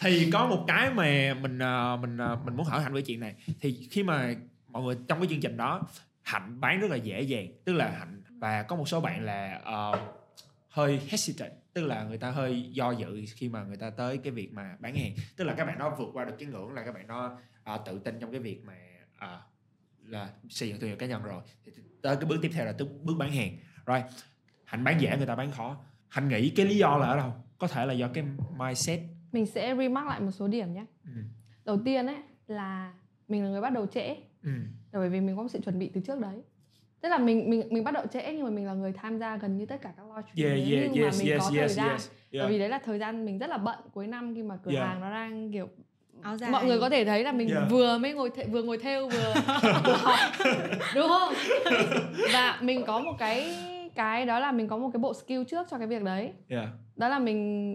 [0.00, 3.20] Thì có một cái mà mình à, mình à, mình muốn hỏi hạnh về chuyện
[3.20, 3.34] này.
[3.60, 4.34] Thì khi mà
[4.68, 5.82] mọi người trong cái chương trình đó
[6.22, 7.46] hạnh bán rất là dễ dàng.
[7.64, 9.92] Tức là hạnh và có một số bạn là ờ,
[10.68, 14.32] hơi hesitate tức là người ta hơi do dự khi mà người ta tới cái
[14.32, 15.12] việc mà bán hàng.
[15.36, 17.82] Tức là các bạn đó vượt qua được cái ngưỡng là các bạn đó ờ,
[17.86, 18.74] tự tin trong cái việc mà
[19.18, 19.42] ờ,
[20.02, 21.42] là xây dựng thương hiệu cá nhân rồi.
[22.02, 23.56] Tới cái bước tiếp theo là tới bước bán hàng.
[23.86, 24.02] Rồi
[24.64, 25.76] hạnh bán dễ người ta bán khó.
[26.08, 27.32] Hạnh nghĩ cái lý do là ở đâu?
[27.58, 28.24] Có thể là do cái
[28.58, 29.00] mindset.
[29.32, 30.86] Mình sẽ remark lại một số điểm nhé.
[31.04, 31.22] Ừ.
[31.64, 32.94] đầu tiên ấy là
[33.28, 34.16] mình là người bắt đầu trễ.
[34.42, 34.50] Ừ.
[34.92, 36.42] là bởi vì mình có một sự chuẩn bị từ trước đấy
[37.04, 39.36] tức là mình mình mình bắt đầu trễ nhưng mà mình là người tham gia
[39.36, 41.50] gần như tất cả các live stream yeah yeah như yes mà mình yes có
[41.50, 42.50] thời yes gian yes bởi yeah.
[42.50, 44.88] vì đấy là thời gian mình rất là bận cuối năm khi mà cửa Yeah.
[44.88, 45.68] hàng nó đang kiểu
[46.22, 47.70] áo dài mọi người có thể thấy là mình Yeah.
[47.70, 49.34] vừa mới ngồi th- vừa ngồi theo vừa,
[49.84, 50.18] vừa học
[50.94, 51.32] đúng không
[52.32, 53.54] và mình có một cái
[53.94, 56.68] cái đó là mình có một cái bộ skill trước cho cái việc đấy yeah
[56.96, 57.70] đó là mình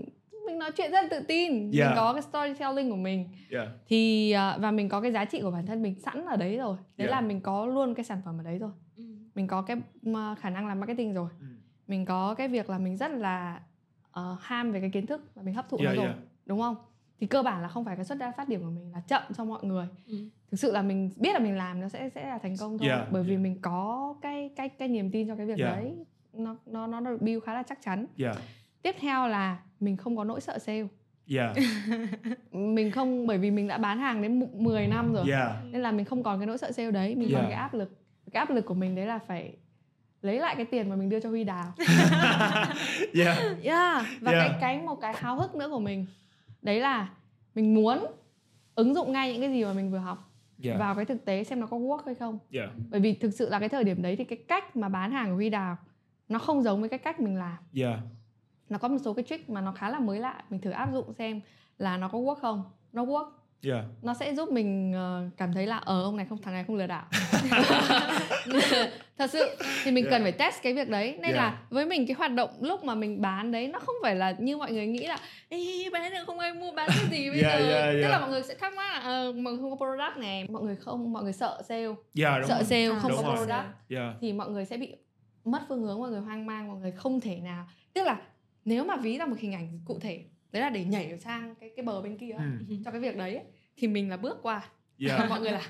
[0.48, 1.72] mình nói chuyện rất là tự tin Yeah.
[1.90, 5.40] mình có cái storytelling của mình yeah thì à, và mình có cái giá trị
[5.42, 7.12] của bản thân mình sẵn ở đấy rồi đấy Yeah.
[7.12, 9.04] là mình có luôn cái sản phẩm ở đấy rồi Ừ.
[9.40, 9.78] mình có cái
[10.40, 11.46] khả năng làm marketing rồi Ừ.
[11.88, 13.60] mình có cái việc là mình rất là
[14.12, 16.18] ờ, ham về cái kiến thức và mình hấp thụ Yeah, nó rồi yeah.
[16.46, 16.76] đúng không
[17.20, 19.46] thì cơ bản là không phải cái xuất phát điểm của mình là chậm cho
[19.46, 20.16] mọi người Ừ.
[20.52, 22.88] thực sự là mình biết là mình làm nó sẽ sẽ là thành công thôi
[22.88, 23.42] Yeah, bởi vì yeah.
[23.44, 25.76] mình có cái cái cái niềm tin cho cái việc Yeah.
[25.76, 25.96] đấy
[26.34, 28.38] nó nó nó được build khá là chắc chắn yeah
[28.82, 30.88] tiếp theo là mình không có nỗi sợ sale
[31.38, 31.56] yeah
[32.52, 35.82] mình không bởi vì mình đã bán hàng đến mu- 10 năm rồi yeah nên
[35.82, 37.50] là mình không còn cái nỗi sợ sale đấy mình còn Yeah.
[37.52, 37.98] cái áp lực
[38.30, 39.58] cái áp lực của mình đấy là phải
[40.22, 41.74] lấy lại cái tiền mà mình đưa cho huy đào.
[43.14, 43.64] Yeah.
[43.64, 44.06] Yeah.
[44.22, 44.52] và Yeah.
[44.52, 46.06] cái cái một cái háo hức nữa của mình
[46.62, 47.10] đấy là
[47.56, 48.06] mình muốn
[48.76, 50.32] ứng dụng ngay những cái gì mà mình vừa học
[50.64, 50.80] yeah.
[50.80, 52.40] vào cái thực tế xem nó có work hay không.
[52.52, 52.70] Yeah.
[52.90, 55.30] Bởi vì thực sự là cái thời điểm đấy thì cái cách mà bán hàng
[55.30, 55.78] của huy đào
[56.30, 57.58] nó không giống với cái cách mình làm.
[57.76, 58.00] Yeah.
[58.70, 60.94] Nó có một số cái trick mà nó khá là mới lạ mình thử áp
[60.94, 61.42] dụng xem
[61.78, 62.64] là nó có work không.
[62.94, 63.30] Nó work
[63.64, 66.64] yeah nó sẽ giúp mình ờ, cảm thấy là ờ ông này không thằng này
[66.64, 67.06] không lừa đảo
[69.18, 69.50] thật sự
[69.84, 70.12] thì mình Yeah.
[70.12, 71.36] cần phải test cái việc đấy nên Yeah.
[71.36, 74.36] là với mình cái hoạt động lúc mà mình bán đấy nó không phải là
[74.40, 75.18] như mọi người nghĩ là
[75.50, 78.12] Ê, bán được không ai mua bán cái gì bây Yeah, giờ yeah, tức yeah.
[78.12, 80.64] là mọi người sẽ thắc mắc là ờ, mọi người không có product này mọi
[80.64, 81.86] người không mọi người sợ sale
[82.18, 82.64] yeah sợ rồi.
[82.64, 83.36] sale À, không đúng có rồi.
[83.38, 84.96] product yeah thì mọi người sẽ bị
[85.46, 88.18] mất phương hướng mọi người hoang mang mọi người không thể nào tức là
[88.66, 91.70] nếu mà ví ra một hình ảnh cụ thể đấy là để nhảy sang cái
[91.76, 92.76] cái bờ bên kia ừ.
[92.86, 93.46] cho cái việc đấy ấy,
[93.78, 94.62] thì mình là bước qua.
[95.08, 95.62] Yeah mọi người là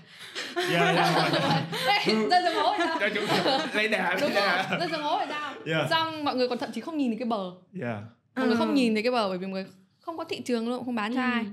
[0.70, 3.60] yeah yeah Ê, rơi xuống hố rồi sao?
[3.74, 5.54] Lấy đà đúng không rơi xuống hố rồi sao?
[5.66, 5.90] Yeah.
[5.90, 7.52] xong mọi người còn thậm chí không nhìn thấy cái bờ.
[7.82, 8.00] Yeah
[8.36, 8.74] mọi người không Ừ.
[8.74, 9.66] nhìn thấy cái bờ bởi vì mọi người
[10.00, 11.26] không có thị trường luôn không bán cho Ừ.
[11.32, 11.46] ai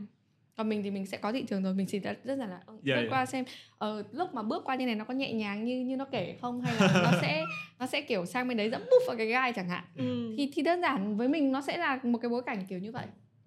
[0.56, 2.60] còn mình thì mình sẽ có thị trường rồi mình chỉ rất rất là là
[2.66, 3.10] ừ, Yeah, bước yeah.
[3.10, 3.44] qua xem
[3.78, 6.36] ờ, lúc mà bước qua như này nó có nhẹ nhàng như như nó kể
[6.40, 7.44] không hay là nó sẽ
[7.78, 10.34] nó sẽ kiểu sang bên đấy dẫm búp vào cái gai chẳng hạn Ừ.
[10.36, 12.92] thì thì đơn giản với mình nó sẽ là một cái bối cảnh kiểu như
[12.92, 13.06] vậy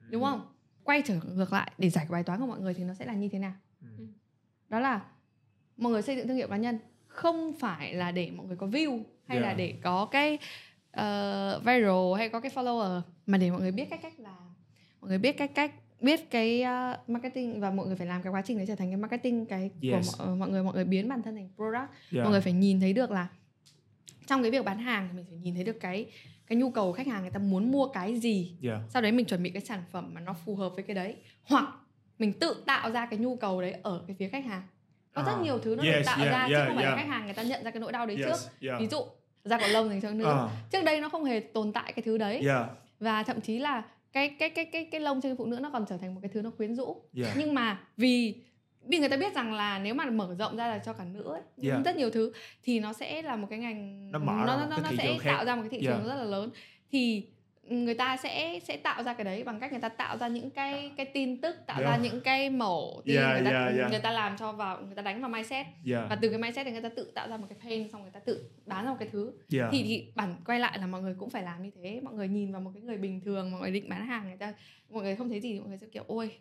[0.10, 0.42] đúng không
[0.84, 3.14] quay trở ngược lại để giải bài toán của mọi người thì nó sẽ là
[3.14, 4.06] như thế nào Ừ.
[4.70, 5.02] đó là
[5.78, 8.68] mọi người xây dựng thương hiệu cá nhân không phải là để mọi người có
[8.68, 9.58] view hay là Yeah.
[9.58, 10.38] để có cái
[10.92, 14.56] ờ, viral hay có cái follower mà để mọi người biết cách cách làm
[15.02, 15.72] mọi người biết cách cách
[16.02, 18.90] biết cái ờ, marketing và mọi người phải làm cái quá trình đấy trở thành
[18.90, 20.18] cái marketing cái Yes.
[20.18, 21.90] của mọi, mọi người mọi người biến bản thân thành product.
[22.14, 22.24] Yeah.
[22.24, 23.28] Mọi người phải nhìn thấy được là
[24.28, 26.06] trong cái việc bán hàng thì mình phải nhìn thấy được cái
[26.48, 28.58] cái nhu cầu của khách hàng người ta muốn mua cái gì.
[28.64, 28.80] Yeah.
[28.90, 31.16] Sau đấy mình chuẩn bị cái sản phẩm mà nó phù hợp với cái đấy.
[31.44, 31.66] Hoặc
[32.20, 34.62] mình tự tạo ra cái nhu cầu đấy ở cái phía khách hàng.
[35.14, 36.86] Có rất À, nhiều thứ nó yes, được tạo yeah, ra chứ yeah, không phải
[36.86, 37.02] là yeah.
[37.04, 38.68] khách hàng người ta nhận ra cái nỗi đau đấy yes trước.
[38.70, 38.80] yeah.
[38.82, 38.98] Ví dụ
[39.44, 40.24] da cọ lông dành cho nữ.
[40.24, 42.42] Ờ, trước đây nó không hề tồn tại cái thứ đấy.
[42.46, 42.66] Yeah.
[43.00, 43.84] Và thậm chí là
[44.14, 46.30] cái cái cái cái cái lông trên phụ nữ nó còn trở thành một cái
[46.34, 48.36] thứ nó quyến rũ yeah nhưng mà vì
[48.88, 51.24] vì người ta biết rằng là nếu mà mở rộng ra là cho cả nữ
[51.24, 51.86] ấy, Yeah.
[51.86, 52.32] rất nhiều thứ
[52.64, 55.32] thì nó sẽ là một cái ngành Nó mở nó, nó, nó thị sẽ khác.
[55.32, 56.08] tạo ra một cái thị trường Yeah.
[56.08, 56.50] rất là lớn
[56.92, 57.24] thì
[57.70, 60.50] người ta sẽ sẽ tạo ra cái đấy bằng cách người ta tạo ra những
[60.50, 61.92] cái cái tin tức tạo Yeah.
[61.92, 63.92] ra những cái mẫu tin Yeah, người ta yeah, yeah.
[63.92, 65.66] người ta làm cho vào người ta đánh vào mindset.
[65.86, 68.02] Và yeah từ cái mindset thì người ta tự tạo ra một cái pain xong
[68.02, 69.32] người ta tự bán ra một cái thứ.
[69.54, 69.70] Yeah.
[69.72, 72.00] Thì thì bản quay lại là mọi người cũng phải làm như thế.
[72.04, 74.38] Mọi người nhìn vào một cái người bình thường mọi người định bán hàng người
[74.38, 74.54] ta
[74.90, 76.32] mọi người không thấy gì thì mọi người sẽ kiểu ôi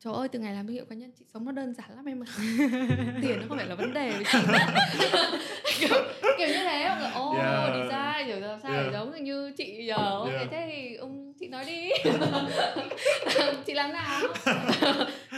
[0.00, 2.04] trời ơi từ ngày làm thương hiệu cá nhân chị sống nó đơn giản lắm
[2.04, 2.26] em ạ
[3.22, 4.38] tiền nó không phải là vấn đề với chị
[5.80, 5.98] kiểu,
[6.38, 7.74] kiểu như thế mọi người ô Yeah.
[7.74, 8.86] đi sai kiểu làm sao Yeah.
[8.86, 10.48] để giống như chị giờ ok Yeah.
[10.50, 11.88] thế thì ông chị nói đi
[13.66, 14.20] chị làm nào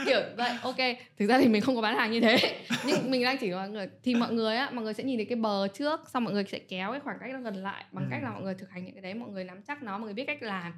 [0.07, 0.77] kiểu vậy ok
[1.19, 2.37] thực ra thì mình không có bán hàng như thế
[2.87, 5.25] nhưng mình đang chỉ mọi người thì mọi người á mọi người sẽ nhìn thấy
[5.25, 8.05] cái bờ trước xong mọi người sẽ kéo cái khoảng cách nó gần lại bằng
[8.05, 8.09] Ừ.
[8.11, 10.05] cách là mọi người thực hành những cái đấy mọi người nắm chắc nó mọi
[10.05, 10.73] người biết cách làm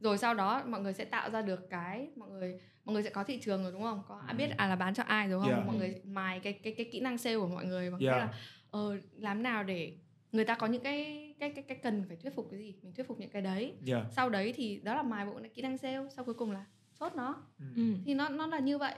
[0.00, 3.10] rồi sau đó mọi người sẽ tạo ra được cái mọi người mọi người sẽ
[3.10, 4.02] có thị trường rồi đúng không?
[4.08, 5.50] Có à, biết à là bán cho ai đúng không?
[5.50, 5.66] Yeah.
[5.66, 8.14] mọi người mài cái cái cái kỹ năng sale của mọi người bằng Yeah.
[8.14, 8.34] cách là
[8.70, 9.92] ờ, làm nào để
[10.32, 12.74] người ta có những cái cái cái cái cần phải thuyết phục cái gì?
[12.82, 13.74] Mình thuyết phục những cái đấy.
[13.86, 14.06] Yeah.
[14.10, 16.64] sau đấy thì đó là mài bộ kỹ năng sale sau cuối cùng là
[17.00, 17.42] chốt nó.
[17.76, 17.82] Ừ.
[18.04, 18.94] thì nó nó là như vậy.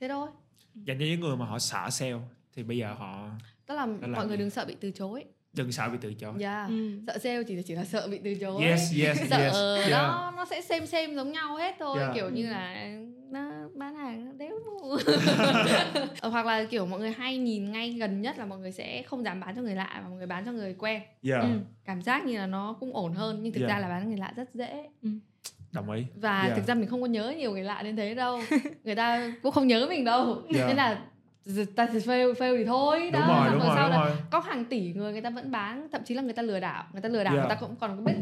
[0.00, 0.28] Thế thôi.
[0.74, 2.18] Dành cho những người mà họ sợ sale
[2.52, 3.30] thì bây giờ họ
[3.66, 4.40] tức là làm mọi người gì?
[4.40, 5.24] đừng sợ bị từ chối
[5.58, 6.68] đừng sợ bị từ chối yeah.
[6.68, 6.90] Ừ.
[7.06, 9.90] sợ sale chỉ chỉ là sợ bị từ chối yes yes sợ yes yeah.
[9.90, 12.14] nó nó sẽ xem xem giống nhau hết thôi Yeah.
[12.14, 12.88] kiểu như là
[13.30, 14.58] nó bán hàng nó đéo.
[16.20, 19.02] Ờ, hoặc là kiểu mọi người hay nhìn ngay gần nhất là mọi người sẽ
[19.02, 21.42] không dám bán cho người lạ và mọi người bán cho người quen yeah.
[21.42, 21.48] Ừ.
[21.84, 23.70] cảm giác như là nó cũng ổn hơn nhưng thực Yeah.
[23.70, 24.88] ra là bán cho người lạ rất dễ
[25.72, 26.56] đồng ý và Yeah.
[26.56, 28.40] thực ra mình không có nhớ nhiều người lạ đến thế đâu
[28.84, 30.66] người ta cũng không nhớ mình đâu Yeah.
[30.68, 31.00] nên là
[31.76, 34.04] ta thì fail fail thì thôi đúng đó rồi Xong đúng rồi sau đúng là
[34.04, 36.60] rồi có hàng tỷ người người ta vẫn bán thậm chí là người ta lừa
[36.60, 37.46] đảo người ta lừa đảo Yeah.
[37.48, 38.12] người ta cũng còn biết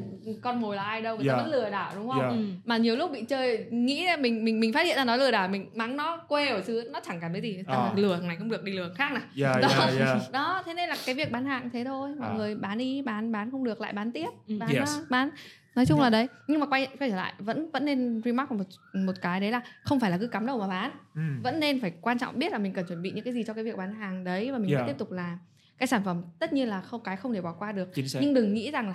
[0.42, 1.38] con mồi là ai đâu người Yeah.
[1.38, 2.32] ta vẫn lừa đảo đúng không Yeah.
[2.32, 2.44] Ừ.
[2.64, 5.30] mà nhiều lúc bị chơi nghĩ là mình mình mình phát hiện ra nó lừa
[5.30, 7.58] đảo mình mắng nó quê ở xứ nó chẳng cảm thấy gì
[7.92, 7.98] uh.
[7.98, 9.68] lừa thằng này không được đi lừa khác nào yeah Đó.
[9.68, 12.34] yeah yeah đó thế nên là cái việc bán hàng cũng thế thôi mọi À.
[12.36, 14.54] người bán đi bán bán không được lại bán tiếp Ừ.
[14.60, 14.96] bán Yes.
[15.10, 15.30] bán
[15.76, 18.64] nói chung là đấy nhưng mà quay quay trở lại vẫn vẫn nên remark một
[18.94, 21.20] một cái đấy là không phải là cứ cắm đầu mà bán ừ.
[21.42, 23.54] vẫn nên phải quan trọng biết là mình cần chuẩn bị những cái gì cho
[23.54, 24.82] cái việc bán hàng đấy và mình Yeah.
[24.86, 25.38] sẽ tiếp tục làm
[25.78, 27.88] cái sản phẩm tất nhiên là không cái không thể bỏ qua được
[28.20, 28.94] nhưng đừng nghĩ rằng là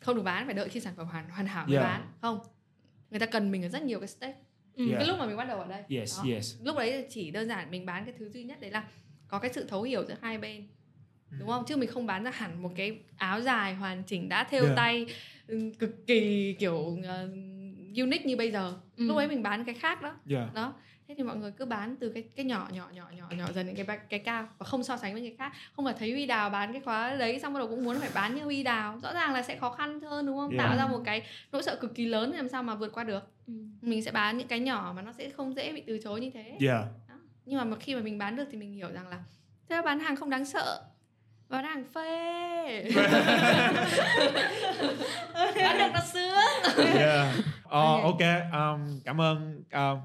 [0.00, 1.88] không được bán phải đợi khi sản phẩm hoàn hoàn hảo mới Yeah.
[1.90, 2.38] bán không
[3.10, 4.34] người ta cần mình ở rất nhiều cái step
[4.74, 4.84] Ừ.
[4.88, 4.98] Yeah.
[4.98, 6.24] cái lúc mà mình bắt đầu ở đây yes Đó.
[6.32, 8.84] yes lúc đấy chỉ đơn giản mình bán cái thứ duy nhất đấy là
[9.28, 10.68] có cái sự thấu hiểu giữa hai bên
[11.38, 14.44] đúng không chứ mình không bán ra hẳn một cái áo dài hoàn chỉnh đã
[14.44, 14.76] thêu Yeah.
[14.76, 15.12] tay ừ,
[15.78, 17.30] cực kỳ kiểu uh,
[17.96, 18.74] unique như bây giờ.
[18.96, 19.06] Ừ.
[19.06, 20.14] lúc đấy mình bán cái khác đó.
[20.30, 20.74] Yeah đó.
[21.08, 23.66] Thế thì mọi người cứ bán từ cái cái nhỏ nhỏ nhỏ nhỏ nhỏ dần
[23.66, 25.52] đến cái cái cao và không so sánh với người khác.
[25.72, 28.10] Không phải thấy huy đào bán cái khóa đấy xong bắt đầu cũng muốn phải
[28.14, 29.00] bán như huy đào.
[29.02, 30.50] Rõ ràng là sẽ khó khăn hơn đúng không?
[30.50, 30.64] Yeah.
[30.64, 31.22] tạo ra một cái
[31.52, 33.32] nỗi sợ cực kỳ lớn thì làm sao mà vượt qua được.
[33.46, 33.52] Ừ.
[33.80, 36.30] mình sẽ bán những cái nhỏ mà nó sẽ không dễ bị từ chối như
[36.30, 36.56] thế.
[36.60, 37.14] Yeah đó.
[37.44, 39.24] nhưng mà khi mà mình bán được thì mình hiểu rằng là
[39.68, 40.82] thế là bán hàng không đáng sợ
[41.48, 42.84] bán hàng phê.
[45.34, 46.84] Bán được nó sướng.
[46.94, 47.34] Yeah.
[47.64, 48.20] Ờ, Ok.
[48.52, 50.00] um, cảm ơn um,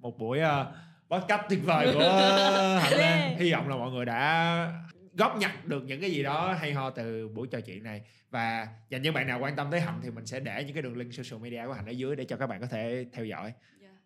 [0.00, 0.66] một buổi uh,
[1.10, 2.00] podcast tuyệt vời của
[2.82, 4.72] Hạnh Lan hy vọng là mọi người đã
[5.14, 8.00] góp nhặt được những cái gì đó hay ho từ buổi trò chuyện này.
[8.30, 10.82] Và dành những bạn nào quan tâm tới Hạnh thì mình sẽ để những cái
[10.82, 13.24] đường link social media của Hạnh ở dưới để cho các bạn có thể theo
[13.24, 13.52] dõi.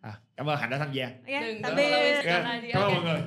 [0.01, 1.05] À, cảm ơn Hạnh đã tham gia.
[1.07, 1.91] Ok, Đừng- tạm biệt.
[1.91, 3.21] đừng- Ok, Bye bye, cảm ơn mọi người